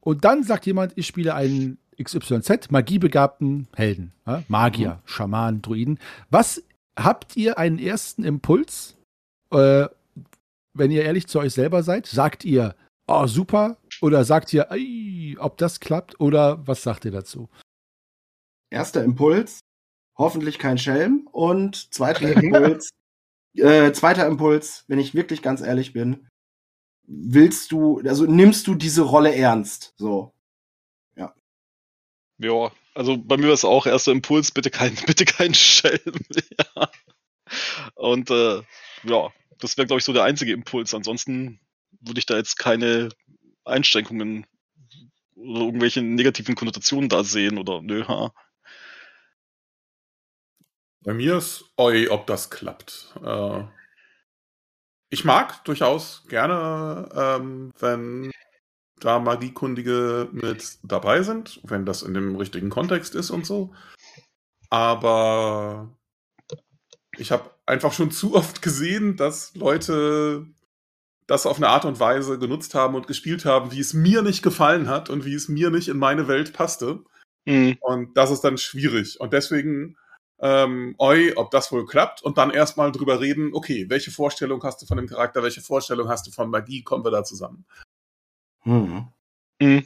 Und 0.00 0.24
dann 0.24 0.42
sagt 0.42 0.66
jemand, 0.66 0.92
ich 0.96 1.06
spiele 1.06 1.34
einen 1.34 1.78
XYZ, 2.02 2.70
magiebegabten 2.70 3.68
Helden, 3.74 4.12
ja? 4.26 4.42
Magier, 4.48 4.94
mhm. 4.94 5.00
Schaman, 5.04 5.62
Druiden. 5.62 5.98
Was 6.30 6.62
habt 6.96 7.36
ihr 7.36 7.58
einen 7.58 7.78
ersten 7.78 8.24
Impuls? 8.24 8.96
Äh, 9.50 9.86
wenn 10.74 10.90
ihr 10.90 11.04
ehrlich 11.04 11.28
zu 11.28 11.38
euch 11.38 11.54
selber 11.54 11.82
seid, 11.82 12.06
sagt 12.06 12.44
ihr, 12.44 12.74
oh 13.06 13.26
super, 13.26 13.76
oder 14.00 14.24
sagt 14.24 14.52
ihr, 14.52 14.68
ey, 14.70 15.36
ob 15.38 15.56
das 15.58 15.80
klappt, 15.80 16.20
oder 16.20 16.66
was 16.66 16.82
sagt 16.82 17.04
ihr 17.04 17.12
dazu? 17.12 17.48
Erster 18.70 19.04
Impuls, 19.04 19.60
hoffentlich 20.16 20.58
kein 20.58 20.78
Schelm. 20.78 21.28
Und 21.30 21.92
zweiter 21.94 22.32
Impuls, 22.42 22.90
äh, 23.56 23.92
zweiter 23.92 24.26
Impuls, 24.26 24.84
wenn 24.88 24.98
ich 24.98 25.14
wirklich 25.14 25.42
ganz 25.42 25.60
ehrlich 25.60 25.92
bin, 25.92 26.26
willst 27.06 27.72
du, 27.72 28.00
also 28.00 28.26
nimmst 28.26 28.66
du 28.66 28.74
diese 28.74 29.02
Rolle 29.02 29.34
ernst? 29.34 29.94
So. 29.96 30.33
Ja, 32.38 32.72
also 32.94 33.16
bei 33.16 33.36
mir 33.36 33.48
war 33.48 33.54
es 33.54 33.64
auch 33.64 33.86
erster 33.86 34.12
Impuls, 34.12 34.50
bitte 34.50 34.70
kein, 34.70 34.94
bitte 35.06 35.24
kein 35.24 35.54
Schelm. 35.54 36.14
ja. 36.58 36.90
Und 37.94 38.30
äh, 38.30 38.62
ja, 39.04 39.32
das 39.58 39.76
wäre, 39.76 39.86
glaube 39.86 39.98
ich, 39.98 40.04
so 40.04 40.12
der 40.12 40.24
einzige 40.24 40.52
Impuls. 40.52 40.94
Ansonsten 40.94 41.60
würde 42.00 42.18
ich 42.18 42.26
da 42.26 42.36
jetzt 42.36 42.58
keine 42.58 43.10
Einschränkungen 43.64 44.46
oder 45.36 45.60
irgendwelche 45.60 46.02
negativen 46.02 46.54
Konnotationen 46.54 47.08
da 47.08 47.24
sehen 47.24 47.58
oder 47.58 47.82
nö, 47.82 48.04
ha. 48.06 48.32
Bei 51.02 51.12
mir 51.12 51.36
ist 51.36 51.64
oi, 51.76 52.08
ob 52.08 52.26
das 52.26 52.50
klappt. 52.50 53.14
Äh, 53.22 53.64
ich 55.10 55.24
mag 55.24 55.64
durchaus 55.64 56.24
gerne, 56.28 57.08
ähm, 57.14 57.72
wenn 57.78 58.32
da 59.04 59.18
Magiekundige 59.18 60.28
mit 60.32 60.78
dabei 60.82 61.22
sind, 61.22 61.60
wenn 61.62 61.84
das 61.84 62.02
in 62.02 62.14
dem 62.14 62.36
richtigen 62.36 62.70
Kontext 62.70 63.14
ist 63.14 63.30
und 63.30 63.44
so. 63.44 63.74
Aber 64.70 65.94
ich 67.18 67.30
habe 67.30 67.50
einfach 67.66 67.92
schon 67.92 68.10
zu 68.10 68.34
oft 68.34 68.62
gesehen, 68.62 69.16
dass 69.16 69.54
Leute 69.54 70.46
das 71.26 71.46
auf 71.46 71.58
eine 71.58 71.68
Art 71.68 71.84
und 71.84 72.00
Weise 72.00 72.38
genutzt 72.38 72.74
haben 72.74 72.94
und 72.94 73.06
gespielt 73.06 73.44
haben, 73.44 73.72
wie 73.72 73.80
es 73.80 73.92
mir 73.94 74.22
nicht 74.22 74.42
gefallen 74.42 74.88
hat 74.88 75.10
und 75.10 75.24
wie 75.24 75.34
es 75.34 75.48
mir 75.48 75.70
nicht 75.70 75.88
in 75.88 75.98
meine 75.98 76.28
Welt 76.28 76.52
passte. 76.52 77.00
Mhm. 77.44 77.76
Und 77.80 78.16
das 78.16 78.30
ist 78.30 78.40
dann 78.40 78.58
schwierig. 78.58 79.20
Und 79.20 79.32
deswegen, 79.32 79.96
ähm, 80.38 80.94
oi, 80.98 81.32
ob 81.36 81.50
das 81.50 81.72
wohl 81.72 81.86
klappt 81.86 82.22
und 82.22 82.38
dann 82.38 82.50
erstmal 82.50 82.90
drüber 82.90 83.20
reden, 83.20 83.50
okay, 83.52 83.86
welche 83.88 84.10
Vorstellung 84.10 84.62
hast 84.62 84.82
du 84.82 84.86
von 84.86 84.96
dem 84.96 85.08
Charakter, 85.08 85.42
welche 85.42 85.62
Vorstellung 85.62 86.08
hast 86.08 86.26
du 86.26 86.30
von 86.30 86.50
Magie, 86.50 86.82
kommen 86.82 87.04
wir 87.04 87.10
da 87.10 87.22
zusammen. 87.22 87.64
Mhm. 88.64 89.08
Mhm. 89.60 89.84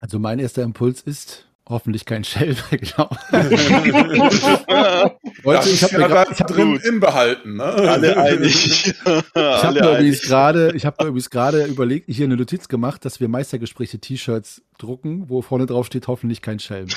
Also 0.00 0.18
mein 0.18 0.38
erster 0.38 0.62
Impuls 0.62 1.02
ist 1.02 1.48
hoffentlich 1.68 2.04
kein 2.04 2.24
Shell, 2.24 2.56
genau. 2.70 3.10
Leute, 5.42 5.68
ich 5.68 5.82
habe 5.82 6.00
ja 6.00 6.08
hab 6.08 6.46
drin 6.46 6.72
gut. 6.72 6.84
im 6.84 7.00
Behalten. 7.00 7.56
Ne? 7.56 7.64
Alle 7.64 8.16
einig. 8.16 8.86
ich 9.04 9.04
habe 9.34 9.80
mir 9.80 9.90
übrigens 9.92 10.22
gerade, 10.22 10.72
ich 10.74 10.86
habe 10.86 11.04
übrigens 11.04 11.30
gerade 11.30 11.64
überlegt, 11.64 12.06
hier 12.08 12.24
eine 12.26 12.36
Notiz 12.36 12.68
gemacht, 12.68 13.04
dass 13.04 13.20
wir 13.20 13.28
Meistergespräche 13.28 13.98
T-Shirts 13.98 14.62
drucken, 14.78 15.28
wo 15.28 15.42
vorne 15.42 15.66
drauf 15.66 15.86
steht 15.86 16.08
hoffentlich 16.08 16.42
kein 16.42 16.58
Schelm. 16.58 16.88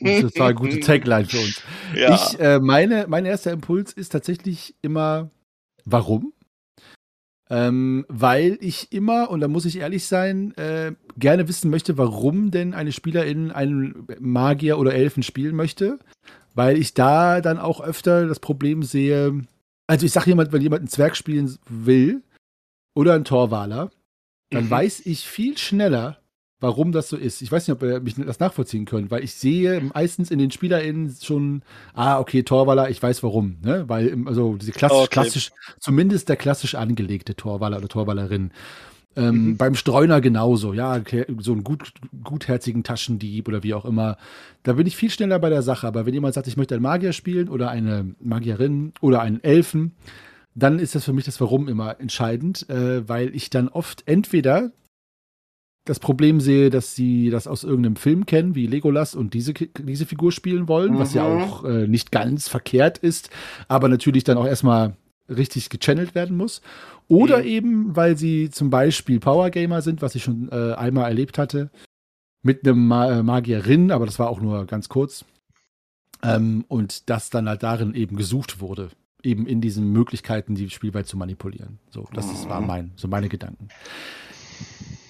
Das 0.00 0.10
ist 0.10 0.34
total 0.34 0.54
gute 0.54 0.80
Tagline 0.80 1.26
für 1.26 1.38
uns. 1.38 1.62
Ja. 1.94 2.14
Ich, 2.14 2.38
äh, 2.40 2.58
meine, 2.58 3.06
mein 3.08 3.24
erster 3.24 3.52
Impuls 3.52 3.92
ist 3.92 4.10
tatsächlich 4.10 4.74
immer, 4.82 5.30
warum? 5.84 6.33
Ähm, 7.50 8.06
weil 8.08 8.56
ich 8.60 8.90
immer, 8.92 9.30
und 9.30 9.40
da 9.40 9.48
muss 9.48 9.66
ich 9.66 9.78
ehrlich 9.78 10.06
sein, 10.06 10.54
äh, 10.56 10.92
gerne 11.18 11.46
wissen 11.46 11.70
möchte, 11.70 11.98
warum 11.98 12.50
denn 12.50 12.72
eine 12.72 12.92
Spielerin 12.92 13.50
einen 13.50 14.06
Magier 14.18 14.78
oder 14.78 14.94
Elfen 14.94 15.22
spielen 15.22 15.54
möchte. 15.54 15.98
Weil 16.54 16.78
ich 16.78 16.94
da 16.94 17.40
dann 17.40 17.58
auch 17.58 17.80
öfter 17.80 18.26
das 18.26 18.40
Problem 18.40 18.82
sehe, 18.82 19.42
also 19.86 20.06
ich 20.06 20.12
sage 20.12 20.30
jemand, 20.30 20.52
wenn 20.52 20.62
jemand 20.62 20.80
einen 20.80 20.88
Zwerg 20.88 21.16
spielen 21.16 21.58
will 21.68 22.22
oder 22.94 23.14
einen 23.14 23.24
Torwaler, 23.24 23.90
dann 24.50 24.66
mhm. 24.66 24.70
weiß 24.70 25.00
ich 25.04 25.28
viel 25.28 25.58
schneller, 25.58 26.18
warum 26.60 26.92
das 26.92 27.08
so 27.08 27.16
ist. 27.16 27.42
Ich 27.42 27.52
weiß 27.52 27.66
nicht, 27.66 27.74
ob 27.74 27.82
ihr 27.82 28.00
mich 28.00 28.14
das 28.14 28.40
nachvollziehen 28.40 28.84
könnt, 28.84 29.10
weil 29.10 29.22
ich 29.22 29.34
sehe 29.34 29.80
meistens 29.92 30.30
in 30.30 30.38
den 30.38 30.50
SpielerInnen 30.50 31.14
schon, 31.20 31.62
ah, 31.94 32.18
okay, 32.18 32.42
Torwaller, 32.42 32.90
ich 32.90 33.02
weiß 33.02 33.22
warum, 33.22 33.58
ne? 33.62 33.84
Weil, 33.88 34.16
also 34.26 34.56
diese 34.56 34.72
klassisch, 34.72 34.98
okay. 34.98 35.08
klassisch, 35.10 35.52
zumindest 35.78 36.28
der 36.28 36.36
klassisch 36.36 36.74
angelegte 36.74 37.34
Torwaller 37.34 37.78
oder 37.78 37.88
Torwallerin. 37.88 38.50
Ähm, 39.16 39.50
mhm. 39.50 39.56
Beim 39.56 39.74
Streuner 39.74 40.20
genauso, 40.20 40.72
ja, 40.72 41.00
so 41.38 41.52
einen 41.52 41.64
gut, 41.64 41.92
gutherzigen 42.22 42.82
Taschendieb 42.82 43.46
oder 43.46 43.62
wie 43.62 43.74
auch 43.74 43.84
immer. 43.84 44.16
Da 44.62 44.72
bin 44.72 44.86
ich 44.86 44.96
viel 44.96 45.10
schneller 45.10 45.38
bei 45.38 45.50
der 45.50 45.62
Sache. 45.62 45.86
Aber 45.86 46.06
wenn 46.06 46.14
jemand 46.14 46.34
sagt, 46.34 46.48
ich 46.48 46.56
möchte 46.56 46.74
einen 46.74 46.82
Magier 46.82 47.12
spielen 47.12 47.48
oder 47.48 47.70
eine 47.70 48.14
Magierin 48.20 48.92
oder 49.00 49.20
einen 49.20 49.42
Elfen, 49.44 49.94
dann 50.54 50.78
ist 50.78 50.94
das 50.94 51.04
für 51.04 51.12
mich 51.12 51.24
das 51.24 51.40
Warum 51.40 51.68
immer 51.68 52.00
entscheidend, 52.00 52.68
äh, 52.68 53.08
weil 53.08 53.34
ich 53.34 53.50
dann 53.50 53.68
oft 53.68 54.02
entweder 54.06 54.72
das 55.84 56.00
Problem 56.00 56.40
sehe, 56.40 56.70
dass 56.70 56.94
sie 56.94 57.30
das 57.30 57.46
aus 57.46 57.62
irgendeinem 57.62 57.96
Film 57.96 58.24
kennen, 58.26 58.54
wie 58.54 58.66
Legolas 58.66 59.14
und 59.14 59.34
diese, 59.34 59.52
diese 59.52 60.06
Figur 60.06 60.32
spielen 60.32 60.66
wollen, 60.66 60.94
mhm. 60.94 60.98
was 60.98 61.12
ja 61.12 61.28
mhm. 61.28 61.42
auch 61.42 61.64
äh, 61.64 61.86
nicht 61.86 62.10
ganz 62.10 62.48
verkehrt 62.48 62.98
ist, 62.98 63.30
aber 63.68 63.88
natürlich 63.88 64.24
dann 64.24 64.38
auch 64.38 64.46
erstmal 64.46 64.96
richtig 65.28 65.68
gechannelt 65.68 66.14
werden 66.14 66.36
muss. 66.36 66.62
Oder 67.08 67.38
mhm. 67.38 67.44
eben, 67.44 67.96
weil 67.96 68.16
sie 68.16 68.50
zum 68.50 68.70
Beispiel 68.70 69.20
Power 69.20 69.50
Gamer 69.50 69.82
sind, 69.82 70.00
was 70.00 70.14
ich 70.14 70.24
schon 70.24 70.48
äh, 70.50 70.72
einmal 70.72 71.08
erlebt 71.08 71.36
hatte, 71.36 71.70
mit 72.42 72.66
einem 72.66 72.86
Ma 72.86 73.10
äh, 73.10 73.22
Magierin, 73.22 73.90
aber 73.90 74.06
das 74.06 74.18
war 74.18 74.30
auch 74.30 74.40
nur 74.40 74.66
ganz 74.66 74.88
kurz. 74.88 75.24
Ähm, 76.22 76.64
und 76.68 77.10
das 77.10 77.28
dann 77.28 77.48
halt 77.48 77.62
darin 77.62 77.94
eben 77.94 78.16
gesucht 78.16 78.60
wurde, 78.60 78.88
eben 79.22 79.46
in 79.46 79.60
diesen 79.60 79.92
Möglichkeiten, 79.92 80.54
die 80.54 80.70
Spielwelt 80.70 81.06
zu 81.06 81.18
manipulieren. 81.18 81.78
So, 81.90 82.08
das 82.14 82.26
mhm. 82.26 82.48
war 82.48 82.60
mein, 82.62 82.92
so 82.96 83.08
meine 83.08 83.28
Gedanken. 83.28 83.68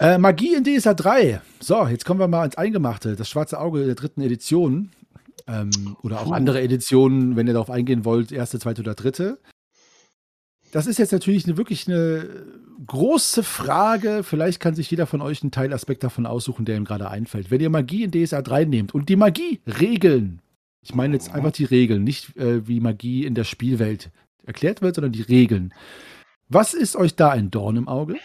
Äh, 0.01 0.19
Magie 0.19 0.55
in 0.55 0.65
DSA 0.65 0.95
3. 0.95 1.41
So, 1.61 1.87
jetzt 1.87 2.05
kommen 2.05 2.21
wir 2.21 2.29
mal 2.29 2.45
ins 2.45 2.57
Eingemachte. 2.57 3.17
Das 3.17 3.29
schwarze 3.29 3.61
Auge 3.61 3.87
der 3.87 3.95
dritten 3.95 4.21
Edition. 4.21 4.91
Ähm, 5.47 5.97
oder 6.03 6.21
auch 6.21 6.33
andere 6.33 6.61
Editionen, 6.63 7.37
wenn 7.37 7.47
ihr 7.47 7.53
darauf 7.53 7.71
eingehen 7.71 8.05
wollt, 8.05 8.33
erste, 8.33 8.59
zweite 8.59 8.83
oder 8.83 8.95
dritte. 8.95 9.39
Das 10.73 10.87
ist 10.87 10.99
jetzt 10.99 11.13
natürlich 11.13 11.45
eine, 11.47 11.57
wirklich 11.57 11.87
eine 11.87 12.29
große 12.87 13.43
Frage. 13.43 14.23
Vielleicht 14.25 14.59
kann 14.59 14.75
sich 14.75 14.91
jeder 14.91 15.07
von 15.07 15.23
euch 15.23 15.43
einen 15.43 15.53
Teilaspekt 15.53 16.03
davon 16.03 16.27
aussuchen, 16.27 16.65
der 16.65 16.77
ihm 16.77 16.85
gerade 16.85 17.09
einfällt. 17.11 17.51
Wenn 17.51 17.61
ihr 17.61 17.71
Magie 17.71 18.05
in 18.05 18.11
DSA 18.11 18.43
3 18.43 18.65
nehmt 18.65 18.95
und 18.95 19.09
die 19.09 19.17
Magie-Regeln, 19.17 20.41
ich 20.83 20.95
meine 20.95 21.15
jetzt 21.15 21.33
einfach 21.33 21.53
die 21.53 21.65
Regeln, 21.65 22.05
nicht 22.05 22.37
äh, 22.37 22.67
wie 22.67 22.81
Magie 22.81 23.25
in 23.25 23.35
der 23.35 23.45
Spielwelt 23.45 24.11
erklärt 24.45 24.83
wird, 24.83 24.97
sondern 24.97 25.13
die 25.13 25.23
Regeln. 25.23 25.73
Was 26.49 26.75
ist 26.75 26.97
euch 26.97 27.15
da 27.15 27.31
ein 27.31 27.51
Dorn 27.51 27.77
im 27.77 27.89
Auge? 27.89 28.17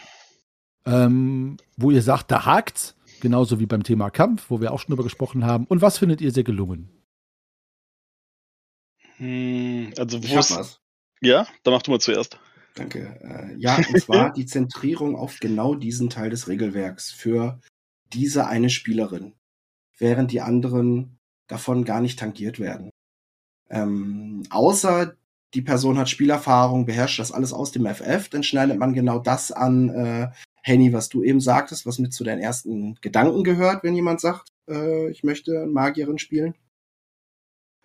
Ähm, 0.90 1.58
wo 1.78 1.92
ihr 1.92 2.02
sagt, 2.02 2.32
da 2.32 2.46
hakt's, 2.46 2.96
genauso 3.22 3.60
wie 3.60 3.66
beim 3.66 3.84
Thema 3.84 4.10
Kampf, 4.10 4.50
wo 4.50 4.62
wir 4.62 4.72
auch 4.72 4.80
schon 4.80 4.90
drüber 4.90 5.04
gesprochen 5.04 5.46
haben. 5.46 5.66
Und 5.66 5.82
was 5.82 5.98
findet 5.98 6.22
ihr 6.22 6.32
sehr 6.32 6.44
gelungen? 6.44 6.90
Hm, 9.18 9.94
also 9.98 10.24
wo 10.24 10.40
ist, 10.40 10.82
ja, 11.22 11.46
dann 11.64 11.74
mach 11.74 11.82
du 11.82 11.92
mal 11.92 12.00
zuerst. 12.00 12.40
Danke. 12.76 13.20
Äh, 13.22 13.56
ja, 13.58 13.78
und 13.78 14.00
zwar 14.00 14.32
die 14.32 14.46
Zentrierung 14.46 15.16
auf 15.16 15.40
genau 15.40 15.76
diesen 15.76 16.10
Teil 16.10 16.30
des 16.30 16.48
Regelwerks 16.48 17.12
für 17.12 17.60
diese 18.14 18.48
eine 18.48 18.70
Spielerin, 18.70 19.36
während 19.98 20.32
die 20.32 20.42
anderen 20.42 21.20
davon 21.48 21.84
gar 21.84 22.00
nicht 22.00 22.20
tangiert 22.20 22.60
werden. 22.60 22.90
Ähm, 23.70 24.44
außer 24.50 25.16
die 25.54 25.62
Person 25.62 25.98
hat 25.98 26.10
Spielerfahrung, 26.10 26.86
beherrscht 26.86 27.20
das 27.20 27.32
alles 27.32 27.54
aus 27.54 27.72
dem 27.72 27.86
FF, 27.86 28.30
dann 28.30 28.44
schneidet 28.44 28.78
man 28.78 28.94
genau 28.94 29.20
das 29.20 29.52
an, 29.52 29.90
äh, 29.90 30.30
Henny, 30.64 30.94
was 30.94 31.10
du 31.10 31.24
eben 31.24 31.40
sagtest, 31.40 31.86
was 31.86 32.00
mit 32.00 32.14
zu 32.14 32.24
deinen 32.24 32.42
ersten 32.42 32.96
Gedanken 33.02 33.44
gehört, 33.44 33.84
wenn 33.84 33.96
jemand 33.96 34.22
sagt, 34.22 34.50
äh, 34.70 35.10
ich 35.10 35.24
möchte 35.24 35.66
Magierin 35.66 36.18
spielen. 36.20 36.56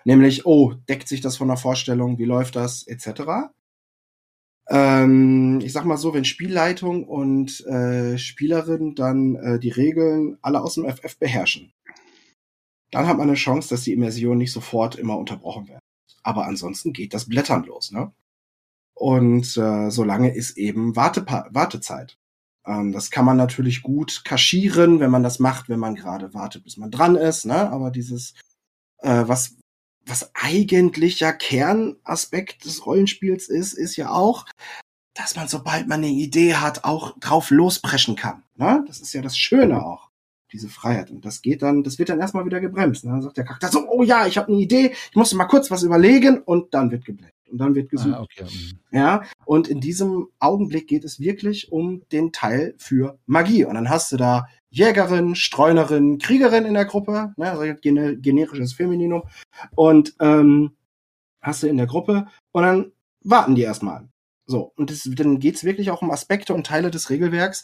Nämlich, 0.04 0.44
oh, 0.44 0.74
deckt 0.88 1.08
sich 1.08 1.20
das 1.20 1.36
von 1.36 1.48
der 1.48 1.56
Vorstellung, 1.56 2.18
wie 2.18 2.24
läuft 2.24 2.56
das, 2.56 2.86
etc. 2.86 3.50
Ähm, 4.68 5.60
ich 5.62 5.72
sag 5.72 5.84
mal 5.84 5.96
so, 5.96 6.14
wenn 6.14 6.24
Spielleitung 6.24 7.04
und 7.04 7.64
äh, 7.66 8.18
Spielerin 8.18 8.94
dann 8.94 9.36
äh, 9.36 9.58
die 9.58 9.70
Regeln 9.70 10.38
alle 10.42 10.62
aus 10.62 10.74
dem 10.74 10.88
FF 10.88 11.18
beherrschen, 11.18 11.72
dann 12.90 13.06
hat 13.06 13.18
man 13.18 13.28
eine 13.28 13.36
Chance, 13.36 13.70
dass 13.70 13.82
die 13.82 13.92
Immersion 13.92 14.38
nicht 14.38 14.52
sofort 14.52 14.96
immer 14.96 15.18
unterbrochen 15.18 15.68
wird. 15.68 15.80
Aber 16.22 16.46
ansonsten 16.46 16.92
geht 16.92 17.12
das 17.12 17.28
Blättern 17.28 17.64
los, 17.64 17.90
ne? 17.90 18.12
Und 18.94 19.56
äh, 19.56 19.90
solange 19.90 20.34
ist 20.34 20.56
eben 20.56 20.94
Wartepa 20.94 21.48
Wartezeit. 21.50 22.16
Ähm, 22.66 22.92
das 22.92 23.10
kann 23.10 23.24
man 23.24 23.36
natürlich 23.36 23.82
gut 23.82 24.22
kaschieren, 24.24 25.00
wenn 25.00 25.10
man 25.10 25.22
das 25.22 25.38
macht, 25.38 25.68
wenn 25.68 25.80
man 25.80 25.94
gerade 25.94 26.34
wartet, 26.34 26.64
bis 26.64 26.76
man 26.76 26.90
dran 26.90 27.16
ist, 27.16 27.46
ne? 27.46 27.70
Aber 27.70 27.90
dieses, 27.90 28.34
äh, 28.98 29.24
was 29.26 29.56
was 30.06 30.30
eigentlich 30.34 31.20
ja 31.20 31.32
Kernaspekt 31.32 32.64
des 32.64 32.86
Rollenspiels 32.86 33.48
ist, 33.48 33.72
ist 33.72 33.96
ja 33.96 34.10
auch, 34.10 34.46
dass 35.14 35.36
man, 35.36 35.48
sobald 35.48 35.88
man 35.88 35.98
eine 35.98 36.08
Idee 36.08 36.54
hat, 36.54 36.84
auch 36.84 37.18
drauf 37.18 37.50
lospreschen 37.50 38.16
kann. 38.16 38.42
Ne? 38.56 38.84
Das 38.86 39.00
ist 39.00 39.12
ja 39.12 39.22
das 39.22 39.38
Schöne 39.38 39.84
auch, 39.84 40.10
diese 40.52 40.68
Freiheit. 40.68 41.10
Und 41.10 41.24
das 41.24 41.40
geht 41.40 41.62
dann, 41.62 41.82
das 41.84 41.98
wird 41.98 42.08
dann 42.08 42.20
erstmal 42.20 42.44
wieder 42.44 42.60
gebremst. 42.60 43.04
Ne? 43.04 43.12
Dann 43.12 43.22
sagt 43.22 43.36
der 43.36 43.44
Charakter 43.44 43.68
so, 43.68 43.88
oh 43.88 44.02
ja, 44.02 44.26
ich 44.26 44.36
habe 44.36 44.48
eine 44.48 44.60
Idee, 44.60 44.92
ich 45.10 45.16
muss 45.16 45.32
mal 45.34 45.44
kurz 45.44 45.70
was 45.70 45.82
überlegen 45.82 46.42
und 46.42 46.74
dann 46.74 46.90
wird 46.90 47.04
geblendet. 47.04 47.33
Und 47.54 47.58
dann 47.58 47.76
wird 47.76 47.88
gesucht. 47.88 48.14
Ah, 48.14 48.22
okay. 48.22 48.42
Mhm. 48.42 48.78
Ja, 48.90 49.22
und 49.44 49.68
in 49.68 49.80
diesem 49.80 50.26
Augenblick 50.40 50.88
geht 50.88 51.04
es 51.04 51.20
wirklich 51.20 51.70
um 51.70 52.02
den 52.10 52.32
Teil 52.32 52.74
für 52.78 53.16
Magie. 53.26 53.64
Und 53.64 53.74
dann 53.74 53.88
hast 53.88 54.10
du 54.10 54.16
da 54.16 54.48
Jägerin, 54.70 55.36
Streunerin, 55.36 56.18
Kriegerin 56.18 56.64
in 56.64 56.74
der 56.74 56.84
Gruppe, 56.84 57.32
ne, 57.36 57.52
also 57.52 57.62
gener 57.80 58.16
generisches 58.16 58.72
Femininum. 58.72 59.22
Und 59.76 60.16
ähm, 60.18 60.72
hast 61.40 61.62
du 61.62 61.68
in 61.68 61.76
der 61.76 61.86
Gruppe 61.86 62.26
und 62.50 62.64
dann 62.64 62.92
warten 63.20 63.54
die 63.54 63.62
erstmal. 63.62 64.08
So, 64.46 64.72
und 64.74 64.90
das, 64.90 65.08
dann 65.14 65.38
geht's 65.38 65.62
wirklich 65.62 65.92
auch 65.92 66.02
um 66.02 66.10
Aspekte 66.10 66.54
und 66.54 66.66
Teile 66.66 66.90
des 66.90 67.08
Regelwerks 67.08 67.62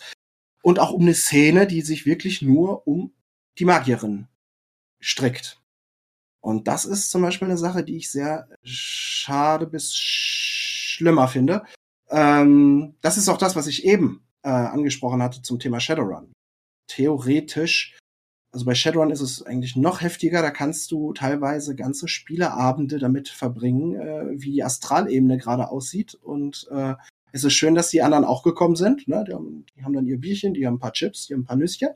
und 0.62 0.78
auch 0.78 0.92
um 0.92 1.02
eine 1.02 1.14
Szene, 1.14 1.66
die 1.66 1.80
sich 1.80 2.06
wirklich 2.06 2.42
nur 2.42 2.86
um 2.86 3.12
die 3.58 3.64
Magierin 3.64 4.28
strickt. 5.00 5.59
Und 6.40 6.68
das 6.68 6.84
ist 6.84 7.10
zum 7.10 7.22
Beispiel 7.22 7.48
eine 7.48 7.58
Sache, 7.58 7.84
die 7.84 7.96
ich 7.96 8.10
sehr 8.10 8.48
schade 8.62 9.66
bis 9.66 9.94
schlimmer 9.94 11.28
finde. 11.28 11.64
Ähm, 12.08 12.94
das 13.02 13.16
ist 13.16 13.28
auch 13.28 13.38
das, 13.38 13.56
was 13.56 13.66
ich 13.66 13.84
eben 13.84 14.26
äh, 14.42 14.48
angesprochen 14.48 15.22
hatte 15.22 15.42
zum 15.42 15.58
Thema 15.58 15.80
Shadowrun 15.80 16.32
theoretisch, 16.90 17.96
also 18.52 18.66
bei 18.66 18.74
Shadowrun 18.74 19.10
ist 19.10 19.20
es 19.20 19.42
eigentlich 19.42 19.76
noch 19.76 20.00
heftiger, 20.00 20.42
da 20.42 20.50
kannst 20.50 20.90
du 20.90 21.12
teilweise 21.12 21.76
ganze 21.76 22.08
Spieleabende 22.08 22.98
damit 22.98 23.28
verbringen, 23.28 23.94
äh, 23.94 24.40
wie 24.42 24.52
die 24.52 24.64
Astralebene 24.64 25.38
gerade 25.38 25.70
aussieht. 25.70 26.14
Und 26.14 26.66
äh, 26.72 26.94
es 27.30 27.44
ist 27.44 27.52
schön, 27.52 27.76
dass 27.76 27.90
die 27.90 28.02
anderen 28.02 28.24
auch 28.24 28.42
gekommen 28.42 28.74
sind. 28.74 29.06
Ne? 29.06 29.24
Die, 29.26 29.34
haben, 29.34 29.64
die 29.76 29.84
haben 29.84 29.92
dann 29.92 30.06
ihr 30.06 30.18
Bierchen, 30.18 30.52
die 30.52 30.66
haben 30.66 30.74
ein 30.74 30.80
paar 30.80 30.92
Chips, 30.92 31.28
die 31.28 31.34
haben 31.34 31.42
ein 31.42 31.46
paar 31.46 31.56
Nüsschen. 31.56 31.90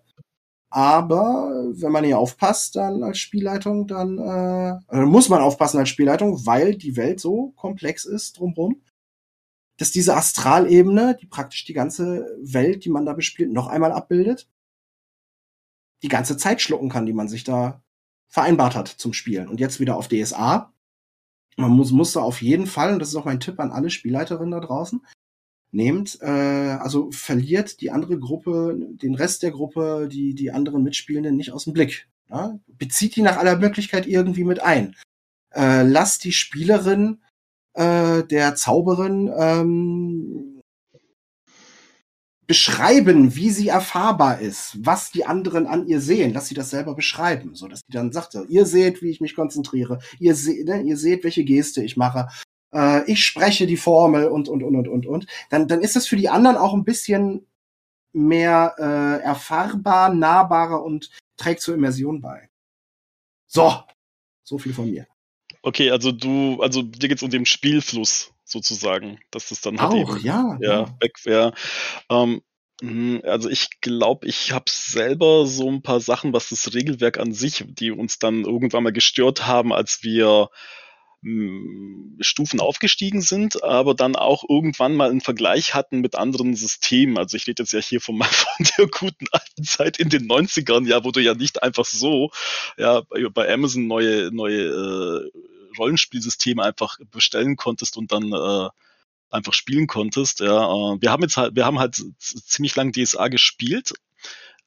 Aber 0.74 1.70
wenn 1.72 1.92
man 1.92 2.02
hier 2.02 2.18
aufpasst, 2.18 2.74
dann 2.74 3.04
als 3.04 3.18
Spielleitung, 3.18 3.86
dann 3.86 4.18
äh, 4.18 4.80
also 4.88 5.06
muss 5.06 5.28
man 5.28 5.40
aufpassen 5.40 5.78
als 5.78 5.88
Spielleitung, 5.88 6.46
weil 6.46 6.74
die 6.74 6.96
Welt 6.96 7.20
so 7.20 7.52
komplex 7.52 8.04
ist 8.04 8.40
drumherum, 8.40 8.82
dass 9.76 9.92
diese 9.92 10.16
Astralebene, 10.16 11.16
die 11.20 11.26
praktisch 11.26 11.64
die 11.64 11.74
ganze 11.74 12.26
Welt, 12.42 12.84
die 12.84 12.90
man 12.90 13.06
da 13.06 13.12
bespielt, 13.12 13.52
noch 13.52 13.68
einmal 13.68 13.92
abbildet 13.92 14.48
die 16.02 16.08
ganze 16.08 16.36
Zeit 16.36 16.60
schlucken 16.60 16.88
kann, 16.88 17.06
die 17.06 17.12
man 17.12 17.28
sich 17.28 17.44
da 17.44 17.82
vereinbart 18.26 18.74
hat 18.74 18.88
zum 18.88 19.12
Spielen. 19.12 19.48
Und 19.48 19.60
jetzt 19.60 19.78
wieder 19.78 19.96
auf 19.96 20.08
DSA. 20.08 20.74
Man 21.56 21.70
muss, 21.70 21.92
muss 21.92 22.12
da 22.12 22.20
auf 22.20 22.42
jeden 22.42 22.66
Fall, 22.66 22.92
und 22.92 22.98
das 22.98 23.10
ist 23.10 23.14
auch 23.14 23.24
mein 23.24 23.38
Tipp 23.38 23.60
an 23.60 23.70
alle 23.70 23.90
Spielleiterinnen 23.90 24.50
da 24.50 24.58
draußen, 24.58 25.06
nehmt, 25.74 26.18
äh, 26.22 26.26
also 26.26 27.10
verliert 27.10 27.80
die 27.80 27.90
andere 27.90 28.18
Gruppe, 28.18 28.78
den 29.02 29.14
Rest 29.14 29.42
der 29.42 29.50
Gruppe, 29.50 30.08
die, 30.10 30.34
die 30.34 30.50
anderen 30.50 30.82
Mitspielenden 30.82 31.36
nicht 31.36 31.52
aus 31.52 31.64
dem 31.64 31.72
Blick. 31.72 32.08
Ja? 32.30 32.58
Bezieht 32.66 33.16
die 33.16 33.22
nach 33.22 33.36
aller 33.36 33.56
Möglichkeit 33.56 34.06
irgendwie 34.06 34.44
mit 34.44 34.62
ein. 34.62 34.96
Äh, 35.54 35.82
lasst 35.82 36.24
die 36.24 36.32
Spielerin 36.32 37.20
äh, 37.74 38.22
der 38.24 38.54
Zauberin 38.54 39.30
ähm, 39.36 40.60
beschreiben, 42.46 43.34
wie 43.36 43.50
sie 43.50 43.68
erfahrbar 43.68 44.40
ist, 44.40 44.76
was 44.78 45.10
die 45.10 45.24
anderen 45.24 45.66
an 45.66 45.86
ihr 45.86 46.00
sehen, 46.00 46.34
dass 46.34 46.46
sie 46.46 46.54
das 46.54 46.70
selber 46.70 46.94
beschreiben, 46.94 47.54
so 47.54 47.68
dass 47.68 47.80
sie 47.80 47.92
dann 47.92 48.12
sagt, 48.12 48.36
ihr 48.48 48.66
seht, 48.66 49.02
wie 49.02 49.10
ich 49.10 49.20
mich 49.20 49.34
konzentriere, 49.34 49.98
ihr 50.18 50.34
seht, 50.34 50.66
ne, 50.66 50.82
ihr 50.82 50.96
seht, 50.96 51.24
welche 51.24 51.44
Geste 51.44 51.82
ich 51.82 51.96
mache, 51.96 52.28
äh, 52.74 53.10
ich 53.10 53.24
spreche 53.24 53.66
die 53.66 53.76
Formel 53.76 54.26
und 54.26 54.48
und 54.48 54.62
und 54.62 54.76
und 54.76 54.88
und 54.88 55.06
und, 55.06 55.26
dann 55.50 55.68
dann 55.68 55.80
ist 55.80 55.96
das 55.96 56.06
für 56.06 56.16
die 56.16 56.28
anderen 56.28 56.56
auch 56.56 56.74
ein 56.74 56.84
bisschen 56.84 57.46
mehr 58.12 58.74
äh, 58.78 59.24
erfahrbar, 59.24 60.12
nahbarer 60.14 60.82
und 60.82 61.10
trägt 61.36 61.60
zur 61.60 61.74
Immersion 61.74 62.20
bei. 62.20 62.48
So, 63.46 63.72
so 64.42 64.58
viel 64.58 64.72
von 64.72 64.90
mir. 64.90 65.06
Okay, 65.62 65.90
also 65.90 66.12
du, 66.12 66.60
also 66.60 66.82
dir 66.82 67.08
geht's 67.08 67.22
um 67.22 67.30
den 67.30 67.46
Spielfluss 67.46 68.32
sozusagen, 68.44 69.18
dass 69.30 69.48
das 69.48 69.60
dann 69.60 69.80
halt 69.80 69.92
Auch, 69.92 70.16
eben, 70.16 70.26
ja. 70.26 70.58
ja, 70.60 71.00
weg 71.00 71.16
wäre. 71.24 71.54
Ähm, 72.10 72.42
hm, 72.80 73.22
also 73.24 73.48
ich 73.48 73.80
glaube, 73.80 74.26
ich 74.26 74.52
habe 74.52 74.66
selber 74.68 75.46
so 75.46 75.70
ein 75.70 75.82
paar 75.82 76.00
Sachen, 76.00 76.32
was 76.32 76.50
das 76.50 76.74
Regelwerk 76.74 77.18
an 77.18 77.32
sich, 77.32 77.64
die 77.66 77.90
uns 77.90 78.18
dann 78.18 78.44
irgendwann 78.44 78.84
mal 78.84 78.92
gestört 78.92 79.46
haben, 79.46 79.72
als 79.72 80.02
wir 80.02 80.50
Stufen 82.20 82.60
aufgestiegen 82.60 83.22
sind, 83.22 83.62
aber 83.64 83.94
dann 83.94 84.14
auch 84.14 84.44
irgendwann 84.46 84.94
mal 84.94 85.10
einen 85.10 85.22
Vergleich 85.22 85.72
hatten 85.72 86.00
mit 86.00 86.16
anderen 86.16 86.54
Systemen. 86.54 87.16
Also 87.16 87.38
ich 87.38 87.46
rede 87.46 87.62
jetzt 87.62 87.72
ja 87.72 87.80
hier 87.80 88.02
von, 88.02 88.20
von 88.22 88.66
der 88.76 88.86
guten 88.88 89.26
alten 89.30 89.64
Zeit 89.64 89.98
in 89.98 90.10
den 90.10 90.28
90ern, 90.28 90.86
ja, 90.86 91.02
wo 91.02 91.12
du 91.12 91.20
ja 91.20 91.34
nicht 91.34 91.62
einfach 91.62 91.86
so 91.86 92.30
ja, 92.76 93.02
bei, 93.32 93.50
Amazon 93.52 93.86
neue, 93.86 94.30
neue 94.32 94.64
äh, 94.64 95.30
Rollenspielsysteme 95.78 96.62
einfach 96.62 96.98
bestellen 97.10 97.56
konntest 97.56 97.96
und 97.96 98.12
dann 98.12 98.32
äh, 98.32 98.68
einfach 99.30 99.54
spielen 99.54 99.86
konntest. 99.86 100.40
Ja, 100.40 100.64
äh, 100.64 101.00
wir 101.00 101.10
haben 101.10 101.22
jetzt 101.22 101.38
halt, 101.38 101.56
wir 101.56 101.64
haben 101.64 101.78
halt 101.78 102.02
ziemlich 102.18 102.76
lang 102.76 102.92
DSA 102.92 103.28
gespielt 103.28 103.94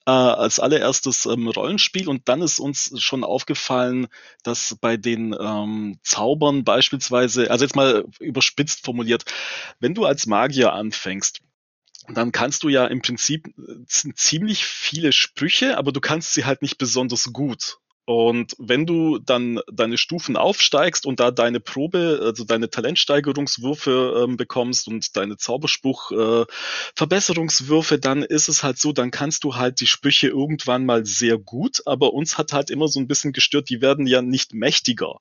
äh, 0.08 0.10
als 0.10 0.60
allererstes 0.60 1.26
ähm, 1.26 1.49
Rollenspiel 1.49 2.08
und 2.08 2.30
dann 2.30 2.41
ist 2.41 2.60
uns 2.60 2.93
schon 3.03 3.26
aufgefallen, 3.26 4.08
dass 4.41 4.78
bei 4.80 4.95
den 4.95 5.36
ähm, 5.38 5.99
Zaubern 6.01 6.64
beispielsweise, 6.64 7.51
also 7.51 7.66
jetzt 7.66 7.76
mal 7.76 8.05
überspitzt 8.22 8.86
formuliert, 8.86 9.26
wenn 9.82 9.93
du 9.93 10.05
als 10.05 10.26
Magier 10.26 10.72
anfängst, 10.72 11.41
dann 12.08 12.32
kannst 12.32 12.64
du 12.64 12.70
ja 12.70 12.88
im 12.88 13.01
Prinzip 13.01 13.47
äh, 13.58 13.86
ziemlich 13.86 14.66
viele 14.66 15.12
Sprüche, 15.12 15.78
aber 15.78 15.91
du 15.91 15.99
kannst 15.99 16.34
sie 16.34 16.45
halt 16.45 16.62
nicht 16.62 16.78
besonders 16.78 17.34
gut. 17.34 17.80
Und 18.10 18.55
wenn 18.58 18.86
du 18.86 19.20
dann 19.20 19.60
deine 19.70 19.97
Stufen 19.97 20.38
aufsteigst 20.38 21.05
und 21.05 21.20
da 21.20 21.30
deine 21.30 21.60
Probe, 21.60 22.22
also 22.24 22.45
deine 22.45 22.70
Talentsteigerungswürfe 22.70 24.24
ähm, 24.24 24.38
bekommst 24.38 24.88
und 24.88 25.18
deine 25.18 25.36
Zauberspruch 25.36 26.14
äh, 26.14 26.45
Verbesserungswürfe, 26.95 27.99
dann 27.99 28.24
ist 28.24 28.47
es 28.47 28.64
halt 28.64 28.80
so, 28.80 28.93
dann 28.93 29.12
kannst 29.12 29.43
du 29.43 29.58
halt 29.58 29.82
die 29.82 29.88
Sprüche 29.88 30.30
irgendwann 30.30 30.86
mal 30.86 31.05
sehr 31.05 31.38
gut, 31.38 31.82
aber 31.86 32.14
uns 32.14 32.38
hat 32.38 32.53
halt 32.53 32.70
immer 32.70 32.88
so 32.88 33.01
ein 33.01 33.10
bisschen 33.10 33.34
gestört, 33.34 33.70
die 33.70 33.82
werden 33.82 34.08
ja 34.08 34.22
nicht 34.22 34.53
mächtiger 34.53 35.20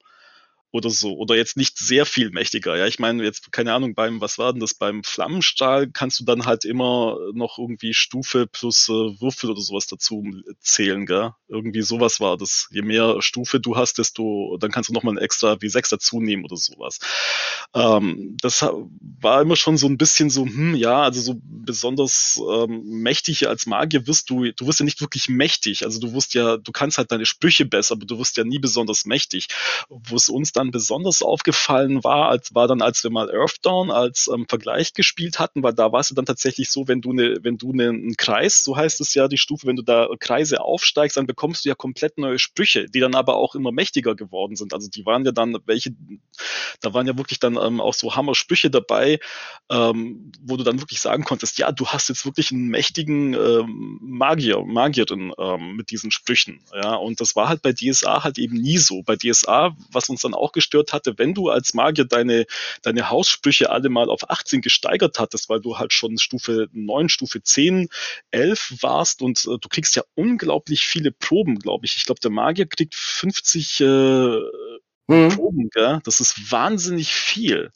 oder 0.72 0.90
so. 0.90 1.16
Oder 1.16 1.36
jetzt 1.36 1.56
nicht 1.56 1.78
sehr 1.78 2.06
viel 2.06 2.30
mächtiger. 2.30 2.76
Ja, 2.76 2.86
ich 2.86 2.98
meine, 2.98 3.22
jetzt, 3.24 3.50
keine 3.52 3.72
Ahnung, 3.72 3.94
beim, 3.94 4.20
was 4.20 4.38
war 4.38 4.52
denn 4.52 4.60
das? 4.60 4.74
Beim 4.74 5.02
Flammenstahl 5.04 5.88
kannst 5.90 6.20
du 6.20 6.24
dann 6.24 6.44
halt 6.44 6.64
immer 6.64 7.16
noch 7.32 7.58
irgendwie 7.58 7.94
Stufe 7.94 8.46
plus 8.46 8.88
äh, 8.88 9.20
Würfel 9.20 9.50
oder 9.50 9.60
sowas 9.60 9.86
dazu 9.86 10.24
zählen, 10.60 11.06
gell? 11.06 11.32
Irgendwie 11.48 11.82
sowas 11.82 12.20
war 12.20 12.36
das. 12.36 12.68
Je 12.72 12.82
mehr 12.82 13.16
Stufe 13.20 13.60
du 13.60 13.76
hast, 13.76 13.98
desto, 13.98 14.56
dann 14.60 14.70
kannst 14.70 14.90
du 14.90 14.92
nochmal 14.92 15.14
ein 15.14 15.22
extra 15.22 15.52
W6 15.52 15.90
dazu 15.90 16.20
nehmen 16.20 16.44
oder 16.44 16.56
sowas. 16.56 16.98
Ähm, 17.74 18.36
das 18.40 18.62
war 18.62 19.42
immer 19.42 19.56
schon 19.56 19.76
so 19.76 19.86
ein 19.86 19.98
bisschen 19.98 20.30
so, 20.30 20.44
hm, 20.44 20.74
ja, 20.74 21.02
also 21.02 21.20
so 21.20 21.40
besonders 21.42 22.40
ähm, 22.52 22.82
mächtig 22.84 23.48
als 23.48 23.66
Magier 23.66 24.06
wirst 24.06 24.30
du, 24.30 24.52
du 24.52 24.66
wirst 24.66 24.80
ja 24.80 24.84
nicht 24.84 25.00
wirklich 25.00 25.28
mächtig. 25.28 25.84
Also 25.84 26.00
du 26.00 26.12
wirst 26.12 26.34
ja, 26.34 26.56
du 26.56 26.72
kannst 26.72 26.98
halt 26.98 27.12
deine 27.12 27.26
Sprüche 27.26 27.64
besser, 27.64 27.94
aber 27.94 28.06
du 28.06 28.18
wirst 28.18 28.36
ja 28.36 28.44
nie 28.44 28.58
besonders 28.58 29.04
mächtig. 29.04 29.48
Wo 29.88 30.16
es 30.16 30.28
uns 30.28 30.52
dann 30.56 30.70
besonders 30.70 31.22
aufgefallen 31.22 32.02
war, 32.02 32.28
als 32.28 32.54
war 32.54 32.66
dann, 32.66 32.82
als 32.82 33.02
wir 33.04 33.10
mal 33.10 33.30
Earthdawn 33.30 33.90
als 33.90 34.28
ähm, 34.32 34.46
Vergleich 34.48 34.94
gespielt 34.94 35.38
hatten, 35.38 35.62
weil 35.62 35.74
da 35.74 35.92
war 35.92 36.00
es 36.00 36.08
dann 36.08 36.24
tatsächlich 36.24 36.70
so, 36.70 36.88
wenn 36.88 37.00
du 37.00 37.12
eine, 37.12 37.38
wenn 37.42 37.58
du 37.58 37.72
ne, 37.72 37.88
einen 37.88 38.16
Kreis, 38.16 38.64
so 38.64 38.76
heißt 38.76 39.00
es 39.00 39.14
ja 39.14 39.28
die 39.28 39.38
Stufe, 39.38 39.66
wenn 39.66 39.76
du 39.76 39.82
da 39.82 40.08
Kreise 40.18 40.60
aufsteigst, 40.60 41.16
dann 41.16 41.26
bekommst 41.26 41.64
du 41.64 41.68
ja 41.68 41.74
komplett 41.74 42.18
neue 42.18 42.38
Sprüche, 42.38 42.86
die 42.86 43.00
dann 43.00 43.14
aber 43.14 43.36
auch 43.36 43.54
immer 43.54 43.72
mächtiger 43.72 44.14
geworden 44.14 44.56
sind. 44.56 44.72
Also 44.72 44.88
die 44.88 45.04
waren 45.04 45.24
ja 45.24 45.32
dann 45.32 45.58
welche, 45.66 45.94
da 46.80 46.94
waren 46.94 47.06
ja 47.06 47.16
wirklich 47.16 47.38
dann 47.38 47.56
ähm, 47.56 47.80
auch 47.80 47.94
so 47.94 48.16
Hammer-Sprüche 48.16 48.70
dabei, 48.70 49.18
ähm, 49.70 50.32
wo 50.42 50.56
du 50.56 50.64
dann 50.64 50.80
wirklich 50.80 51.00
sagen 51.00 51.24
konntest, 51.24 51.58
ja, 51.58 51.72
du 51.72 51.86
hast 51.86 52.08
jetzt 52.08 52.24
wirklich 52.24 52.52
einen 52.52 52.68
mächtigen 52.68 53.34
ähm, 53.34 53.98
Magier, 54.00 54.62
Magierin 54.64 55.32
ähm, 55.38 55.76
mit 55.76 55.90
diesen 55.90 56.10
Sprüchen. 56.10 56.60
Ja, 56.74 56.94
und 56.94 57.20
das 57.20 57.36
war 57.36 57.48
halt 57.48 57.62
bei 57.62 57.72
DSA 57.72 58.24
halt 58.24 58.38
eben 58.38 58.56
nie 58.56 58.78
so. 58.78 59.02
Bei 59.02 59.16
DSA, 59.16 59.76
was 59.92 60.08
uns 60.08 60.22
dann 60.22 60.34
auch 60.34 60.45
auch 60.46 60.52
gestört 60.52 60.92
hatte, 60.92 61.14
wenn 61.18 61.34
du 61.34 61.48
als 61.48 61.74
Magier 61.74 62.04
deine, 62.04 62.46
deine 62.82 63.10
Haussprüche 63.10 63.70
alle 63.70 63.88
mal 63.88 64.08
auf 64.08 64.30
18 64.30 64.60
gesteigert 64.60 65.18
hattest, 65.18 65.48
weil 65.48 65.60
du 65.60 65.78
halt 65.78 65.92
schon 65.92 66.18
Stufe 66.18 66.68
9, 66.72 67.08
Stufe 67.08 67.42
10, 67.42 67.88
11 68.30 68.76
warst 68.80 69.22
und 69.22 69.44
äh, 69.46 69.58
du 69.60 69.68
kriegst 69.68 69.96
ja 69.96 70.02
unglaublich 70.14 70.86
viele 70.86 71.10
Proben, 71.12 71.58
glaube 71.58 71.86
ich. 71.86 71.96
Ich 71.96 72.04
glaube, 72.04 72.20
der 72.20 72.30
Magier 72.30 72.66
kriegt 72.66 72.94
50 72.94 73.80
äh, 73.80 73.84
mhm. 75.08 75.28
Proben, 75.30 75.70
gell? 75.72 76.00
Das 76.04 76.20
ist 76.20 76.52
wahnsinnig 76.52 77.12
viel. 77.12 77.70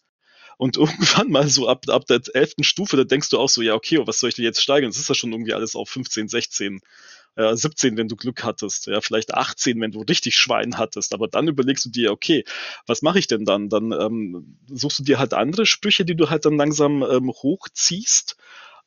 Und 0.56 0.76
irgendwann 0.76 1.30
mal 1.30 1.48
so 1.48 1.68
ab, 1.68 1.88
ab 1.88 2.06
der 2.06 2.20
elften 2.34 2.64
Stufe, 2.64 2.96
da 2.96 3.04
denkst 3.04 3.30
du 3.30 3.38
auch 3.38 3.48
so, 3.48 3.62
ja, 3.62 3.74
okay, 3.74 3.98
was 4.06 4.20
soll 4.20 4.28
ich 4.28 4.36
denn 4.36 4.44
jetzt 4.44 4.62
steigern? 4.62 4.90
Das 4.90 4.98
ist 4.98 5.08
ja 5.08 5.14
schon 5.14 5.32
irgendwie 5.32 5.54
alles 5.54 5.74
auf 5.74 5.88
15, 5.88 6.28
16 6.28 6.80
äh, 7.36 7.54
17, 7.54 7.96
wenn 7.96 8.08
du 8.08 8.16
Glück 8.16 8.44
hattest, 8.44 8.86
ja, 8.86 9.00
vielleicht 9.00 9.34
18, 9.34 9.80
wenn 9.80 9.92
du 9.92 10.00
richtig 10.00 10.36
Schwein 10.36 10.78
hattest, 10.78 11.14
aber 11.14 11.28
dann 11.28 11.48
überlegst 11.48 11.84
du 11.86 11.90
dir, 11.90 12.12
okay, 12.12 12.44
was 12.86 13.02
mache 13.02 13.18
ich 13.18 13.26
denn 13.26 13.44
dann? 13.44 13.68
Dann 13.68 13.92
ähm, 13.92 14.58
suchst 14.68 15.00
du 15.00 15.02
dir 15.04 15.18
halt 15.18 15.34
andere 15.34 15.66
Sprüche, 15.66 16.04
die 16.04 16.16
du 16.16 16.30
halt 16.30 16.44
dann 16.44 16.56
langsam 16.56 17.02
ähm, 17.02 17.30
hochziehst. 17.30 18.36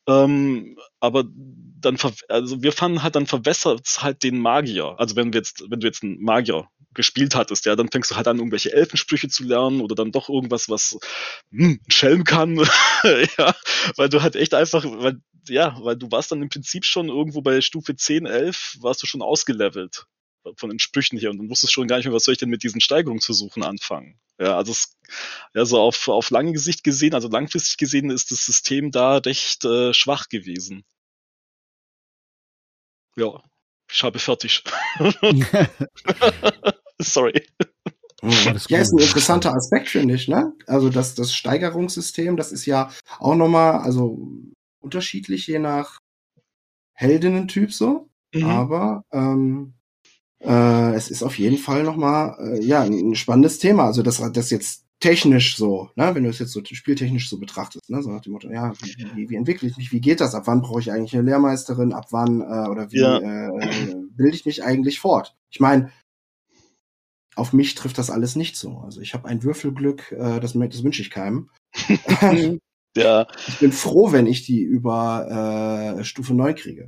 Ähm, 0.08 0.78
aber 1.00 1.24
dann, 1.26 1.98
also 2.30 2.62
wir 2.62 2.72
fanden 2.72 3.04
halt, 3.04 3.16
dann 3.16 3.28
verwässert 3.28 3.82
es 3.86 4.02
halt 4.02 4.24
den 4.24 4.40
Magier. 4.40 4.96
Also 4.98 5.16
wenn 5.16 5.34
wir 5.34 5.40
jetzt, 5.40 5.64
wenn 5.70 5.80
du 5.80 5.88
jetzt 5.88 6.04
einen 6.04 6.22
Magier 6.22 6.68
gespielt 6.94 7.36
hattest, 7.36 7.66
ja, 7.66 7.76
dann 7.76 7.90
fängst 7.90 8.12
du 8.12 8.16
halt 8.16 8.28
an, 8.28 8.38
irgendwelche 8.38 8.72
Elfensprüche 8.72 9.28
zu 9.28 9.44
lernen 9.44 9.82
oder 9.82 9.96
dann 9.96 10.12
doch 10.12 10.30
irgendwas, 10.30 10.70
was 10.70 10.98
hm, 11.52 11.80
Schelm 11.88 12.24
kann, 12.24 12.56
ja, 13.38 13.56
weil 13.96 14.10
du 14.10 14.22
halt 14.22 14.36
echt 14.36 14.54
einfach, 14.54 14.86
weil 14.86 15.20
ja, 15.50 15.78
weil 15.82 15.98
du 15.98 16.10
warst 16.12 16.32
dann 16.32 16.42
im 16.42 16.50
Prinzip 16.50 16.86
schon 16.86 17.10
irgendwo 17.10 17.42
bei 17.42 17.60
Stufe 17.60 17.96
10, 17.96 18.26
11, 18.26 18.78
warst 18.80 19.04
du 19.04 19.08
schon 19.08 19.22
ausgelevelt 19.22 20.06
von 20.56 20.70
den 20.70 20.80
Sprüchen 20.80 21.18
hier 21.18 21.30
und 21.30 21.38
dann 21.38 21.50
wusstest 21.50 21.74
schon 21.74 21.88
gar 21.88 21.98
nicht 21.98 22.06
mehr, 22.06 22.14
was 22.14 22.26
soll 22.26 22.34
ich 22.34 22.40
denn 22.40 22.50
mit 22.50 22.64
diesen 22.64 22.82
Steigerungsversuchen 22.82 23.64
anfangen. 23.64 24.20
Ja, 24.40 24.58
also 24.58 24.72
es, 24.72 24.98
ja, 25.54 25.66
so 25.66 25.80
auf, 25.80 26.08
auf 26.08 26.30
lange 26.30 26.58
Sicht 26.58 26.84
gesehen, 26.84 27.14
also 27.14 27.28
langfristig 27.30 27.78
gesehen 27.78 28.10
ist 28.10 28.32
das 28.32 28.46
System 28.46 28.92
da 28.92 29.18
recht 29.18 29.64
äh, 29.66 29.94
schwach 29.94 30.30
gewesen. 30.30 30.84
Ja, 33.16 33.44
ich 33.92 34.04
habe 34.04 34.20
fertig. 34.20 34.64
Sorry. 37.00 37.46
Oh, 38.24 38.30
ja, 38.30 38.80
ist 38.80 38.94
ein 38.94 39.00
interessanter 39.00 39.54
Aspekt, 39.54 39.90
finde 39.90 40.16
ich, 40.16 40.28
ne? 40.28 40.54
Also 40.66 40.90
das, 40.90 41.14
das 41.14 41.34
Steigerungssystem, 41.34 42.38
das 42.38 42.52
ist 42.52 42.66
ja 42.66 42.90
auch 43.20 43.36
nochmal, 43.36 43.82
also 43.82 44.18
unterschiedlich, 44.80 45.46
je 45.48 45.60
nach 45.60 46.00
Heldinnentyp 46.94 47.74
so. 47.74 48.10
Mhm. 48.34 48.46
Aber 48.46 49.04
ähm, 49.12 49.74
äh, 50.44 50.94
es 50.94 51.10
ist 51.10 51.24
auf 51.24 51.38
jeden 51.38 51.58
Fall 51.58 51.84
nochmal 51.84 52.38
äh, 52.40 52.64
ja, 52.64 52.82
ein 52.82 53.16
spannendes 53.16 53.60
Thema. 53.60 53.86
Also 53.86 54.04
das, 54.04 54.22
das 54.34 54.50
jetzt 54.50 54.86
technisch 55.00 55.58
so, 55.58 55.90
ne, 55.96 56.16
wenn 56.16 56.24
du 56.24 56.30
es 56.30 56.40
jetzt 56.40 56.54
so 56.54 56.62
spieltechnisch 56.64 57.30
so 57.30 57.38
betrachtest, 57.38 57.90
ne, 57.90 58.02
so 58.02 58.10
nach 58.10 58.22
dem 58.22 58.34
Motto, 58.34 58.50
ja, 58.50 58.72
wie, 59.16 59.30
wie 59.30 59.36
entwickle 59.36 59.68
ich 59.68 59.78
mich, 59.78 59.92
wie 59.92 60.00
geht 60.00 60.22
das, 60.22 60.34
ab 60.34 60.44
wann 60.46 60.62
brauche 60.62 60.80
ich 60.80 60.92
eigentlich 60.92 61.14
eine 61.14 61.24
Lehrmeisterin, 61.24 61.92
ab 61.92 62.08
wann 62.12 62.42
äh, 62.42 62.70
oder 62.70 62.92
wie 62.92 63.00
ja. 63.00 63.18
äh, 63.18 63.96
bilde 64.12 64.36
ich 64.36 64.46
mich 64.46 64.64
eigentlich 64.64 65.00
fort? 65.00 65.36
Ich 65.50 65.60
meine, 65.60 65.92
auf 67.36 67.52
mich 67.52 67.76
trifft 67.76 67.98
das 67.98 68.10
alles 68.10 68.36
nicht 68.36 68.56
so. 68.56 68.78
Also 68.78 69.02
ich 69.02 69.14
habe 69.14 69.28
ein 69.28 69.44
Würfelglück, 69.44 70.12
äh, 70.14 70.40
das, 70.40 70.54
das 70.54 70.84
wünsche 70.84 71.02
ich 71.02 71.10
keinem. 71.10 71.50
Ja. 72.96 73.28
Ich 73.48 73.60
bin 73.60 73.72
froh, 73.72 74.12
wenn 74.12 74.28
ich 74.28 74.46
die 74.46 74.62
über 74.62 75.98
äh, 75.98 76.04
Stufe 76.04 76.34
9 76.34 76.56
kriege. 76.56 76.88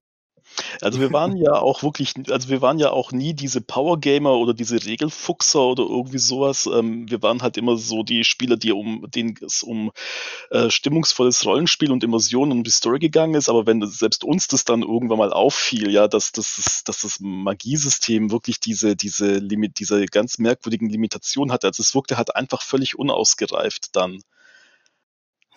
Also 0.81 0.99
wir 0.99 1.11
waren 1.11 1.37
ja 1.37 1.53
auch 1.53 1.83
wirklich, 1.83 2.13
also 2.29 2.49
wir 2.49 2.61
waren 2.61 2.79
ja 2.79 2.91
auch 2.91 3.11
nie 3.11 3.33
diese 3.33 3.61
Powergamer 3.61 4.33
oder 4.35 4.53
diese 4.53 4.83
Regelfuchser 4.83 5.61
oder 5.61 5.83
irgendwie 5.83 6.17
sowas. 6.17 6.67
Ähm, 6.71 7.09
wir 7.09 7.21
waren 7.21 7.41
halt 7.41 7.57
immer 7.57 7.77
so 7.77 8.03
die 8.03 8.23
Spieler, 8.23 8.57
die 8.57 8.71
um 8.71 9.05
denen 9.09 9.35
es 9.45 9.63
um 9.63 9.91
äh, 10.51 10.69
stimmungsvolles 10.69 11.45
Rollenspiel 11.45 11.91
und 11.91 12.03
Immersion 12.03 12.51
und 12.51 12.63
die 12.63 12.71
Story 12.71 12.99
gegangen 12.99 13.35
ist. 13.35 13.49
Aber 13.49 13.65
wenn 13.65 13.85
selbst 13.85 14.23
uns 14.23 14.47
das 14.47 14.65
dann 14.65 14.81
irgendwann 14.81 15.17
mal 15.17 15.33
auffiel, 15.33 15.91
ja, 15.91 16.07
dass, 16.07 16.31
dass, 16.31 16.83
dass 16.85 17.01
das 17.01 17.19
Magiesystem 17.19 18.31
wirklich 18.31 18.59
diese, 18.59 18.95
diese 18.95 19.37
Limit, 19.37 19.79
diese 19.79 20.05
ganz 20.05 20.37
merkwürdigen 20.37 20.89
Limitationen 20.89 21.51
hatte, 21.51 21.67
also 21.67 21.81
es 21.81 21.95
wirkte 21.95 22.17
halt 22.17 22.35
einfach 22.35 22.61
völlig 22.61 22.97
unausgereift 22.97 23.95
dann. 23.95 24.21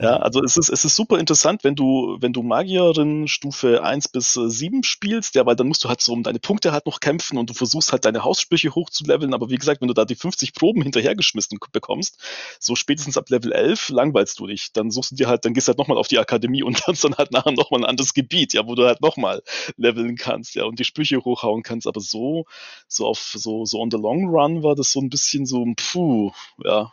Ja, 0.00 0.16
also 0.18 0.40
es 0.44 0.56
ist, 0.56 0.68
es 0.68 0.84
ist 0.84 0.94
super 0.94 1.18
interessant, 1.18 1.64
wenn 1.64 1.74
du, 1.74 2.18
wenn 2.20 2.32
du 2.32 2.44
Magierin 2.44 3.26
Stufe 3.26 3.82
1 3.82 4.06
bis 4.08 4.32
7 4.34 4.84
spielst, 4.84 5.34
ja, 5.34 5.44
weil 5.44 5.56
dann 5.56 5.66
musst 5.66 5.82
du 5.82 5.88
halt 5.88 6.00
so 6.00 6.12
um 6.12 6.22
deine 6.22 6.38
Punkte 6.38 6.70
halt 6.70 6.86
noch 6.86 7.00
kämpfen 7.00 7.36
und 7.36 7.50
du 7.50 7.54
versuchst 7.54 7.90
halt 7.90 8.04
deine 8.04 8.22
Haussprüche 8.22 8.72
hochzuleveln, 8.76 9.34
aber 9.34 9.50
wie 9.50 9.56
gesagt, 9.56 9.80
wenn 9.80 9.88
du 9.88 9.94
da 9.94 10.04
die 10.04 10.14
50 10.14 10.54
Proben 10.54 10.82
hinterhergeschmissen 10.82 11.58
bekommst, 11.72 12.16
so 12.60 12.76
spätestens 12.76 13.16
ab 13.16 13.28
Level 13.28 13.50
11 13.52 13.88
langweilst 13.88 14.38
du 14.38 14.46
dich. 14.46 14.72
Dann 14.72 14.92
suchst 14.92 15.10
du 15.12 15.16
dir 15.16 15.26
halt, 15.26 15.44
dann 15.44 15.52
gehst 15.52 15.66
du 15.66 15.70
halt 15.70 15.78
nochmal 15.78 15.98
auf 15.98 16.06
die 16.06 16.18
Akademie 16.20 16.62
und 16.62 16.80
lernst 16.86 17.02
dann 17.02 17.16
halt 17.16 17.32
nachher 17.32 17.50
nochmal 17.52 17.80
ein 17.80 17.86
anderes 17.90 18.14
Gebiet, 18.14 18.52
ja, 18.52 18.66
wo 18.68 18.76
du 18.76 18.86
halt 18.86 19.00
nochmal 19.00 19.42
leveln 19.76 20.14
kannst, 20.16 20.54
ja, 20.54 20.62
und 20.64 20.78
die 20.78 20.84
Sprüche 20.84 21.18
hochhauen 21.24 21.64
kannst, 21.64 21.88
aber 21.88 22.00
so, 22.00 22.44
so 22.86 23.04
auf, 23.06 23.18
so, 23.34 23.64
so 23.64 23.80
on 23.80 23.90
the 23.90 23.96
long 23.96 24.26
run 24.28 24.62
war 24.62 24.76
das 24.76 24.92
so 24.92 25.00
ein 25.00 25.10
bisschen 25.10 25.44
so, 25.44 25.64
puh, 25.76 26.30
ja, 26.64 26.92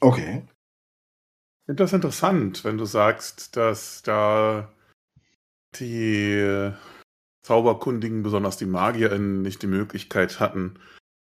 Okay. 0.00 0.46
Ich 0.46 1.66
finde 1.66 1.82
das 1.82 1.92
interessant, 1.92 2.64
wenn 2.64 2.78
du 2.78 2.84
sagst, 2.84 3.56
dass 3.56 4.02
da 4.02 4.72
die 5.78 6.72
Zauberkundigen, 7.42 8.22
besonders 8.22 8.56
die 8.56 8.66
MagierInnen, 8.66 9.42
nicht 9.42 9.62
die 9.62 9.66
Möglichkeit 9.66 10.40
hatten, 10.40 10.78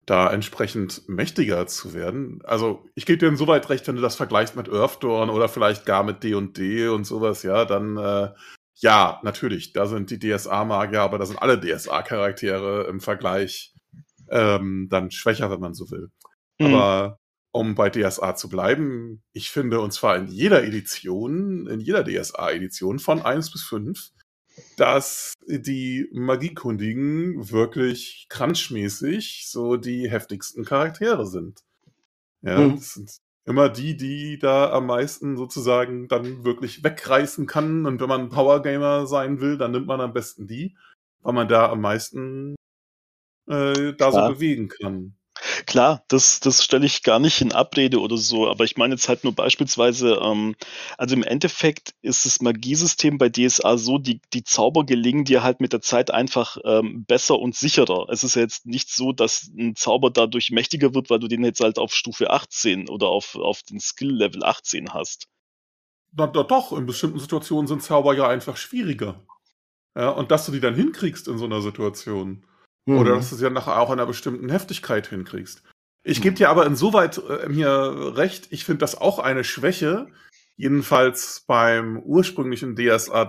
da 0.06 0.32
entsprechend 0.32 1.08
mächtiger 1.08 1.66
zu 1.68 1.94
werden. 1.94 2.42
Also 2.44 2.86
ich 2.96 3.06
gebe 3.06 3.20
dir 3.20 3.30
insoweit 3.30 3.70
recht, 3.70 3.88
wenn 3.88 3.96
du 3.96 4.02
das 4.02 4.16
vergleichst 4.16 4.56
mit 4.56 4.68
Earthdorn 4.68 5.30
oder 5.30 5.48
vielleicht 5.48 5.86
gar 5.86 6.04
mit 6.04 6.24
D&D 6.24 6.42
&D 6.52 6.88
und 6.90 7.06
sowas, 7.06 7.44
ja, 7.44 7.66
dann 7.66 7.98
äh, 7.98 8.32
ja, 8.76 9.20
natürlich, 9.24 9.72
da 9.74 9.86
sind 9.86 10.10
die 10.10 10.20
DSA-Magier, 10.20 11.02
aber 11.02 11.20
da 11.20 11.26
sind 11.26 11.42
alle 11.42 11.60
DSA-Charaktere 11.60 12.88
im 12.90 13.00
Vergleich 13.00 13.74
ähm, 14.30 14.88
dann 14.90 15.12
schwächer, 15.12 15.50
wenn 15.52 15.60
man 15.60 15.74
so 15.74 15.90
will. 15.90 16.10
Mhm. 16.60 16.68
Aber 16.68 17.20
um 17.54 17.76
bei 17.76 17.90
DSA 17.90 18.36
zu 18.36 18.50
bleiben, 18.50 19.22
ich 19.32 19.52
finde, 19.52 19.80
und 19.80 19.94
zwar 19.94 20.18
in 20.18 20.28
jeder 20.28 20.64
Edition, 20.64 21.68
in 21.68 21.80
jeder 21.80 22.04
DSA-Edition 22.04 22.98
von 22.98 23.22
1 23.22 23.52
bis 23.52 23.64
5, 23.64 24.10
dass 24.76 25.34
die 25.48 26.10
Magiekundigen 26.12 27.52
wirklich 27.52 28.26
crunchmäßig 28.30 29.48
so 29.48 29.78
die 29.78 30.10
heftigsten 30.10 30.66
Charaktere 30.66 31.28
sind. 31.28 31.60
Ja, 32.42 32.60
mhm. 32.60 32.76
das 32.76 32.94
sind 32.96 33.18
immer 33.46 33.70
die, 33.70 33.96
die 33.98 34.40
da 34.40 34.72
am 34.72 34.88
meisten 34.88 35.38
sozusagen 35.38 36.08
dann 36.08 36.44
wirklich 36.44 36.84
wegreißen 36.84 37.46
kann. 37.46 37.86
Und 37.86 38.02
wenn 38.02 38.10
man 38.10 38.30
Powergamer 38.30 39.06
sein 39.06 39.42
will, 39.42 39.60
dann 39.60 39.72
nimmt 39.72 39.88
man 39.88 40.02
am 40.02 40.14
besten 40.14 40.48
die, 40.48 40.76
weil 41.22 41.34
man 41.34 41.48
da 41.48 41.70
am 41.70 41.82
meisten 41.82 42.56
äh, 43.48 43.94
da 43.94 44.10
ja. 44.10 44.12
so 44.12 44.34
bewegen 44.34 44.70
kann. 44.70 45.16
Klar, 45.66 46.04
das, 46.10 46.40
das 46.40 46.64
stelle 46.64 46.86
ich 46.86 47.02
gar 47.02 47.20
nicht 47.20 47.42
in 47.42 47.52
Abrede 47.52 48.00
oder 48.00 48.18
so, 48.18 48.48
aber 48.48 48.66
ich 48.66 48.78
meine 48.78 48.94
jetzt 48.94 49.10
halt 49.10 49.24
nur 49.24 49.34
beispielsweise, 49.34 50.20
ähm, 50.22 50.56
also 50.98 51.16
im 51.16 51.24
Endeffekt 51.24 51.96
ist 52.02 52.26
das 52.26 52.42
Magiesystem 52.42 53.18
bei 53.18 53.30
DSA 53.30 53.78
so, 53.78 53.98
die, 53.98 54.22
die 54.34 54.44
Zauber 54.44 54.86
gelingen 54.86 55.26
dir 55.26 55.42
halt 55.42 55.60
mit 55.60 55.74
der 55.74 55.82
Zeit 55.82 56.12
einfach 56.12 56.58
ähm, 56.64 57.04
besser 57.06 57.40
und 57.40 57.56
sicherer. 57.56 58.08
Es 58.10 58.24
ist 58.24 58.36
ja 58.36 58.44
jetzt 58.44 58.68
nicht 58.68 58.92
so, 58.92 59.12
dass 59.12 59.50
ein 59.58 59.76
Zauber 59.76 60.12
dadurch 60.12 60.52
mächtiger 60.52 60.94
wird, 60.94 61.10
weil 61.10 61.20
du 61.20 61.28
den 61.28 61.44
jetzt 61.44 61.62
halt 61.62 61.80
auf 61.80 61.94
Stufe 61.94 62.30
18 62.30 62.88
oder 62.88 63.08
auf, 63.08 63.36
auf 63.36 63.64
den 63.64 63.80
Skill-Level 63.80 64.44
18 64.44 64.94
hast. 64.94 65.28
Na, 66.12 66.32
na 66.34 66.44
doch, 66.44 66.72
in 66.74 66.86
bestimmten 66.86 67.20
Situationen 67.20 67.68
sind 67.68 67.82
Zauber 67.82 68.16
ja 68.16 68.28
einfach 68.28 68.58
schwieriger. 68.58 69.26
Ja, 69.96 70.10
und 70.10 70.30
dass 70.30 70.46
du 70.46 70.52
die 70.52 70.60
dann 70.60 70.76
hinkriegst 70.76 71.28
in 71.28 71.40
so 71.40 71.46
einer 71.46 71.62
Situation 71.62 72.46
Mhm. 72.86 72.98
Oder 72.98 73.16
dass 73.16 73.30
du 73.30 73.36
sie 73.36 73.44
dann 73.44 73.54
nachher 73.54 73.80
auch 73.80 73.90
in 73.90 74.00
einer 74.00 74.06
bestimmten 74.06 74.50
Heftigkeit 74.50 75.08
hinkriegst. 75.08 75.64
Ich 76.04 76.22
gebe 76.22 76.36
dir 76.36 76.50
aber 76.50 76.66
insoweit 76.66 77.18
äh, 77.18 77.48
mir 77.48 78.18
recht, 78.18 78.48
ich 78.52 78.66
finde 78.66 78.80
das 78.80 79.00
auch 79.00 79.20
eine 79.20 79.44
Schwäche, 79.44 80.08
jedenfalls 80.58 81.46
beim 81.48 82.00
ursprünglichen 82.00 82.76
DSA, 82.76 83.24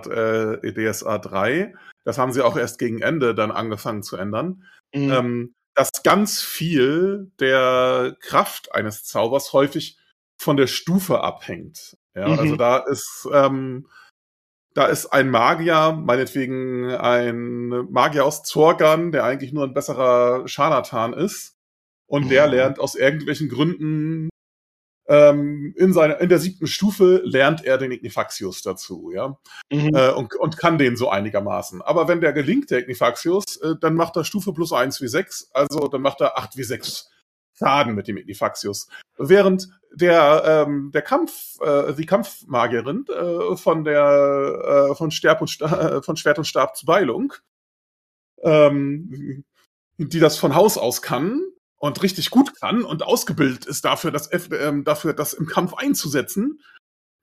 äh, 0.61 0.73
DSA 0.73 1.17
3, 1.17 1.73
das 2.03 2.17
haben 2.17 2.33
sie 2.33 2.41
auch 2.41 2.57
erst 2.57 2.77
gegen 2.77 3.01
Ende 3.01 3.33
dann 3.33 3.51
angefangen 3.51 4.03
zu 4.03 4.17
ändern, 4.17 4.63
mhm. 4.93 5.11
ähm, 5.11 5.55
dass 5.73 6.03
ganz 6.03 6.41
viel 6.41 7.31
der 7.39 8.15
Kraft 8.19 8.73
eines 8.73 9.03
Zaubers 9.03 9.53
häufig 9.53 9.97
von 10.37 10.57
der 10.57 10.67
Stufe 10.67 11.21
abhängt. 11.21 11.97
Ja, 12.13 12.27
mhm. 12.27 12.39
also 12.39 12.55
da 12.55 12.77
ist 12.77 13.27
ähm, 13.31 13.87
da 14.75 14.85
ist 14.87 15.07
ein 15.07 15.31
Magier, 15.31 15.93
meinetwegen 15.93 16.91
ein 16.91 17.69
Magier 17.89 18.25
aus 18.25 18.43
Zorgan, 18.43 19.13
der 19.13 19.23
eigentlich 19.23 19.53
nur 19.53 19.63
ein 19.63 19.73
besserer 19.73 20.47
Scharlatan 20.47 21.13
ist. 21.13 21.55
Und 22.07 22.29
der 22.29 22.45
mhm. 22.45 22.53
lernt 22.53 22.79
aus 22.79 22.93
irgendwelchen 22.93 23.49
Gründen 23.49 24.29
ähm, 25.07 25.73
in 25.77 25.93
seiner 25.93 26.19
in 26.19 26.29
der 26.29 26.39
siebten 26.39 26.67
Stufe 26.67 27.21
lernt 27.23 27.63
er 27.63 27.77
den 27.77 27.91
Ignifaxius 27.91 28.63
dazu, 28.63 29.11
ja, 29.13 29.37
mhm. 29.71 29.91
äh, 29.93 30.09
und, 30.11 30.35
und 30.35 30.57
kann 30.57 30.77
den 30.77 30.97
so 30.97 31.09
einigermaßen. 31.09 31.81
Aber 31.81 32.07
wenn 32.07 32.21
der 32.21 32.33
gelingt, 32.33 32.71
der 32.71 32.79
Ignifaxius, 32.79 33.57
äh, 33.57 33.75
dann 33.79 33.95
macht 33.95 34.15
er 34.17 34.23
Stufe 34.23 34.51
plus 34.51 34.73
eins 34.73 35.01
wie 35.01 35.07
sechs, 35.07 35.49
also 35.53 35.87
dann 35.87 36.01
macht 36.01 36.21
er 36.21 36.37
acht 36.37 36.57
wie 36.57 36.63
sechs 36.63 37.09
Schaden 37.57 37.95
mit 37.95 38.07
dem 38.07 38.17
Ignifaxius. 38.17 38.87
Während 39.17 39.69
der, 39.91 40.65
ähm, 40.67 40.91
der 40.93 41.01
Kampf, 41.01 41.59
äh, 41.61 41.93
die 41.93 42.05
Kampfmagierin 42.05 43.05
äh, 43.07 43.55
von 43.55 43.83
der 43.83 44.89
äh, 44.91 44.95
von, 44.95 45.11
Sterb 45.11 45.41
und 45.41 45.47
Sta 45.47 45.97
äh, 45.97 46.01
von 46.01 46.17
Schwert 46.17 46.37
und 46.37 46.45
Stab 46.45 46.75
zu 46.75 46.85
Beilung, 46.85 47.33
ähm, 48.43 49.43
die 49.97 50.19
das 50.19 50.37
von 50.37 50.55
Haus 50.55 50.77
aus 50.77 51.01
kann 51.01 51.41
und 51.77 52.03
richtig 52.03 52.29
gut 52.29 52.59
kann 52.59 52.83
und 52.83 53.03
ausgebildet 53.03 53.65
ist 53.65 53.85
dafür, 53.85 54.11
das, 54.11 54.27
äh, 54.27 54.73
dafür 54.83 55.13
das 55.13 55.33
im 55.33 55.45
Kampf 55.45 55.73
einzusetzen, 55.73 56.59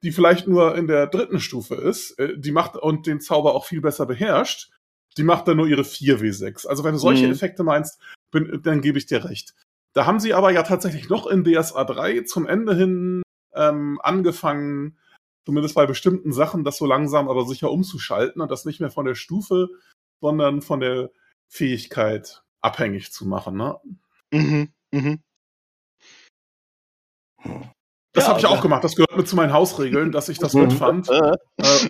die 0.02 0.12
vielleicht 0.12 0.48
nur 0.48 0.76
in 0.76 0.86
der 0.86 1.06
dritten 1.06 1.40
Stufe 1.40 1.74
ist, 1.74 2.18
äh, 2.18 2.38
die 2.38 2.52
macht 2.52 2.76
und 2.76 3.06
den 3.06 3.20
Zauber 3.20 3.54
auch 3.54 3.66
viel 3.66 3.80
besser 3.80 4.06
beherrscht, 4.06 4.70
die 5.16 5.24
macht 5.24 5.46
dann 5.46 5.58
nur 5.58 5.66
ihre 5.66 5.82
4W6. 5.82 6.66
Also 6.66 6.84
wenn 6.84 6.92
du 6.92 6.98
solche 6.98 7.26
mhm. 7.26 7.32
Effekte 7.32 7.62
meinst, 7.62 8.00
bin, 8.30 8.60
dann 8.62 8.80
gebe 8.80 8.98
ich 8.98 9.06
dir 9.06 9.24
recht. 9.24 9.54
Da 9.94 10.06
haben 10.06 10.20
sie 10.20 10.34
aber 10.34 10.50
ja 10.50 10.62
tatsächlich 10.62 11.08
noch 11.08 11.26
in 11.26 11.44
DSA 11.44 11.84
3 11.84 12.22
zum 12.22 12.46
Ende 12.46 12.74
hin 12.74 13.22
ähm, 13.54 14.00
angefangen, 14.02 14.98
zumindest 15.44 15.74
bei 15.74 15.86
bestimmten 15.86 16.32
Sachen, 16.32 16.64
das 16.64 16.78
so 16.78 16.86
langsam 16.86 17.28
aber 17.28 17.44
sicher 17.44 17.70
umzuschalten 17.70 18.40
und 18.40 18.50
das 18.50 18.64
nicht 18.64 18.80
mehr 18.80 18.90
von 18.90 19.04
der 19.04 19.14
Stufe, 19.14 19.68
sondern 20.20 20.62
von 20.62 20.80
der 20.80 21.10
Fähigkeit 21.48 22.42
abhängig 22.62 23.12
zu 23.12 23.26
machen. 23.26 23.56
Ne? 23.56 23.76
Mhm, 24.32 24.72
mhm. 24.92 25.22
Das 28.14 28.24
ja, 28.24 28.30
habe 28.30 28.40
ich 28.40 28.46
auch 28.46 28.60
gemacht. 28.60 28.84
Das 28.84 28.94
gehört 28.94 29.16
mit 29.16 29.26
zu 29.26 29.36
meinen 29.36 29.52
Hausregeln, 29.52 30.12
dass 30.12 30.28
ich 30.28 30.38
das 30.38 30.52
gut 30.52 30.72
fand 30.72 31.08
äh, 31.08 31.32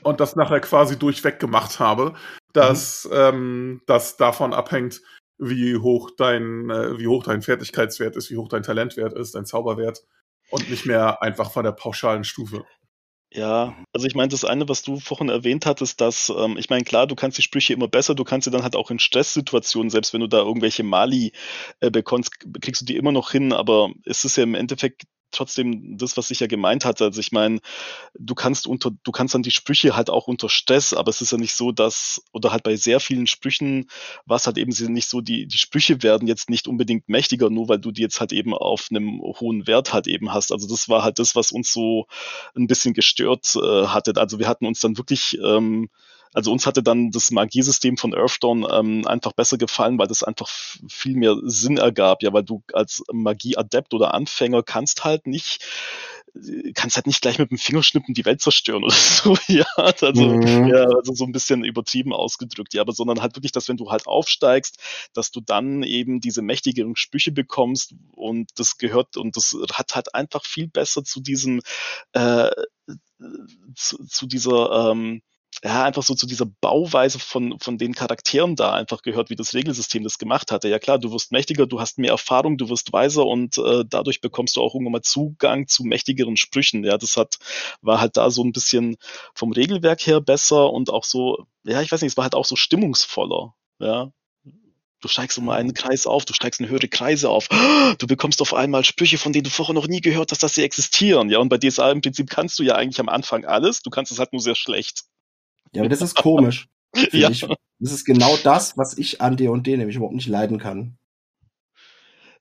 und 0.03 0.20
das 0.20 0.36
nachher 0.36 0.61
quasi 0.61 0.98
durchweg 0.98 1.40
gemacht 1.40 1.78
habe, 1.80 2.14
dass 2.53 3.05
mhm. 3.05 3.16
ähm, 3.16 3.82
das 3.86 4.16
davon 4.16 4.55
abhängt, 4.55 5.03
wie 5.43 5.76
hoch 5.76 6.11
dein, 6.16 6.70
äh, 6.70 6.99
wie 6.99 7.09
hoch 7.09 7.24
dein 7.24 7.43
Fertigkeitswert 7.43 8.16
ist, 8.16 8.30
wie 8.30 8.36
hoch 8.36 8.49
dein 8.49 8.62
Talentwert 8.62 9.12
ist, 9.14 9.34
dein 9.34 9.45
Zauberwert 9.45 10.05
und 10.51 10.70
nicht 10.70 10.86
mehr 10.86 11.22
einfach 11.22 11.51
von 11.51 11.64
der 11.64 11.72
pauschalen 11.72 12.24
Stufe. 12.24 12.64
Ja, 13.34 13.74
also 13.95 14.07
ich 14.07 14.14
meine, 14.14 14.28
das 14.28 14.45
eine, 14.45 14.68
was 14.68 14.82
du 14.82 15.01
vorhin 15.01 15.30
erwähnt 15.30 15.64
hattest, 15.64 16.03
dass, 16.03 16.28
ähm, 16.28 16.59
ich 16.59 16.68
meine, 16.68 16.84
klar, 16.84 17.07
du 17.07 17.14
kannst 17.14 17.38
die 17.38 17.43
Sprüche 17.43 17.72
immer 17.72 17.88
besser, 17.88 18.14
du 18.14 18.24
kannst 18.24 18.45
sie 18.45 18.51
dann 18.51 18.62
halt 18.62 18.76
auch 18.76 18.90
in 18.90 18.99
Stresssituationen, 18.99 19.88
selbst 19.88 20.12
wenn 20.12 20.20
du 20.20 20.26
da 20.26 20.38
irgendwelche 20.38 20.82
Mali 20.82 21.32
äh, 21.80 21.90
bekommst, 21.90 22.30
kriegst 22.61 22.82
du 22.82 22.84
die 22.84 22.97
immer 22.97 23.11
noch 23.11 23.30
hin, 23.32 23.55
aber 23.55 23.90
es 24.05 24.24
ist 24.24 24.36
ja 24.36 24.43
im 24.43 24.55
Endeffekt 24.55 25.05
trotzdem 25.32 25.96
das, 25.98 26.16
was 26.16 26.30
ich 26.30 26.40
ja 26.40 26.46
gemeint 26.46 26.84
hatte. 26.84 27.04
Also 27.04 27.20
ich 27.20 27.32
meine, 27.32 27.60
du 28.14 28.34
kannst 28.34 28.66
unter, 28.66 28.90
du 28.90 29.12
kannst 29.12 29.34
dann 29.34 29.42
die 29.42 29.50
Sprüche 29.50 29.96
halt 29.96 30.10
auch 30.10 30.28
unter 30.28 30.48
Stress, 30.48 30.92
aber 30.92 31.10
es 31.10 31.20
ist 31.20 31.32
ja 31.32 31.38
nicht 31.38 31.54
so, 31.54 31.72
dass, 31.72 32.22
oder 32.32 32.52
halt 32.52 32.62
bei 32.62 32.76
sehr 32.76 33.00
vielen 33.00 33.26
Sprüchen 33.26 33.86
was 34.26 34.46
halt 34.46 34.58
eben 34.58 34.72
nicht 34.92 35.08
so, 35.08 35.20
die, 35.20 35.46
die 35.46 35.58
Sprüche 35.58 36.02
werden 36.02 36.28
jetzt 36.28 36.50
nicht 36.50 36.68
unbedingt 36.68 37.08
mächtiger, 37.08 37.50
nur 37.50 37.68
weil 37.68 37.78
du 37.78 37.90
die 37.90 38.02
jetzt 38.02 38.20
halt 38.20 38.32
eben 38.32 38.54
auf 38.54 38.88
einem 38.90 39.20
hohen 39.20 39.66
Wert 39.66 39.92
halt 39.92 40.06
eben 40.06 40.32
hast. 40.32 40.52
Also 40.52 40.68
das 40.68 40.88
war 40.88 41.02
halt 41.02 41.18
das, 41.18 41.34
was 41.34 41.52
uns 41.52 41.72
so 41.72 42.06
ein 42.54 42.66
bisschen 42.66 42.94
gestört 42.94 43.56
äh, 43.56 43.86
hatte. 43.86 44.12
Also 44.16 44.38
wir 44.38 44.48
hatten 44.48 44.66
uns 44.66 44.80
dann 44.80 44.96
wirklich 44.96 45.38
ähm, 45.42 45.88
also 46.32 46.52
uns 46.52 46.66
hatte 46.66 46.82
dann 46.82 47.10
das 47.10 47.30
Magiesystem 47.30 47.96
von 47.96 48.14
Earthdawn 48.14 48.66
ähm, 48.70 49.06
einfach 49.06 49.32
besser 49.32 49.58
gefallen, 49.58 49.98
weil 49.98 50.06
das 50.06 50.22
einfach 50.22 50.48
viel 50.88 51.16
mehr 51.16 51.36
Sinn 51.44 51.76
ergab. 51.76 52.22
Ja, 52.22 52.32
weil 52.32 52.44
du 52.44 52.62
als 52.72 53.02
Magieadept 53.12 53.94
oder 53.94 54.14
Anfänger 54.14 54.62
kannst 54.62 55.04
halt 55.04 55.26
nicht 55.26 55.64
kannst 56.74 56.96
halt 56.96 57.06
nicht 57.06 57.20
gleich 57.20 57.38
mit 57.38 57.50
dem 57.50 57.58
Fingerschnippen 57.58 58.14
die 58.14 58.24
Welt 58.24 58.40
zerstören 58.40 58.84
oder 58.84 58.94
so, 58.94 59.36
ja, 59.48 59.66
also, 59.76 60.24
mhm. 60.24 60.66
ja, 60.66 60.84
also 60.84 61.14
so 61.14 61.24
ein 61.24 61.32
bisschen 61.32 61.64
übertrieben 61.64 62.12
ausgedrückt, 62.12 62.74
ja, 62.74 62.80
aber 62.80 62.92
sondern 62.92 63.20
halt 63.20 63.36
wirklich, 63.36 63.52
dass 63.52 63.68
wenn 63.68 63.76
du 63.76 63.90
halt 63.90 64.06
aufsteigst, 64.06 64.78
dass 65.12 65.30
du 65.30 65.40
dann 65.40 65.82
eben 65.82 66.20
diese 66.20 66.42
mächtigen 66.42 66.96
Sprüche 66.96 67.32
bekommst 67.32 67.94
und 68.12 68.50
das 68.56 68.78
gehört 68.78 69.16
und 69.16 69.36
das 69.36 69.56
hat 69.72 69.94
halt 69.94 70.14
einfach 70.14 70.44
viel 70.44 70.68
besser 70.68 71.04
zu 71.04 71.20
diesem, 71.20 71.60
äh, 72.12 72.50
zu, 73.74 74.04
zu 74.06 74.26
dieser, 74.26 74.90
ähm, 74.90 75.22
ja, 75.64 75.84
einfach 75.84 76.02
so 76.02 76.14
zu 76.14 76.26
dieser 76.26 76.46
Bauweise 76.46 77.20
von, 77.20 77.58
von 77.60 77.78
den 77.78 77.94
Charakteren 77.94 78.56
da 78.56 78.72
einfach 78.72 79.02
gehört, 79.02 79.30
wie 79.30 79.36
das 79.36 79.54
Regelsystem 79.54 80.02
das 80.02 80.18
gemacht 80.18 80.50
hatte. 80.50 80.68
Ja 80.68 80.80
klar, 80.80 80.98
du 80.98 81.12
wirst 81.12 81.30
mächtiger, 81.30 81.66
du 81.66 81.80
hast 81.80 81.98
mehr 81.98 82.10
Erfahrung, 82.10 82.58
du 82.58 82.68
wirst 82.68 82.92
weiser 82.92 83.24
und 83.26 83.58
äh, 83.58 83.84
dadurch 83.88 84.20
bekommst 84.20 84.56
du 84.56 84.60
auch 84.60 84.74
irgendwann 84.74 84.92
mal 84.92 85.02
Zugang 85.02 85.68
zu 85.68 85.84
mächtigeren 85.84 86.36
Sprüchen. 86.36 86.84
Ja, 86.84 86.98
das 86.98 87.16
hat, 87.16 87.38
war 87.80 88.00
halt 88.00 88.16
da 88.16 88.30
so 88.30 88.42
ein 88.42 88.52
bisschen 88.52 88.96
vom 89.34 89.52
Regelwerk 89.52 90.04
her 90.06 90.20
besser 90.20 90.70
und 90.70 90.90
auch 90.90 91.04
so, 91.04 91.46
ja, 91.64 91.80
ich 91.80 91.92
weiß 91.92 92.02
nicht, 92.02 92.12
es 92.12 92.16
war 92.16 92.24
halt 92.24 92.34
auch 92.34 92.44
so 92.44 92.56
stimmungsvoller. 92.56 93.54
Ja, 93.78 94.10
Du 95.00 95.08
steigst 95.08 95.36
um 95.36 95.48
einen 95.48 95.74
Kreis 95.74 96.06
auf, 96.06 96.24
du 96.24 96.32
steigst 96.32 96.60
in 96.60 96.68
höhere 96.68 96.88
Kreise 96.88 97.28
auf. 97.28 97.48
Du 97.98 98.06
bekommst 98.06 98.40
auf 98.40 98.54
einmal 98.54 98.84
Sprüche, 98.84 99.18
von 99.18 99.32
denen 99.32 99.44
du 99.44 99.50
vorher 99.50 99.74
noch 99.74 99.88
nie 99.88 100.00
gehört 100.00 100.30
hast, 100.30 100.44
dass 100.44 100.54
sie 100.54 100.62
existieren. 100.62 101.28
Ja, 101.28 101.38
und 101.40 101.48
bei 101.48 101.58
DSA 101.58 101.90
im 101.90 102.00
Prinzip 102.00 102.30
kannst 102.30 102.58
du 102.58 102.62
ja 102.62 102.76
eigentlich 102.76 103.00
am 103.00 103.08
Anfang 103.08 103.44
alles. 103.44 103.82
Du 103.82 103.90
kannst 103.90 104.12
es 104.12 104.20
halt 104.20 104.32
nur 104.32 104.40
sehr 104.40 104.54
schlecht. 104.54 105.02
Ja, 105.72 105.82
aber 105.82 105.88
das 105.88 106.02
ist 106.02 106.16
komisch. 106.16 106.68
ja. 107.12 107.30
Ich. 107.30 107.46
Das 107.78 107.92
ist 107.92 108.04
genau 108.04 108.36
das, 108.44 108.78
was 108.78 108.96
ich 108.96 109.20
an 109.20 109.36
D&D 109.36 109.76
nämlich 109.76 109.96
überhaupt 109.96 110.14
nicht 110.14 110.28
leiden 110.28 110.58
kann. 110.58 110.96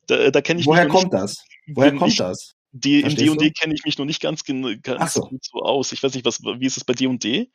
Da, 0.05 0.29
da 0.29 0.41
kenne 0.41 0.59
ich 0.59 0.67
Woher 0.67 0.87
kommt 0.87 1.13
das? 1.13 1.43
Woher 1.67 1.95
kommt 1.95 2.19
das? 2.19 2.55
Die, 2.73 3.01
Im 3.01 3.15
D&D 3.15 3.51
kenne 3.51 3.73
ich 3.73 3.83
mich 3.83 3.97
noch 3.97 4.05
nicht 4.05 4.21
ganz, 4.21 4.43
ganz 4.45 5.13
so. 5.13 5.21
gut 5.21 5.43
so 5.43 5.59
aus. 5.61 5.91
Ich 5.91 6.03
weiß 6.03 6.13
nicht, 6.13 6.25
was, 6.25 6.41
wie 6.43 6.65
ist 6.65 6.77
es 6.77 6.83
bei 6.83 6.93
D&D? 6.93 7.49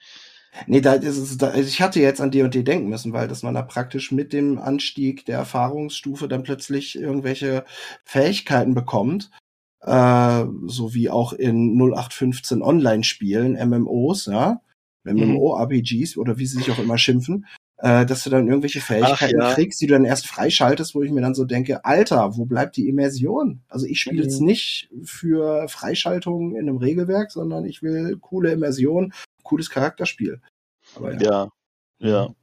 Nee, 0.66 0.80
da 0.80 0.94
ist 0.94 1.16
es, 1.16 1.38
da, 1.38 1.54
ich 1.54 1.80
hatte 1.80 2.00
jetzt 2.00 2.20
an 2.20 2.30
D&D 2.30 2.62
denken 2.62 2.88
müssen, 2.88 3.12
weil 3.12 3.28
dass 3.28 3.42
man 3.42 3.54
da 3.54 3.62
praktisch 3.62 4.10
mit 4.10 4.32
dem 4.32 4.58
Anstieg 4.58 5.24
der 5.26 5.38
Erfahrungsstufe 5.38 6.28
dann 6.28 6.42
plötzlich 6.42 6.96
irgendwelche 6.96 7.64
Fähigkeiten 8.04 8.74
bekommt, 8.74 9.30
äh, 9.82 10.44
so 10.66 10.94
wie 10.94 11.10
auch 11.10 11.32
in 11.32 11.76
0815 11.78 12.62
Online-Spielen, 12.62 13.52
MMOs, 13.68 14.26
ja, 14.26 14.60
MMO-RPGs 15.06 16.16
oder 16.16 16.38
wie 16.38 16.46
sie 16.46 16.58
sich 16.58 16.70
auch 16.70 16.78
immer 16.78 16.98
schimpfen, 16.98 17.46
äh, 17.78 18.06
dass 18.06 18.24
du 18.24 18.30
dann 18.30 18.48
irgendwelche 18.48 18.80
Fähigkeiten 18.80 19.40
Ach, 19.40 19.48
ja. 19.48 19.54
kriegst, 19.54 19.80
die 19.80 19.86
du 19.86 19.94
dann 19.94 20.04
erst 20.04 20.26
freischaltest, 20.26 20.94
wo 20.94 21.02
ich 21.02 21.10
mir 21.10 21.20
dann 21.20 21.34
so 21.34 21.44
denke, 21.44 21.84
Alter, 21.84 22.36
wo 22.36 22.44
bleibt 22.44 22.76
die 22.76 22.88
Immersion? 22.88 23.62
Also 23.68 23.86
ich 23.86 24.00
spiele 24.00 24.22
mhm. 24.22 24.28
jetzt 24.28 24.40
nicht 24.40 24.88
für 25.04 25.68
Freischaltung 25.68 26.52
in 26.52 26.68
einem 26.68 26.78
Regelwerk, 26.78 27.30
sondern 27.30 27.64
ich 27.64 27.82
will 27.82 28.16
coole 28.20 28.52
Immersion, 28.52 29.12
cooles 29.42 29.70
Charakterspiel. 29.70 30.40
Aber 30.94 31.12
ja. 31.14 31.50
Ja. 31.98 32.08
ja. 32.08 32.34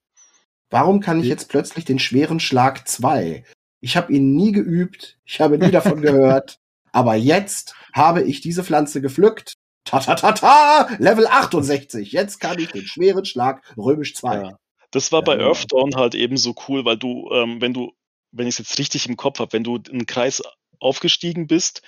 Warum 0.70 1.00
kann 1.00 1.20
ich 1.20 1.28
jetzt 1.28 1.50
plötzlich 1.50 1.86
den 1.86 2.00
schweren 2.00 2.40
Schlag 2.40 2.88
2? 2.88 3.44
Ich 3.80 3.98
habe 3.98 4.14
ihn 4.14 4.36
nie 4.36 4.52
geübt, 4.52 5.20
ich 5.26 5.40
habe 5.40 5.58
nie 5.58 5.72
davon 5.72 6.02
gehört, 6.02 6.58
aber 6.92 7.16
jetzt 7.16 7.76
habe 7.94 8.24
ich 8.24 8.42
diese 8.42 8.64
Pflanze 8.64 9.02
gepflückt. 9.02 9.54
Ta 9.86 10.00
ta 10.00 10.16
ta 10.16 10.32
ta! 10.32 10.88
Level 11.00 11.28
68. 11.28 12.12
Jetzt 12.12 12.40
kann 12.40 12.60
ich 12.60 12.72
den 12.72 12.86
schweren 12.86 13.26
Schlag 13.26 13.62
römisch 13.78 14.16
2. 14.16 14.36
Ja. 14.36 14.60
Das 14.92 15.12
war 15.12 15.24
bei 15.24 15.38
ja. 15.38 15.48
Earthdawn 15.48 15.96
halt 15.96 16.16
eben 16.16 16.38
so 16.38 16.56
cool, 16.68 16.86
weil 16.86 16.98
du, 16.98 17.30
ähm, 17.32 17.62
wenn 17.62 17.74
du, 17.74 17.94
wenn 18.32 18.48
ich 18.48 18.56
es 18.56 18.60
jetzt 18.60 18.80
richtig 18.80 19.08
im 19.10 19.18
Kopf 19.18 19.40
habe, 19.40 19.54
wenn 19.54 19.64
du 19.64 19.80
einen 19.90 20.06
Kreis 20.06 20.42
aufgestiegen 20.80 21.48
bist, 21.48 21.82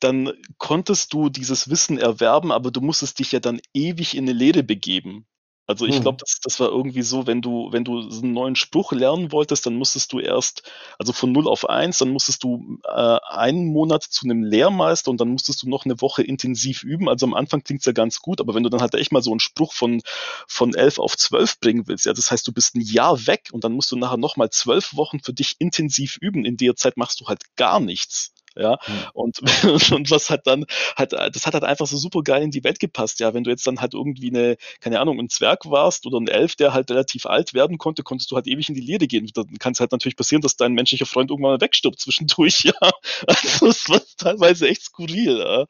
dann 0.00 0.32
konntest 0.58 1.12
du 1.12 1.28
dieses 1.28 1.70
Wissen 1.70 1.98
erwerben, 1.98 2.52
aber 2.52 2.70
du 2.70 2.80
musstest 2.80 3.18
dich 3.18 3.32
ja 3.32 3.40
dann 3.40 3.60
ewig 3.72 4.16
in 4.16 4.24
eine 4.24 4.32
Lehre 4.32 4.62
begeben. 4.62 5.26
Also 5.68 5.84
ich 5.84 6.00
glaube, 6.00 6.16
mhm. 6.16 6.20
das, 6.20 6.38
das 6.42 6.60
war 6.60 6.68
irgendwie 6.68 7.02
so, 7.02 7.26
wenn 7.26 7.42
du, 7.42 7.72
wenn 7.72 7.82
du 7.82 7.98
einen 7.98 8.32
neuen 8.32 8.54
Spruch 8.54 8.92
lernen 8.92 9.32
wolltest, 9.32 9.66
dann 9.66 9.74
musstest 9.74 10.12
du 10.12 10.20
erst, 10.20 10.62
also 10.96 11.12
von 11.12 11.32
0 11.32 11.48
auf 11.48 11.68
1, 11.68 11.98
dann 11.98 12.10
musstest 12.10 12.44
du 12.44 12.78
äh, 12.84 13.18
einen 13.28 13.66
Monat 13.72 14.04
zu 14.04 14.26
einem 14.26 14.44
Lehrmeister 14.44 15.10
und 15.10 15.20
dann 15.20 15.28
musstest 15.28 15.64
du 15.64 15.68
noch 15.68 15.84
eine 15.84 16.00
Woche 16.00 16.22
intensiv 16.22 16.84
üben. 16.84 17.08
Also 17.08 17.26
am 17.26 17.34
Anfang 17.34 17.64
klingt's 17.64 17.84
ja 17.84 17.92
ganz 17.92 18.20
gut, 18.20 18.40
aber 18.40 18.54
wenn 18.54 18.62
du 18.62 18.70
dann 18.70 18.80
halt 18.80 18.94
echt 18.94 19.10
mal 19.10 19.22
so 19.22 19.32
einen 19.32 19.40
Spruch 19.40 19.72
von, 19.72 20.02
von 20.46 20.72
11 20.72 21.00
auf 21.00 21.16
12 21.16 21.58
bringen 21.58 21.88
willst, 21.88 22.06
ja, 22.06 22.12
das 22.12 22.30
heißt, 22.30 22.46
du 22.46 22.52
bist 22.52 22.76
ein 22.76 22.80
Jahr 22.82 23.26
weg 23.26 23.48
und 23.50 23.64
dann 23.64 23.72
musst 23.72 23.90
du 23.90 23.96
nachher 23.96 24.18
nochmal 24.18 24.50
zwölf 24.50 24.94
Wochen 24.94 25.18
für 25.18 25.32
dich 25.32 25.56
intensiv 25.58 26.16
üben. 26.20 26.44
In 26.44 26.56
der 26.56 26.76
Zeit 26.76 26.96
machst 26.96 27.20
du 27.20 27.26
halt 27.26 27.42
gar 27.56 27.80
nichts 27.80 28.35
ja. 28.56 28.78
Mhm. 28.86 28.94
Und, 29.12 29.40
und 29.92 30.10
was 30.10 30.30
hat 30.30 30.46
dann, 30.46 30.64
hat, 30.96 31.12
das 31.12 31.46
hat 31.46 31.54
halt 31.54 31.64
einfach 31.64 31.86
so 31.86 31.96
super 31.96 32.22
geil 32.22 32.42
in 32.42 32.50
die 32.50 32.64
Welt 32.64 32.80
gepasst, 32.80 33.20
ja. 33.20 33.34
Wenn 33.34 33.44
du 33.44 33.50
jetzt 33.50 33.66
dann 33.66 33.80
halt 33.80 33.94
irgendwie 33.94 34.30
eine, 34.30 34.56
keine 34.80 35.00
Ahnung, 35.00 35.18
ein 35.18 35.28
Zwerg 35.28 35.66
warst 35.66 36.06
oder 36.06 36.18
ein 36.18 36.28
Elf, 36.28 36.56
der 36.56 36.72
halt 36.72 36.90
relativ 36.90 37.26
alt 37.26 37.54
werden 37.54 37.78
konnte, 37.78 38.02
konntest 38.02 38.30
du 38.30 38.36
halt 38.36 38.46
ewig 38.46 38.68
in 38.68 38.74
die 38.74 38.80
Lehre 38.80 39.06
gehen. 39.06 39.30
Dann 39.34 39.46
kann 39.58 39.72
es 39.72 39.80
halt 39.80 39.92
natürlich 39.92 40.16
passieren, 40.16 40.42
dass 40.42 40.56
dein 40.56 40.72
menschlicher 40.72 41.06
Freund 41.06 41.30
irgendwann 41.30 41.52
mal 41.52 41.60
wegstirbt 41.60 42.00
zwischendurch, 42.00 42.60
ja. 42.64 42.90
Also 43.26 43.66
es 43.68 43.88
war 43.88 44.00
teilweise 44.16 44.68
echt 44.68 44.82
skurril, 44.82 45.38
ja. 45.38 45.66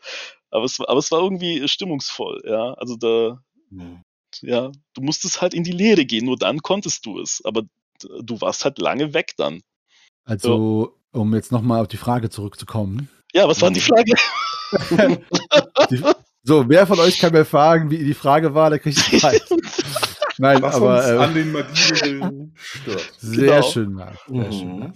Aber 0.50 0.64
es, 0.64 0.80
aber 0.80 0.98
es 0.98 1.10
war 1.10 1.20
irgendwie 1.20 1.66
stimmungsvoll, 1.68 2.42
ja. 2.46 2.74
Also 2.74 2.96
da, 2.96 3.42
mhm. 3.70 4.02
ja, 4.42 4.70
du 4.94 5.02
musstest 5.02 5.40
halt 5.40 5.54
in 5.54 5.64
die 5.64 5.72
Lehre 5.72 6.04
gehen, 6.04 6.26
nur 6.26 6.36
dann 6.36 6.60
konntest 6.62 7.06
du 7.06 7.20
es. 7.20 7.42
Aber 7.44 7.62
du 8.00 8.40
warst 8.40 8.64
halt 8.64 8.78
lange 8.78 9.14
weg 9.14 9.32
dann. 9.36 9.62
Also, 10.24 10.94
um 11.16 11.34
jetzt 11.34 11.52
nochmal 11.52 11.80
auf 11.80 11.88
die 11.88 11.96
Frage 11.96 12.30
zurückzukommen. 12.30 13.08
Ja, 13.32 13.48
was 13.48 13.60
war 13.60 13.70
die 13.70 13.80
Frage? 13.80 14.14
die, 15.90 16.02
so, 16.42 16.68
wer 16.68 16.86
von 16.86 17.00
euch 17.00 17.18
kann 17.18 17.32
mir 17.32 17.44
fragen, 17.44 17.90
wie 17.90 17.98
die 17.98 18.14
Frage 18.14 18.54
war, 18.54 18.70
da 18.70 18.78
kriege 18.78 18.96
ich 18.98 19.20
Preis. 19.20 19.42
Nein, 20.38 20.62
was 20.62 20.76
aber. 20.76 20.98
Uns 20.98 21.06
äh, 21.06 21.16
an 21.16 21.34
den 21.34 21.52
Magieregeln 21.52 22.52
stört. 22.56 23.12
Sehr 23.18 23.56
genau. 23.56 23.70
schön, 23.70 23.92
Marc. 23.92 24.18
Sehr 24.28 24.36
mhm. 24.36 24.52
schön. 24.52 24.92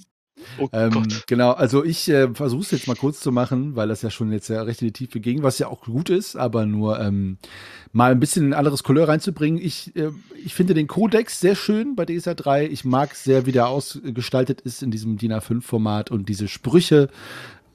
Oh 0.58 0.68
ähm, 0.72 1.06
genau, 1.26 1.52
also 1.52 1.84
ich 1.84 2.08
äh, 2.08 2.28
versuche 2.34 2.62
es 2.62 2.70
jetzt 2.70 2.88
mal 2.88 2.96
kurz 2.96 3.20
zu 3.20 3.32
machen, 3.32 3.76
weil 3.76 3.88
das 3.88 4.02
ja 4.02 4.10
schon 4.10 4.32
jetzt 4.32 4.48
ja 4.48 4.62
recht 4.62 4.82
in 4.82 4.88
die 4.88 4.92
Tiefe 4.92 5.20
ging, 5.20 5.42
was 5.42 5.58
ja 5.58 5.68
auch 5.68 5.82
gut 5.82 6.10
ist, 6.10 6.36
aber 6.36 6.66
nur 6.66 7.00
ähm, 7.00 7.38
mal 7.92 8.12
ein 8.12 8.20
bisschen 8.20 8.48
ein 8.48 8.54
anderes 8.54 8.82
Couleur 8.82 9.08
reinzubringen. 9.08 9.60
Ich, 9.62 9.94
äh, 9.96 10.10
ich 10.44 10.54
finde 10.54 10.74
den 10.74 10.86
Codex 10.86 11.40
sehr 11.40 11.54
schön 11.54 11.96
bei 11.96 12.04
DSA 12.04 12.34
3. 12.34 12.66
Ich 12.66 12.84
mag 12.84 13.14
sehr, 13.14 13.46
wie 13.46 13.52
der 13.52 13.68
ausgestaltet 13.68 14.60
ist 14.60 14.82
in 14.82 14.90
diesem 14.90 15.18
DIN 15.18 15.32
A5-Format 15.32 16.10
und 16.10 16.28
diese 16.28 16.48
Sprüche, 16.48 17.08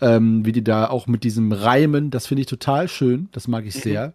ähm, 0.01 0.45
wie 0.45 0.51
die 0.51 0.63
da 0.63 0.89
auch 0.89 1.07
mit 1.07 1.23
diesem 1.23 1.51
Reimen, 1.51 2.11
das 2.11 2.27
finde 2.27 2.41
ich 2.41 2.47
total 2.47 2.87
schön. 2.87 3.29
Das 3.31 3.47
mag 3.47 3.65
ich 3.65 3.75
mhm. 3.75 3.79
sehr. 3.79 4.13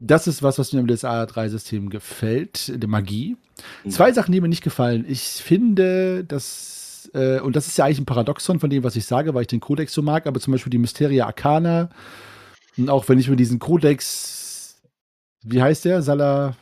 Das 0.00 0.26
ist 0.26 0.42
was, 0.42 0.58
was 0.58 0.72
mir 0.72 0.80
im 0.80 0.88
DSA 0.88 1.24
3-System 1.24 1.88
gefällt, 1.88 2.72
der 2.82 2.88
Magie. 2.88 3.36
Mhm. 3.84 3.90
Zwei 3.90 4.12
Sachen, 4.12 4.32
die 4.32 4.40
mir 4.40 4.48
nicht 4.48 4.64
gefallen. 4.64 5.04
Ich 5.08 5.22
finde, 5.22 6.24
dass 6.24 6.83
äh, 7.14 7.40
und 7.40 7.56
das 7.56 7.66
ist 7.66 7.78
ja 7.78 7.84
eigentlich 7.84 8.00
ein 8.00 8.06
Paradoxon 8.06 8.60
von 8.60 8.70
dem, 8.70 8.84
was 8.84 8.96
ich 8.96 9.06
sage, 9.06 9.34
weil 9.34 9.42
ich 9.42 9.48
den 9.48 9.60
Kodex 9.60 9.92
so 9.94 10.02
mag, 10.02 10.26
aber 10.26 10.40
zum 10.40 10.52
Beispiel 10.52 10.70
die 10.70 10.78
Mysteria 10.78 11.26
Arcana 11.26 11.88
und 12.76 12.90
auch 12.90 13.08
wenn 13.08 13.18
ich 13.18 13.28
mir 13.28 13.36
diesen 13.36 13.58
Kodex, 13.58 14.80
wie 15.44 15.62
heißt 15.62 15.84
der? 15.84 16.02
Sala. 16.02 16.56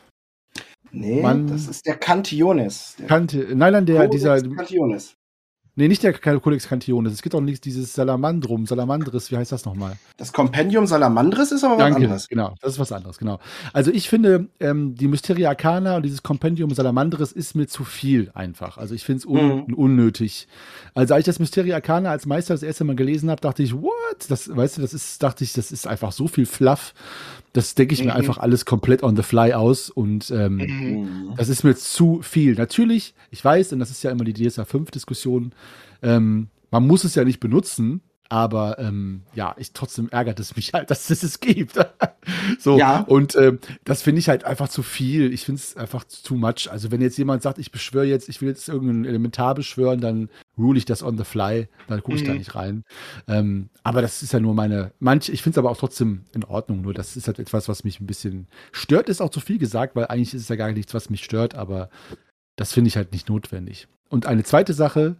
Nee, 0.91 1.21
Mann, 1.21 1.47
das 1.47 1.67
ist 1.67 1.85
der 1.87 1.97
Cantiones. 1.97 2.95
Der 2.99 3.07
Kante, 3.07 3.47
nein, 3.55 3.73
nein, 3.73 3.85
der, 3.85 4.05
Codex 4.05 4.11
dieser. 4.11 4.41
Cantiones. 4.41 5.15
Nee, 5.75 5.87
nicht 5.87 6.03
der 6.03 6.13
Codex 6.13 6.67
Cantiones. 6.67 7.13
Es 7.13 7.23
gibt 7.23 7.33
auch 7.33 7.41
nicht 7.41 7.65
dieses 7.65 7.93
Salamandrum, 7.93 8.67
Salamandris, 8.67 9.31
wie 9.31 9.37
heißt 9.37 9.51
das 9.51 9.65
nochmal? 9.65 9.97
Das 10.17 10.31
Compendium 10.31 10.85
Salamandris 10.85 11.51
ist 11.51 11.63
aber 11.63 11.73
was 11.73 11.79
Danke, 11.79 11.95
anderes. 11.95 12.29
Genau, 12.29 12.53
das 12.61 12.73
ist 12.73 12.79
was 12.79 12.91
anderes, 12.91 13.17
genau. 13.17 13.39
Also 13.73 13.89
ich 13.89 14.07
finde, 14.07 14.49
ähm, 14.59 14.93
die 14.93 15.07
Mysteria 15.07 15.49
Arcana 15.49 15.95
und 15.95 16.03
dieses 16.03 16.21
Compendium 16.21 16.71
Salamandris 16.75 17.31
ist 17.31 17.55
mir 17.55 17.65
zu 17.65 17.85
viel 17.85 18.29
einfach. 18.35 18.77
Also 18.77 18.93
ich 18.93 19.03
finde 19.03 19.19
es 19.19 19.25
un 19.25 19.65
mhm. 19.67 19.73
unnötig. 19.73 20.47
Also 20.93 21.15
als 21.15 21.21
ich 21.21 21.25
das 21.25 21.39
Mysteria 21.39 21.75
Arcana 21.75 22.11
als 22.11 22.27
Meister 22.27 22.53
das 22.53 22.61
erste 22.61 22.83
Mal 22.83 22.95
gelesen 22.95 23.31
habe, 23.31 23.41
dachte 23.41 23.63
ich, 23.63 23.73
what? 23.73 23.91
Das, 24.29 24.55
weißt 24.55 24.77
du, 24.77 24.81
das 24.81 24.93
ist, 24.93 25.23
dachte 25.23 25.43
ich, 25.43 25.53
das 25.53 25.71
ist 25.71 25.87
einfach 25.87 26.11
so 26.11 26.27
viel 26.27 26.45
Fluff. 26.45 26.93
Das 27.53 27.75
denke 27.75 27.93
ich 27.93 28.01
mhm. 28.01 28.07
mir 28.07 28.15
einfach 28.15 28.39
alles 28.39 28.65
komplett 28.65 29.03
on 29.03 29.15
the 29.15 29.23
fly 29.23 29.53
aus 29.53 29.89
und 29.89 30.31
ähm, 30.31 30.57
mhm. 30.57 31.33
das 31.37 31.49
ist 31.49 31.63
mir 31.63 31.75
zu 31.75 32.21
viel. 32.21 32.55
Natürlich, 32.55 33.13
ich 33.29 33.43
weiß, 33.43 33.73
und 33.73 33.79
das 33.79 33.91
ist 33.91 34.03
ja 34.03 34.11
immer 34.11 34.23
die 34.23 34.33
DSA 34.33 34.63
5-Diskussion, 34.63 35.53
ähm, 36.01 36.47
man 36.71 36.87
muss 36.87 37.03
es 37.03 37.13
ja 37.13 37.23
nicht 37.23 37.39
benutzen, 37.39 38.01
aber 38.33 38.79
ähm, 38.79 39.21
ja, 39.35 39.53
ich 39.59 39.73
trotzdem 39.73 40.09
ärgert 40.09 40.39
es 40.39 40.55
mich 40.55 40.73
halt, 40.73 40.89
dass 40.89 41.11
es 41.11 41.21
es 41.21 41.39
gibt. 41.39 41.75
so 42.59 42.79
ja. 42.79 43.01
und 43.01 43.35
ähm, 43.35 43.59
das 43.83 44.01
finde 44.01 44.17
ich 44.17 44.27
halt 44.27 44.43
einfach 44.43 44.69
zu 44.69 44.81
viel. 44.81 45.31
Ich 45.31 45.45
finde 45.45 45.61
es 45.61 45.77
einfach 45.77 46.03
too 46.03 46.33
much. 46.33 46.67
Also 46.71 46.89
wenn 46.89 46.99
jetzt 46.99 47.19
jemand 47.19 47.43
sagt, 47.43 47.59
ich 47.59 47.71
beschwöre 47.71 48.05
jetzt, 48.05 48.29
ich 48.29 48.41
will 48.41 48.49
jetzt 48.49 48.67
irgendein 48.67 49.05
Elementar 49.05 49.53
beschwören, 49.53 50.01
dann 50.01 50.29
rule 50.57 50.79
ich 50.79 50.85
das 50.85 51.03
on 51.03 51.15
the 51.15 51.23
fly, 51.23 51.67
dann 51.87 52.01
gucke 52.01 52.17
ich 52.17 52.23
mhm. 52.23 52.27
da 52.27 52.33
nicht 52.33 52.55
rein. 52.55 52.83
Ähm, 53.27 53.69
aber 53.83 54.01
das 54.01 54.23
ist 54.23 54.33
ja 54.33 54.39
nur 54.39 54.55
meine, 54.55 54.93
manch, 54.99 55.29
ich 55.29 55.43
finde 55.43 55.53
es 55.53 55.57
aber 55.59 55.69
auch 55.69 55.77
trotzdem 55.77 56.23
in 56.33 56.43
Ordnung. 56.43 56.81
Nur 56.81 56.95
das 56.95 57.15
ist 57.15 57.27
halt 57.27 57.37
etwas, 57.37 57.69
was 57.69 57.83
mich 57.83 57.99
ein 57.99 58.07
bisschen 58.07 58.47
stört, 58.71 59.09
ist 59.09 59.21
auch 59.21 59.29
zu 59.29 59.41
viel 59.41 59.59
gesagt, 59.59 59.95
weil 59.95 60.07
eigentlich 60.07 60.33
ist 60.33 60.41
es 60.41 60.49
ja 60.49 60.55
gar 60.55 60.71
nichts, 60.71 60.95
was 60.95 61.11
mich 61.11 61.23
stört, 61.23 61.53
aber 61.53 61.91
das 62.55 62.73
finde 62.73 62.87
ich 62.87 62.97
halt 62.97 63.11
nicht 63.11 63.29
notwendig. 63.29 63.87
Und 64.09 64.25
eine 64.25 64.43
zweite 64.43 64.73
Sache, 64.73 65.17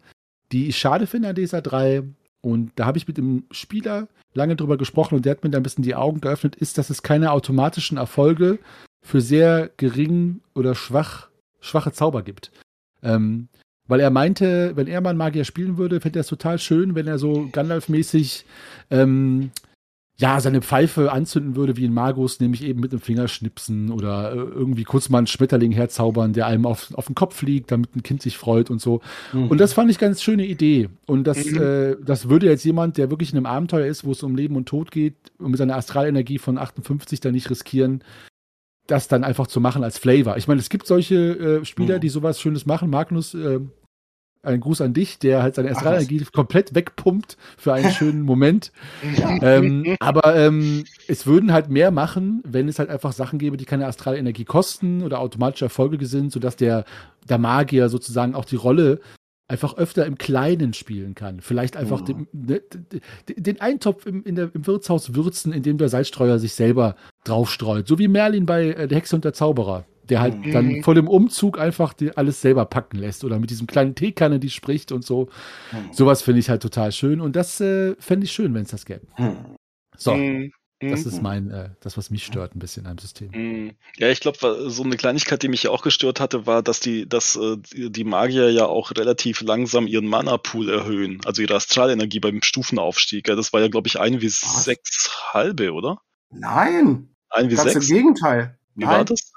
die 0.51 0.67
ich 0.67 0.79
schade 0.79 1.05
finde 1.05 1.29
an 1.29 1.35
dieser 1.35 1.61
3, 1.61 2.03
und 2.43 2.71
da 2.75 2.85
habe 2.85 2.97
ich 2.97 3.07
mit 3.07 3.17
dem 3.17 3.45
Spieler 3.51 4.09
lange 4.33 4.55
drüber 4.55 4.77
gesprochen 4.77 5.15
und 5.15 5.25
der 5.25 5.31
hat 5.31 5.43
mir 5.43 5.49
da 5.49 5.57
ein 5.57 5.63
bisschen 5.63 5.83
die 5.83 5.95
Augen 5.95 6.19
geöffnet, 6.19 6.55
ist, 6.55 6.77
dass 6.77 6.89
es 6.89 7.01
keine 7.01 7.31
automatischen 7.31 7.97
Erfolge 7.97 8.59
für 9.01 9.21
sehr 9.21 9.71
gering 9.77 10.41
oder 10.53 10.75
schwach, 10.75 11.29
schwache 11.61 11.93
Zauber 11.93 12.21
gibt. 12.21 12.51
Ähm, 13.01 13.47
weil 13.87 13.99
er 13.99 14.09
meinte, 14.09 14.75
wenn 14.75 14.87
er 14.87 15.01
mal 15.01 15.11
einen 15.11 15.19
Magier 15.19 15.45
spielen 15.45 15.77
würde, 15.77 16.01
fände 16.01 16.19
er 16.19 16.21
es 16.21 16.27
total 16.27 16.59
schön, 16.59 16.95
wenn 16.95 17.07
er 17.07 17.17
so 17.17 17.47
Gandalf-mäßig 17.51 18.43
ähm, 18.91 19.51
ja, 20.17 20.39
seine 20.39 20.61
Pfeife 20.61 21.11
anzünden 21.11 21.55
würde 21.55 21.75
wie 21.75 21.85
ein 21.85 21.93
Magus, 21.93 22.39
nämlich 22.39 22.63
eben 22.63 22.79
mit 22.79 22.91
dem 22.91 22.99
Finger 22.99 23.27
schnipsen 23.27 23.91
oder 23.91 24.31
äh, 24.31 24.35
irgendwie 24.35 24.83
kurz 24.83 25.09
mal 25.09 25.17
einen 25.17 25.27
Schmetterling 25.27 25.71
herzaubern, 25.71 26.33
der 26.33 26.45
einem 26.45 26.67
auf, 26.67 26.93
auf 26.93 27.07
den 27.07 27.15
Kopf 27.15 27.35
fliegt, 27.35 27.71
damit 27.71 27.95
ein 27.95 28.03
Kind 28.03 28.21
sich 28.21 28.37
freut 28.37 28.69
und 28.69 28.79
so. 28.79 29.01
Mhm. 29.33 29.47
Und 29.47 29.57
das 29.57 29.73
fand 29.73 29.89
ich 29.89 29.97
ganz 29.97 30.21
schöne 30.21 30.45
Idee. 30.45 30.89
Und 31.07 31.25
das, 31.25 31.43
mhm. 31.45 31.61
äh, 31.61 31.95
das 32.05 32.29
würde 32.29 32.45
jetzt 32.45 32.63
jemand, 32.63 32.97
der 32.97 33.09
wirklich 33.09 33.31
in 33.31 33.37
einem 33.37 33.47
Abenteuer 33.47 33.87
ist, 33.87 34.05
wo 34.05 34.11
es 34.11 34.21
um 34.21 34.35
Leben 34.35 34.55
und 34.55 34.67
Tod 34.67 34.91
geht, 34.91 35.15
und 35.39 35.49
mit 35.49 35.57
seiner 35.57 35.77
Astralenergie 35.77 36.37
von 36.37 36.59
58 36.59 37.19
da 37.19 37.31
nicht 37.31 37.49
riskieren, 37.49 38.03
das 38.85 39.07
dann 39.07 39.23
einfach 39.23 39.47
zu 39.47 39.61
machen 39.61 39.83
als 39.83 39.97
Flavor. 39.97 40.37
Ich 40.37 40.47
meine, 40.47 40.59
es 40.59 40.69
gibt 40.69 40.85
solche 40.85 41.61
äh, 41.61 41.65
Spieler, 41.65 41.97
mhm. 41.97 42.01
die 42.01 42.09
sowas 42.09 42.39
Schönes 42.39 42.67
machen. 42.67 42.91
Magnus 42.91 43.33
äh, 43.33 43.61
ein 44.43 44.59
Gruß 44.59 44.81
an 44.81 44.93
dich, 44.93 45.19
der 45.19 45.41
halt 45.41 45.55
seine 45.55 45.71
Astralenergie 45.71 46.25
komplett 46.31 46.75
wegpumpt 46.75 47.37
für 47.57 47.73
einen 47.73 47.91
schönen 47.93 48.21
Moment. 48.21 48.71
Ähm, 49.41 49.95
aber 49.99 50.35
ähm, 50.35 50.83
es 51.07 51.25
würden 51.25 51.53
halt 51.53 51.69
mehr 51.69 51.91
machen, 51.91 52.41
wenn 52.45 52.67
es 52.67 52.77
halt 52.77 52.89
einfach 52.89 53.13
Sachen 53.13 53.39
gäbe, 53.39 53.57
die 53.57 53.65
keine 53.65 53.87
Astralenergie 53.87 54.45
kosten 54.45 55.01
oder 55.01 55.19
automatisch 55.19 55.61
Erfolge 55.61 56.05
sind, 56.05 56.31
sodass 56.31 56.55
der, 56.57 56.85
der 57.27 57.37
Magier 57.37 57.89
sozusagen 57.89 58.35
auch 58.35 58.45
die 58.45 58.57
Rolle 58.57 58.99
einfach 59.47 59.77
öfter 59.77 60.05
im 60.05 60.17
Kleinen 60.17 60.73
spielen 60.73 61.15
kann. 61.15 61.39
Vielleicht 61.41 61.77
einfach 61.77 62.01
oh. 62.01 62.05
den, 62.05 62.27
ne, 62.31 62.61
den, 63.27 63.61
Eintopf 63.61 64.05
im, 64.05 64.23
der, 64.23 64.49
im, 64.53 64.65
Wirtshaus 64.67 65.15
würzen, 65.15 65.53
indem 65.53 65.77
der 65.77 65.89
Salzstreuer 65.89 66.39
sich 66.39 66.53
selber 66.53 66.95
draufstreut. 67.23 67.87
So 67.87 67.99
wie 67.99 68.07
Merlin 68.07 68.45
bei 68.45 68.69
äh, 68.69 68.87
Der 68.87 68.97
Hexe 68.97 69.15
und 69.15 69.25
der 69.25 69.33
Zauberer 69.33 69.85
der 70.09 70.21
halt 70.21 70.45
mhm. 70.45 70.51
dann 70.51 70.83
vor 70.83 70.95
dem 70.95 71.07
Umzug 71.07 71.59
einfach 71.59 71.93
alles 72.15 72.41
selber 72.41 72.65
packen 72.65 72.97
lässt 72.97 73.23
oder 73.23 73.39
mit 73.39 73.49
diesem 73.49 73.67
kleinen 73.67 73.95
Teekanne, 73.95 74.39
die 74.39 74.49
spricht 74.49 74.91
und 74.91 75.05
so. 75.05 75.29
Mhm. 75.71 75.93
Sowas 75.93 76.21
finde 76.21 76.39
ich 76.39 76.49
halt 76.49 76.61
total 76.61 76.91
schön 76.91 77.21
und 77.21 77.35
das 77.35 77.59
äh, 77.61 77.95
fände 77.99 78.25
ich 78.25 78.31
schön, 78.31 78.53
wenn 78.53 78.63
es 78.63 78.71
das 78.71 78.85
gäbe. 78.85 79.07
Mhm. 79.17 79.55
So. 79.97 80.15
Mhm. 80.15 80.51
Das 80.89 81.05
ist 81.05 81.17
mhm. 81.17 81.23
mein, 81.23 81.51
äh, 81.51 81.69
das, 81.79 81.97
was 81.97 82.09
mich 82.09 82.25
stört 82.25 82.55
ein 82.55 82.59
bisschen 82.59 82.85
am 82.87 82.97
System. 82.97 83.29
Mhm. 83.33 83.71
Ja, 83.97 84.09
ich 84.09 84.19
glaube, 84.19 84.69
so 84.69 84.83
eine 84.83 84.97
Kleinigkeit, 84.97 85.41
die 85.41 85.47
mich 85.47 85.63
ja 85.63 85.71
auch 85.71 85.81
gestört 85.81 86.19
hatte, 86.19 86.45
war, 86.45 86.61
dass 86.61 86.79
die, 86.79 87.07
dass 87.07 87.35
äh, 87.35 87.57
die 87.73 88.03
Magier 88.03 88.51
ja 88.51 88.65
auch 88.65 88.91
relativ 88.91 89.41
langsam 89.41 89.87
ihren 89.87 90.07
Mana-Pool 90.07 90.69
erhöhen, 90.69 91.21
also 91.25 91.41
ihre 91.41 91.55
Astralenergie 91.55 92.19
beim 92.19 92.41
Stufenaufstieg. 92.41 93.27
Ja, 93.27 93.35
das 93.35 93.53
war 93.53 93.61
ja, 93.61 93.67
glaube 93.69 93.87
ich, 93.87 93.99
ein 93.99 94.21
wie 94.21 94.27
was? 94.27 94.65
sechs 94.65 95.33
halbe, 95.33 95.73
oder? 95.73 95.99
Nein. 96.31 97.09
Ein 97.29 97.49
wie 97.49 97.55
Ganz 97.55 97.73
sechs. 97.73 97.89
im 97.89 97.95
Gegenteil. 97.95 98.57
Wie 98.75 98.85
Nein. 98.85 98.97
war 98.97 99.05
das? 99.05 99.31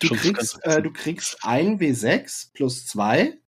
Du 0.00 0.08
kriegst, 0.08 0.58
äh, 0.64 0.82
du 0.82 0.92
kriegst 0.92 1.38
ein 1.42 1.78
W6 1.78 2.52
plus 2.52 2.86
zwei 2.86 3.38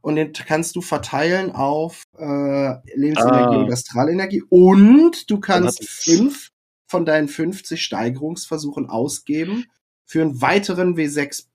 und 0.00 0.16
den 0.16 0.32
kannst 0.32 0.76
du 0.76 0.80
verteilen 0.80 1.52
auf 1.52 2.04
äh, 2.16 2.74
Lebensenergie 2.94 3.56
ah. 3.56 3.60
und 3.60 3.72
Astralenergie 3.72 4.42
und 4.48 5.30
du 5.30 5.40
kannst 5.40 5.86
fünf 5.86 6.50
von 6.86 7.04
deinen 7.04 7.28
50 7.28 7.82
Steigerungsversuchen 7.82 8.88
ausgeben 8.88 9.66
für 10.06 10.22
einen 10.22 10.40
weiteren 10.40 10.96
W6 10.96 11.47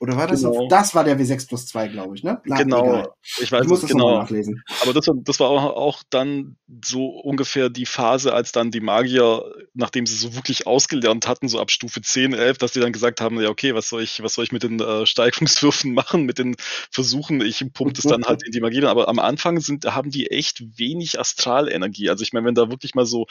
oder 0.00 0.16
war 0.16 0.28
das? 0.28 0.42
Genau. 0.42 0.68
Das 0.68 0.94
war 0.94 1.02
der 1.02 1.18
W6 1.18 1.48
plus 1.48 1.66
2, 1.66 1.88
glaube 1.88 2.14
ich, 2.14 2.22
ne? 2.22 2.40
Na, 2.44 2.56
genau. 2.56 2.84
Egal. 2.84 3.08
Ich 3.40 3.50
weiß 3.50 3.62
ich 3.64 3.68
muss 3.68 3.80
das 3.80 3.90
genau. 3.90 4.18
nachlesen. 4.18 4.62
Aber 4.82 4.92
das 4.92 5.08
war, 5.08 5.14
das 5.18 5.40
war 5.40 5.48
auch, 5.48 5.76
auch 5.76 6.02
dann 6.08 6.56
so 6.84 7.08
ungefähr 7.08 7.68
die 7.68 7.86
Phase, 7.86 8.32
als 8.32 8.52
dann 8.52 8.70
die 8.70 8.80
Magier, 8.80 9.42
nachdem 9.74 10.06
sie 10.06 10.14
so 10.14 10.36
wirklich 10.36 10.68
ausgelernt 10.68 11.26
hatten, 11.26 11.48
so 11.48 11.58
ab 11.58 11.72
Stufe 11.72 12.00
10, 12.00 12.32
11, 12.32 12.58
dass 12.58 12.72
die 12.72 12.80
dann 12.80 12.92
gesagt 12.92 13.20
haben, 13.20 13.40
ja, 13.40 13.48
okay, 13.48 13.74
was 13.74 13.88
soll 13.88 14.02
ich, 14.02 14.22
was 14.22 14.34
soll 14.34 14.44
ich 14.44 14.52
mit 14.52 14.62
den 14.62 14.78
äh, 14.78 15.04
Steigungswürfen 15.04 15.92
machen, 15.94 16.24
mit 16.24 16.38
den 16.38 16.54
Versuchen? 16.92 17.40
Ich 17.40 17.64
pumpe 17.72 17.94
das 17.94 18.04
dann 18.04 18.24
halt 18.24 18.44
in 18.44 18.52
die 18.52 18.60
Magie. 18.60 18.84
Aber 18.84 19.08
am 19.08 19.18
Anfang 19.18 19.58
sind, 19.58 19.84
haben 19.84 20.10
die 20.10 20.30
echt 20.30 20.78
wenig 20.78 21.18
Astralenergie. 21.18 22.08
Also 22.08 22.22
ich 22.22 22.32
meine, 22.32 22.46
wenn 22.46 22.54
da 22.54 22.70
wirklich 22.70 22.94
mal 22.94 23.06
so, 23.06 23.26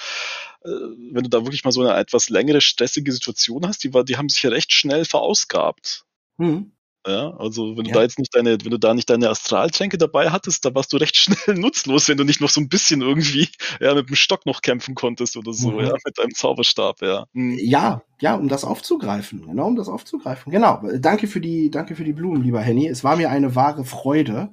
äh, 0.66 0.70
wenn 1.12 1.24
du 1.24 1.30
da 1.30 1.46
wirklich 1.46 1.64
mal 1.64 1.72
so 1.72 1.82
eine 1.82 1.98
etwas 1.98 2.30
längere 2.30 2.60
stressige 2.60 3.14
Situation 3.14 3.66
hast, 3.66 3.86
die 3.86 3.94
war, 3.94 4.04
die 4.04 4.18
haben 4.18 4.28
sich 4.28 4.44
ja 4.44 4.50
recht 4.50 4.74
schnell 4.74 5.06
verausgabt. 5.06 6.07
Mhm. 6.38 6.72
Ja, 7.08 7.34
also 7.38 7.78
wenn 7.78 7.86
du 7.86 7.92
ja. 7.92 7.96
da 7.96 8.02
jetzt 8.02 8.20
nicht 8.20 8.36
deine, 8.36 8.58
wenn 8.62 8.72
du 8.72 8.78
da 8.78 8.94
nicht 8.94 9.10
deine 9.10 9.30
Astraltränke 9.30 9.98
dabei 9.98 10.30
hattest, 10.30 10.66
da 10.66 10.76
warst 10.76 10.92
du 10.92 10.98
recht 10.98 11.16
schnell 11.18 11.58
nutzlos, 11.58 12.10
wenn 12.10 12.18
du 12.18 12.26
nicht 12.26 12.42
noch 12.42 12.50
so 12.50 12.60
ein 12.60 12.68
bisschen 12.68 13.02
irgendwie 13.02 13.48
ja, 13.80 13.94
mit 13.94 14.10
dem 14.10 14.16
Stock 14.16 14.46
noch 14.46 14.62
kämpfen 14.62 14.94
konntest 14.94 15.38
oder 15.38 15.54
so, 15.54 15.72
mhm. 15.72 15.80
ja, 15.86 15.94
mit 16.04 16.18
deinem 16.18 16.34
Zauberstab, 16.34 17.02
ja. 17.02 17.26
Mhm. 17.32 17.58
Ja, 17.62 18.02
ja, 18.20 18.36
um 18.36 18.50
das 18.50 18.66
aufzugreifen, 18.66 19.46
genau, 19.46 19.68
um 19.68 19.76
das 19.78 19.88
aufzugreifen. 19.88 20.52
Genau. 20.52 20.82
Danke 21.00 21.28
für 21.28 21.40
die, 21.40 21.72
danke 21.72 21.96
für 21.96 22.04
die 22.04 22.14
Blumen, 22.14 22.44
lieber 22.44 22.60
Henny. 22.60 22.88
Es 22.88 23.04
war 23.04 23.16
mir 23.16 23.30
eine 23.30 23.56
wahre 23.56 23.86
Freude, 23.86 24.50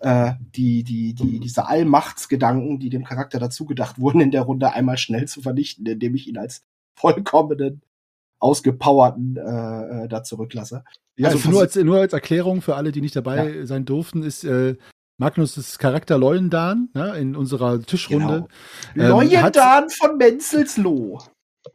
äh, 0.00 0.32
die, 0.40 0.84
die, 0.84 1.14
die, 1.14 1.40
diese 1.40 1.66
Allmachtsgedanken, 1.66 2.78
die 2.78 2.88
dem 2.88 3.04
Charakter 3.04 3.38
dazu 3.38 3.66
gedacht 3.66 3.98
wurden, 4.00 4.20
in 4.20 4.30
der 4.30 4.42
Runde 4.42 4.72
einmal 4.72 4.96
schnell 4.96 5.26
zu 5.28 5.42
vernichten, 5.42 5.84
indem 5.84 6.14
ich 6.14 6.26
ihn 6.26 6.38
als 6.38 6.64
vollkommenen 6.94 7.82
ausgepowerten 8.38 9.36
äh, 9.36 10.04
äh, 10.04 10.08
da 10.08 10.22
zurücklasse. 10.22 10.84
Ja, 11.16 11.28
also 11.28 11.50
nur 11.50 11.60
als, 11.62 11.76
nur 11.76 11.98
als 11.98 12.12
Erklärung 12.12 12.62
für 12.62 12.76
alle, 12.76 12.92
die 12.92 13.00
nicht 13.00 13.16
dabei 13.16 13.50
ja. 13.50 13.66
sein 13.66 13.84
durften, 13.84 14.22
ist 14.22 14.44
äh, 14.44 14.76
Magnus' 15.18 15.78
Charakter 15.78 16.16
Leuendan 16.16 16.90
ja, 16.94 17.14
in 17.14 17.34
unserer 17.34 17.82
Tischrunde. 17.82 18.46
Genau. 18.94 19.20
Ähm, 19.20 19.28
Leuendan 19.30 19.90
von 19.90 20.16
Menzelsloh. 20.16 21.18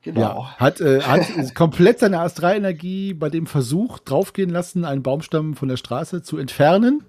Genau. 0.01 0.20
Ja, 0.20 0.55
hat, 0.57 0.82
äh, 0.82 1.01
hat 1.01 1.22
komplett 1.55 1.99
seine 1.99 2.20
Astralenergie 2.20 3.14
bei 3.14 3.30
dem 3.30 3.45
Versuch 3.45 3.99
draufgehen 3.99 4.49
lassen, 4.49 4.86
einen 4.86 5.03
Baumstamm 5.03 5.55
von 5.55 5.68
der 5.68 5.78
Straße 5.78 6.24
zu 6.24 6.38
entfernen. 6.38 7.03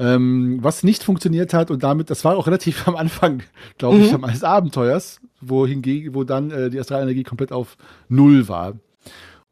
Ähm, 0.00 0.60
was 0.62 0.82
nicht 0.82 1.02
funktioniert 1.02 1.52
hat 1.52 1.70
und 1.70 1.82
damit, 1.82 2.08
das 2.08 2.24
war 2.24 2.34
auch 2.34 2.46
relativ 2.46 2.88
am 2.88 2.96
Anfang, 2.96 3.42
glaube 3.76 3.98
ich, 3.98 4.10
mhm. 4.10 4.22
des 4.22 4.42
Abenteuers, 4.42 5.20
wo, 5.42 5.66
hingegen, 5.66 6.14
wo 6.14 6.24
dann 6.24 6.50
äh, 6.50 6.70
die 6.70 6.80
Astralenergie 6.80 7.22
komplett 7.22 7.52
auf 7.52 7.76
Null 8.08 8.48
war. 8.48 8.78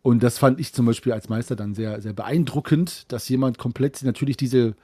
Und 0.01 0.23
das 0.23 0.39
fand 0.39 0.59
ich 0.59 0.73
zum 0.73 0.87
Beispiel 0.87 1.13
als 1.13 1.29
Meister 1.29 1.55
dann 1.55 1.75
sehr, 1.75 2.01
sehr 2.01 2.15
beeindruckend, 2.15 3.13
dass 3.13 3.29
jemand 3.29 3.59
komplett 3.59 4.03
natürlich 4.05 4.39
diese 4.39 4.75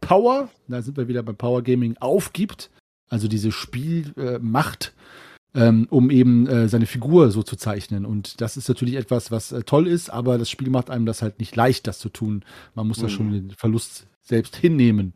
Power, 0.00 0.48
da 0.68 0.80
sind 0.80 0.96
wir 0.96 1.06
wieder 1.06 1.22
beim 1.22 1.36
Power 1.36 1.62
Gaming, 1.62 1.98
aufgibt, 1.98 2.70
also 3.10 3.28
diese 3.28 3.52
Spielmacht, 3.52 4.94
äh, 4.96 5.29
ähm, 5.54 5.86
um 5.90 6.10
eben 6.10 6.46
äh, 6.46 6.68
seine 6.68 6.86
Figur 6.86 7.30
so 7.30 7.42
zu 7.42 7.56
zeichnen. 7.56 8.04
Und 8.04 8.40
das 8.40 8.56
ist 8.56 8.68
natürlich 8.68 8.94
etwas, 8.94 9.30
was 9.30 9.52
äh, 9.52 9.62
toll 9.62 9.88
ist, 9.88 10.10
aber 10.10 10.38
das 10.38 10.50
Spiel 10.50 10.70
macht 10.70 10.90
einem 10.90 11.06
das 11.06 11.22
halt 11.22 11.38
nicht 11.38 11.56
leicht, 11.56 11.86
das 11.86 11.98
zu 11.98 12.08
tun. 12.08 12.44
Man 12.74 12.86
muss 12.86 12.98
mhm. 12.98 13.02
da 13.02 13.08
schon 13.08 13.32
den 13.32 13.50
Verlust 13.50 14.06
selbst 14.22 14.56
hinnehmen. 14.56 15.12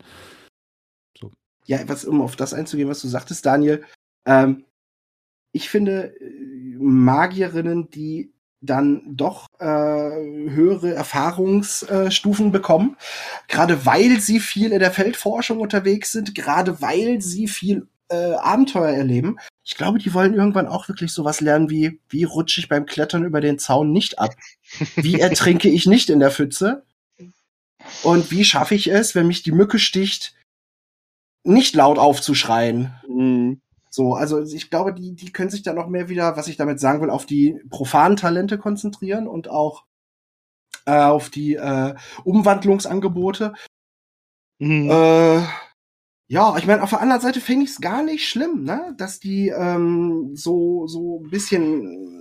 So. 1.17 1.31
Ja, 1.65 1.87
was, 1.87 2.05
um 2.05 2.21
auf 2.21 2.35
das 2.35 2.53
einzugehen, 2.53 2.89
was 2.89 3.01
du 3.01 3.07
sagtest, 3.07 3.45
Daniel, 3.45 3.83
ähm, 4.25 4.65
ich 5.53 5.69
finde 5.69 6.13
äh, 6.19 6.77
Magierinnen, 6.77 7.89
die 7.89 8.33
dann 8.61 9.03
doch 9.15 9.47
äh, 9.59 9.65
höhere 9.65 10.93
Erfahrungsstufen 10.93 12.47
äh, 12.47 12.51
bekommen, 12.51 12.97
gerade 13.47 13.85
weil 13.85 14.19
sie 14.19 14.39
viel 14.39 14.71
in 14.71 14.79
der 14.79 14.91
Feldforschung 14.91 15.59
unterwegs 15.59 16.11
sind, 16.11 16.35
gerade 16.35 16.81
weil 16.81 17.21
sie 17.21 17.47
viel 17.47 17.87
äh, 18.09 18.33
Abenteuer 18.33 18.89
erleben. 18.89 19.37
Ich 19.65 19.75
glaube, 19.75 19.97
die 19.97 20.13
wollen 20.13 20.35
irgendwann 20.35 20.67
auch 20.67 20.87
wirklich 20.87 21.11
sowas 21.11 21.41
lernen 21.41 21.71
wie, 21.71 21.99
wie 22.07 22.23
rutsche 22.23 22.61
ich 22.61 22.69
beim 22.69 22.85
Klettern 22.85 23.25
über 23.25 23.41
den 23.41 23.57
Zaun 23.57 23.91
nicht 23.91 24.19
ab? 24.19 24.35
Wie 24.95 25.15
ertrinke 25.19 25.69
ich 25.69 25.87
nicht 25.87 26.11
in 26.11 26.19
der 26.19 26.29
Pfütze? 26.29 26.85
Und 28.03 28.29
wie 28.29 28.45
schaffe 28.45 28.75
ich 28.75 28.91
es, 28.91 29.15
wenn 29.15 29.27
mich 29.27 29.41
die 29.41 29.51
Mücke 29.51 29.79
sticht, 29.79 30.35
nicht 31.43 31.73
laut 31.73 31.97
aufzuschreien? 31.97 32.93
Mhm. 33.07 33.61
So, 33.89 34.13
also 34.13 34.41
ich 34.41 34.69
glaube, 34.69 34.93
die, 34.93 35.15
die 35.15 35.31
können 35.31 35.49
sich 35.49 35.63
da 35.63 35.73
noch 35.73 35.87
mehr 35.87 36.09
wieder, 36.09 36.37
was 36.37 36.47
ich 36.47 36.57
damit 36.57 36.79
sagen 36.79 37.01
will, 37.01 37.09
auf 37.09 37.25
die 37.25 37.59
profanen 37.69 38.17
Talente 38.17 38.57
konzentrieren 38.57 39.27
und 39.27 39.49
auch 39.49 39.85
äh, 40.85 40.91
auf 40.91 41.29
die 41.29 41.55
äh, 41.55 41.95
Umwandlungsangebote. 42.23 43.53
Mhm. 44.59 44.89
Äh, 44.91 45.41
ja, 46.27 46.57
ich 46.57 46.65
meine, 46.65 46.81
auf 46.81 46.89
der 46.89 47.01
anderen 47.01 47.21
Seite 47.21 47.39
finde 47.39 47.65
ich 47.65 47.71
es 47.71 47.81
gar 47.81 48.03
nicht 48.03 48.27
schlimm, 48.27 48.63
ne? 48.63 48.95
dass 48.97 49.19
die 49.19 49.49
ähm, 49.49 50.31
so 50.35 50.87
so 50.87 51.21
ein 51.23 51.29
bisschen 51.29 52.19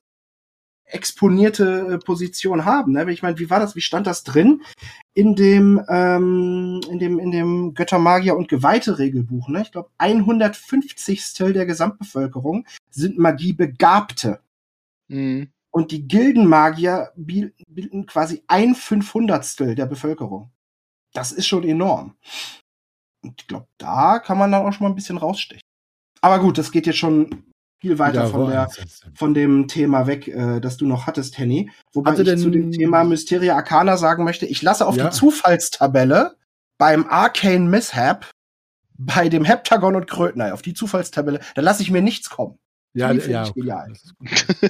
exponierte 0.85 1.95
äh, 1.95 1.99
Position 1.99 2.65
haben. 2.65 2.93
Ne? 2.93 3.11
Ich 3.11 3.23
meine, 3.23 3.39
wie 3.39 3.51
war 3.51 3.61
das? 3.61 3.75
Wie 3.77 3.81
stand 3.81 4.07
das 4.07 4.23
drin 4.23 4.63
in 5.15 5.35
dem 5.35 5.83
ähm, 5.89 6.81
in 6.91 6.99
dem 6.99 7.19
in 7.19 7.31
dem 7.31 7.75
Göttermagier 7.75 8.37
und 8.37 8.49
Geweihte 8.49 8.99
Regelbuch? 8.99 9.49
Ne? 9.49 9.63
Ich 9.63 9.73
glaube, 9.73 9.91
150 9.99 11.35
der 11.55 11.67
Gesamtbevölkerung 11.67 12.67
sind 12.91 13.19
Magiebegabte. 13.19 14.41
Mhm. 15.09 15.49
Und 15.71 15.91
die 15.91 16.07
Gildenmagier 16.07 17.13
bilden 17.17 18.07
quasi 18.07 18.45
ein 18.47 18.75
Fünfhundertstel 18.77 19.75
der 19.75 19.87
Bevölkerung. 19.87 20.53
Das 21.13 21.33
ist 21.33 21.49
schon 21.49 21.65
enorm. 21.65 22.15
Und 23.25 23.41
ich 23.41 23.47
glaube, 23.49 23.67
da 23.79 24.19
kann 24.19 24.39
man 24.39 24.53
dann 24.53 24.65
auch 24.65 24.73
schon 24.73 24.85
mal 24.85 24.93
ein 24.93 24.95
bisschen 24.95 25.17
rausstechen. 25.17 25.63
Aber 26.21 26.39
gut, 26.39 26.59
das 26.59 26.73
geht 26.73 26.87
jetzt 26.87 26.99
schon 26.99 27.45
viel 27.81 27.99
weiter 27.99 28.29
von, 28.29 28.49
der, 28.49 28.71
von 29.15 29.35
dem 29.35 29.69
Thema 29.69 30.07
weg, 30.07 30.27
äh, 30.29 30.61
das 30.61 30.79
du 30.79 30.87
noch 30.87 31.07
hattest, 31.07 31.37
Henny. 31.37 31.71
Wobei 31.93 32.13
Hatte 32.13 32.23
ich 32.23 32.41
zu 32.41 32.49
dem 32.49 32.73
Thema 32.73 33.05
Mysteria 33.05 33.57
Arcana 33.57 33.99
sagen 33.99 34.25
möchte, 34.25 34.47
ich 34.47 34.63
lasse 34.63 34.87
auf 34.87 34.97
ja. 34.97 35.09
die 35.09 35.11
Zufallstabelle 35.11 36.37
beim 36.79 37.07
Arcane 37.07 37.69
Mishap 37.69 38.31
bei 38.97 39.29
dem 39.29 39.45
Heptagon 39.45 39.97
und 39.97 40.07
Krötner 40.07 40.55
auf 40.55 40.63
die 40.63 40.73
Zufallstabelle, 40.73 41.41
da 41.55 41.63
lasse 41.63 41.83
ich 41.83 41.91
mir 41.91 42.01
nichts 42.01 42.31
kommen. 42.31 42.59
Ja, 42.95 43.11
ja, 43.11 43.49
okay. 43.49 43.73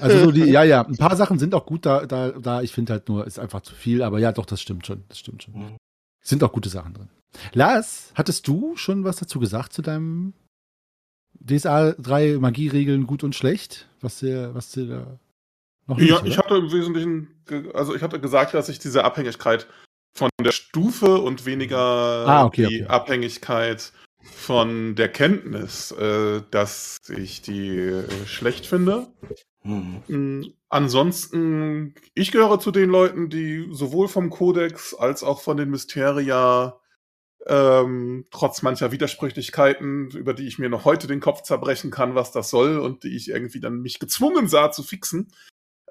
Also 0.00 0.24
so 0.24 0.30
die, 0.32 0.44
ja, 0.50 0.64
ja, 0.64 0.82
ein 0.82 0.96
paar 0.96 1.14
Sachen 1.14 1.38
sind 1.38 1.54
auch 1.54 1.66
gut 1.66 1.84
da, 1.84 2.06
da, 2.06 2.30
da. 2.30 2.62
Ich 2.62 2.72
finde 2.72 2.94
halt 2.94 3.08
nur, 3.08 3.26
ist 3.26 3.38
einfach 3.38 3.60
zu 3.60 3.74
viel, 3.74 4.02
aber 4.02 4.18
ja, 4.18 4.32
doch, 4.32 4.46
das 4.46 4.62
stimmt 4.62 4.86
schon. 4.86 5.04
Das 5.08 5.18
stimmt 5.18 5.42
schon. 5.42 5.54
Mhm. 5.54 5.76
Sind 6.22 6.42
auch 6.42 6.50
gute 6.50 6.70
Sachen 6.70 6.94
drin. 6.94 7.10
Lars, 7.52 8.12
hattest 8.14 8.46
du 8.48 8.76
schon 8.76 9.04
was 9.04 9.16
dazu 9.16 9.38
gesagt 9.38 9.72
zu 9.72 9.82
deinem 9.82 10.34
DSA 11.40 11.92
3 11.92 12.38
Magieregeln 12.38 13.06
gut 13.06 13.24
und 13.24 13.34
schlecht? 13.34 13.88
Was 14.00 14.20
dir, 14.20 14.54
was 14.54 14.70
dir 14.70 14.86
da 14.86 15.18
noch 15.86 15.98
nicht, 15.98 16.08
Ja, 16.10 16.18
oder? 16.18 16.26
ich 16.26 16.38
hatte 16.38 16.56
im 16.56 16.72
Wesentlichen, 16.72 17.28
also 17.74 17.94
ich 17.94 18.02
hatte 18.02 18.20
gesagt, 18.20 18.54
dass 18.54 18.68
ich 18.68 18.78
diese 18.78 19.04
Abhängigkeit 19.04 19.66
von 20.16 20.30
der 20.40 20.52
Stufe 20.52 21.18
und 21.18 21.44
weniger 21.44 21.78
ah, 21.78 22.44
okay, 22.44 22.66
die 22.68 22.82
okay. 22.82 22.86
Abhängigkeit 22.86 23.92
von 24.22 24.94
der 24.94 25.08
Kenntnis, 25.08 25.90
äh, 25.92 26.40
dass 26.50 26.98
ich 27.14 27.42
die 27.42 27.76
äh, 27.76 28.26
schlecht 28.26 28.66
finde. 28.66 29.08
Mhm. 29.64 30.54
Ansonsten, 30.68 31.94
ich 32.14 32.30
gehöre 32.32 32.60
zu 32.60 32.70
den 32.70 32.90
Leuten, 32.90 33.28
die 33.28 33.68
sowohl 33.70 34.08
vom 34.08 34.30
Kodex 34.30 34.94
als 34.94 35.22
auch 35.22 35.40
von 35.40 35.56
den 35.56 35.70
Mysteria 35.70 36.78
ähm, 37.46 38.26
trotz 38.30 38.62
mancher 38.62 38.92
Widersprüchlichkeiten, 38.92 40.10
über 40.10 40.34
die 40.34 40.46
ich 40.46 40.58
mir 40.58 40.68
noch 40.68 40.84
heute 40.84 41.06
den 41.06 41.20
Kopf 41.20 41.42
zerbrechen 41.42 41.90
kann, 41.90 42.14
was 42.14 42.32
das 42.32 42.50
soll 42.50 42.78
und 42.78 43.04
die 43.04 43.16
ich 43.16 43.28
irgendwie 43.28 43.60
dann 43.60 43.80
mich 43.80 43.98
gezwungen 43.98 44.48
sah 44.48 44.70
zu 44.70 44.82
fixen, 44.82 45.32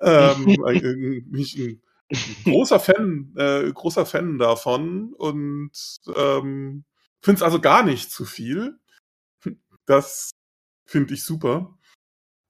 ähm, 0.01 0.45
mich 1.29 1.57
ein, 1.57 1.81
ein 2.11 2.43
großer 2.43 2.79
Fan, 2.79 3.33
äh, 3.37 3.71
großer 3.71 4.05
Fan 4.05 4.37
davon 4.39 5.13
und 5.13 5.71
ähm, 6.15 6.85
Finde 7.23 7.37
es 7.37 7.43
also 7.43 7.61
gar 7.61 7.83
nicht 7.83 8.11
zu 8.11 8.25
viel. 8.25 8.77
Das 9.85 10.31
finde 10.85 11.13
ich 11.13 11.23
super. 11.23 11.79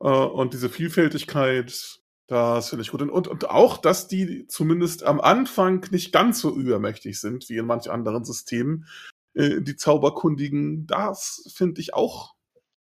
Äh, 0.01 0.07
und 0.07 0.53
diese 0.53 0.69
Vielfältigkeit, 0.69 2.01
das 2.33 2.69
finde 2.69 2.83
ich 2.83 2.91
gut. 2.91 3.01
Und, 3.01 3.27
und 3.27 3.49
auch, 3.49 3.77
dass 3.77 4.07
die 4.07 4.47
zumindest 4.47 5.03
am 5.03 5.21
Anfang 5.21 5.85
nicht 5.91 6.11
ganz 6.11 6.39
so 6.39 6.55
übermächtig 6.55 7.19
sind 7.19 7.49
wie 7.49 7.57
in 7.57 7.65
manch 7.65 7.89
anderen 7.89 8.25
Systemen. 8.25 8.85
Äh, 9.33 9.61
die 9.61 9.75
Zauberkundigen, 9.75 10.87
das 10.87 11.49
finde 11.53 11.81
ich 11.81 11.93
auch 11.93 12.33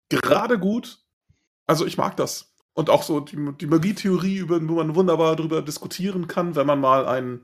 gerade 0.08 0.58
gut. 0.58 1.00
Also 1.66 1.86
ich 1.86 1.96
mag 1.96 2.16
das. 2.16 2.54
Und 2.74 2.90
auch 2.90 3.02
so 3.02 3.20
die, 3.20 3.36
die 3.60 3.66
Magietheorie, 3.66 4.38
über, 4.38 4.60
wo 4.68 4.74
man 4.74 4.94
wunderbar 4.94 5.36
darüber 5.36 5.62
diskutieren 5.62 6.26
kann, 6.26 6.56
wenn 6.56 6.66
man 6.66 6.80
mal 6.80 7.06
einen 7.06 7.42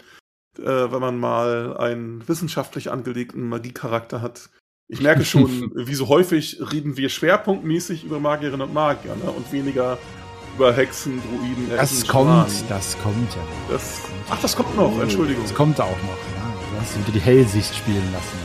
äh, 0.59 0.93
wenn 0.93 1.01
man 1.01 1.19
mal 1.19 1.77
einen 1.77 2.27
wissenschaftlich 2.29 2.91
angelegten 2.91 3.49
Magiecharakter 3.49 4.21
hat. 4.21 4.51
Ich 4.89 5.01
merke 5.01 5.25
schon, 5.25 5.71
wie 5.75 5.95
so 5.95 6.09
häufig 6.09 6.59
reden 6.73 6.97
wir 6.97 7.09
schwerpunktmäßig 7.09 8.05
über 8.05 8.19
Magierinnen 8.19 8.67
und 8.67 8.75
Magier 8.75 9.15
ne? 9.17 9.31
und 9.31 9.53
weniger 9.53 9.99
über 10.59 10.73
Hexen, 10.75 11.23
Druiden, 11.23 11.69
Hexen, 11.71 11.77
Das 11.77 12.07
kommt, 12.09 12.51
Schwan. 12.51 12.69
das 12.69 12.99
kommt 13.01 13.35
ja. 13.35 13.41
Das, 13.71 14.01
ach, 14.29 14.41
das 14.43 14.57
kommt 14.57 14.77
noch, 14.77 14.99
Entschuldigung. 15.01 15.45
Das 15.45 15.55
kommt 15.55 15.81
auch 15.81 15.87
noch, 15.87 16.19
ja. 16.35 16.53
Du 16.75 16.81
hast 16.81 16.99
wieder 16.99 17.13
die 17.13 17.21
Hellsicht 17.21 17.77
spielen 17.77 18.13
lassen, 18.13 18.37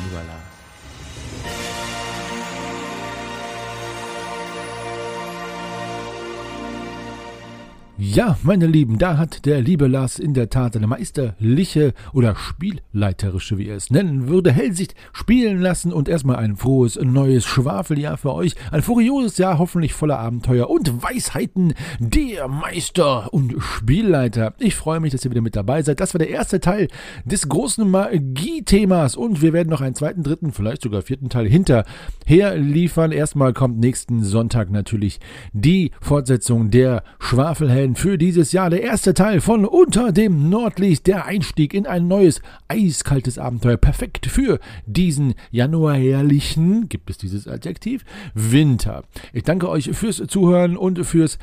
Ja, 8.00 8.40
meine 8.42 8.66
Lieben, 8.66 8.98
da 8.98 9.20
hat 9.20 9.46
der 9.46 9.62
liebe 9.62 9.86
Lars 9.86 10.18
in 10.18 10.34
der 10.34 10.50
Tat 10.50 10.76
eine 10.76 10.88
meisterliche 10.88 11.94
oder 12.12 12.36
spielleiterische, 12.36 13.60
wie 13.60 13.68
er 13.68 13.76
es 13.76 13.92
nennen 13.92 14.28
würde, 14.28 14.52
Hellsicht 14.52 14.96
spielen 15.12 15.62
lassen 15.62 15.94
und 15.94 16.10
erstmal 16.10 16.38
ein 16.38 16.56
frohes 16.56 17.00
neues 17.00 17.46
Schwafeljahr 17.46 18.18
für 18.18 18.34
euch. 18.34 18.56
Ein 18.72 18.82
furioses 18.82 19.38
Jahr, 19.38 19.60
hoffentlich 19.60 19.94
voller 19.94 20.18
Abenteuer 20.18 20.72
und 20.72 21.04
Weisheiten 21.04 21.76
der 22.00 22.48
Meister 22.48 23.32
und 23.32 23.58
Spielleiter. 23.60 24.56
Ich 24.58 24.74
freue 24.74 25.00
mich, 25.00 25.12
dass 25.12 25.24
ihr 25.24 25.30
wieder 25.30 25.42
mit 25.42 25.56
dabei 25.56 25.84
seid. 25.84 26.00
Das 26.00 26.16
war 26.16 26.20
der 26.20 26.30
erste 26.30 26.60
Teil 26.60 26.88
des 27.26 27.48
großen 27.48 27.88
Magie-Themas 27.88 29.16
und 29.16 29.44
wir 29.44 29.54
werden 29.54 29.70
noch 29.70 29.82
einen 29.82 29.94
zweiten, 29.94 30.24
dritten, 30.24 30.52
vielleicht 30.52 30.82
sogar 30.82 31.04
vierten 31.04 31.30
Teil 31.30 31.48
hinterher 31.48 32.58
liefern. 32.58 33.12
Erstmal 33.12 33.54
kommt 33.54 33.78
nächsten 33.78 34.24
Sonntag 34.24 34.72
natürlich 34.72 35.20
die 35.54 35.92
Fortsetzung 36.02 36.72
der 36.72 37.04
Schwafelhelden 37.20 37.83
für 37.96 38.18
dieses 38.18 38.52
Jahr 38.52 38.70
der 38.70 38.82
erste 38.82 39.14
Teil 39.14 39.42
von 39.42 39.66
Unter 39.66 40.12
dem 40.12 40.50
Nordlicht, 40.50 41.08
der 41.08 41.26
Einstieg 41.26 41.74
in 41.74 41.86
ein 41.86 42.08
neues, 42.08 42.42
eiskaltes 42.68 43.38
Abenteuer. 43.38 43.78
Perfekt 43.78 44.26
für 44.26 44.60
diesen 44.86 45.36
januarherlichen, 45.52 46.90
gibt 46.90 47.10
es 47.10 47.18
dieses 47.18 47.48
Adjektiv, 47.48 48.06
Winter. 48.34 49.04
Ich 49.34 49.44
danke 49.44 49.70
euch 49.70 49.92
fürs 49.92 50.24
Zuhören 50.28 50.78
und 50.78 51.06
fürs 51.06 51.38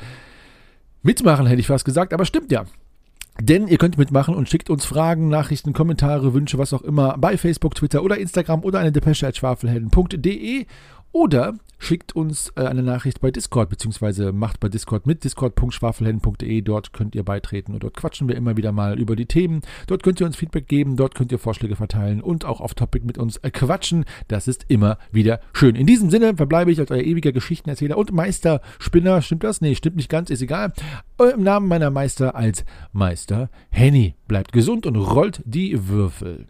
Mitmachen, 1.03 1.45
hätte 1.45 1.61
ich 1.61 1.67
fast 1.67 1.85
gesagt, 1.85 2.13
aber 2.13 2.25
stimmt 2.25 2.51
ja. 2.51 2.65
Denn 3.39 3.67
ihr 3.67 3.77
könnt 3.77 3.97
mitmachen 3.97 4.35
und 4.35 4.49
schickt 4.49 4.69
uns 4.69 4.85
Fragen, 4.85 5.29
Nachrichten, 5.29 5.73
Kommentare, 5.73 6.33
Wünsche, 6.33 6.57
was 6.57 6.73
auch 6.73 6.81
immer 6.81 7.17
bei 7.17 7.37
Facebook, 7.37 7.75
Twitter 7.75 8.03
oder 8.03 8.17
Instagram 8.17 8.63
oder 8.63 8.79
eine 8.79 8.91
Depesche 8.91 9.27
at 9.27 9.37
schwafelhelden.de 9.37 10.65
oder 11.11 11.55
schickt 11.81 12.15
uns 12.15 12.53
äh, 12.55 12.61
eine 12.61 12.83
Nachricht 12.83 13.21
bei 13.21 13.31
Discord, 13.31 13.69
beziehungsweise 13.69 14.31
macht 14.31 14.59
bei 14.59 14.69
Discord 14.69 15.07
mit 15.07 15.23
discord.schwafelhelden.de. 15.23 16.61
Dort 16.61 16.93
könnt 16.93 17.15
ihr 17.15 17.23
beitreten 17.23 17.73
und 17.73 17.83
dort 17.83 17.97
quatschen 17.97 18.27
wir 18.27 18.35
immer 18.35 18.55
wieder 18.55 18.71
mal 18.71 18.99
über 18.99 19.15
die 19.15 19.25
Themen. 19.25 19.61
Dort 19.87 20.03
könnt 20.03 20.19
ihr 20.19 20.27
uns 20.27 20.35
Feedback 20.35 20.67
geben, 20.67 20.95
dort 20.95 21.15
könnt 21.15 21.31
ihr 21.31 21.39
Vorschläge 21.39 21.75
verteilen 21.75 22.21
und 22.21 22.45
auch 22.45 22.61
auf 22.61 22.75
Topic 22.75 23.05
mit 23.05 23.17
uns 23.17 23.37
äh, 23.37 23.49
quatschen. 23.49 24.05
Das 24.27 24.47
ist 24.47 24.65
immer 24.67 24.97
wieder 25.11 25.41
schön. 25.53 25.75
In 25.75 25.87
diesem 25.87 26.09
Sinne 26.09 26.35
verbleibe 26.35 26.71
ich 26.71 26.79
als 26.79 26.91
euer 26.91 27.01
ewiger 27.01 27.31
Geschichtenerzähler 27.31 27.97
und 27.97 28.11
Meisterspinner. 28.11 29.21
Stimmt 29.21 29.43
das? 29.43 29.61
Nee, 29.61 29.75
stimmt 29.75 29.95
nicht 29.95 30.09
ganz, 30.09 30.29
ist 30.29 30.41
egal. 30.41 30.73
Im 31.33 31.43
Namen 31.43 31.67
meiner 31.67 31.89
Meister 31.89 32.35
als 32.35 32.63
Meister 32.93 33.49
Henny. 33.69 34.15
Bleibt 34.27 34.53
gesund 34.53 34.85
und 34.85 34.95
rollt 34.95 35.41
die 35.45 35.87
Würfel. 35.87 36.45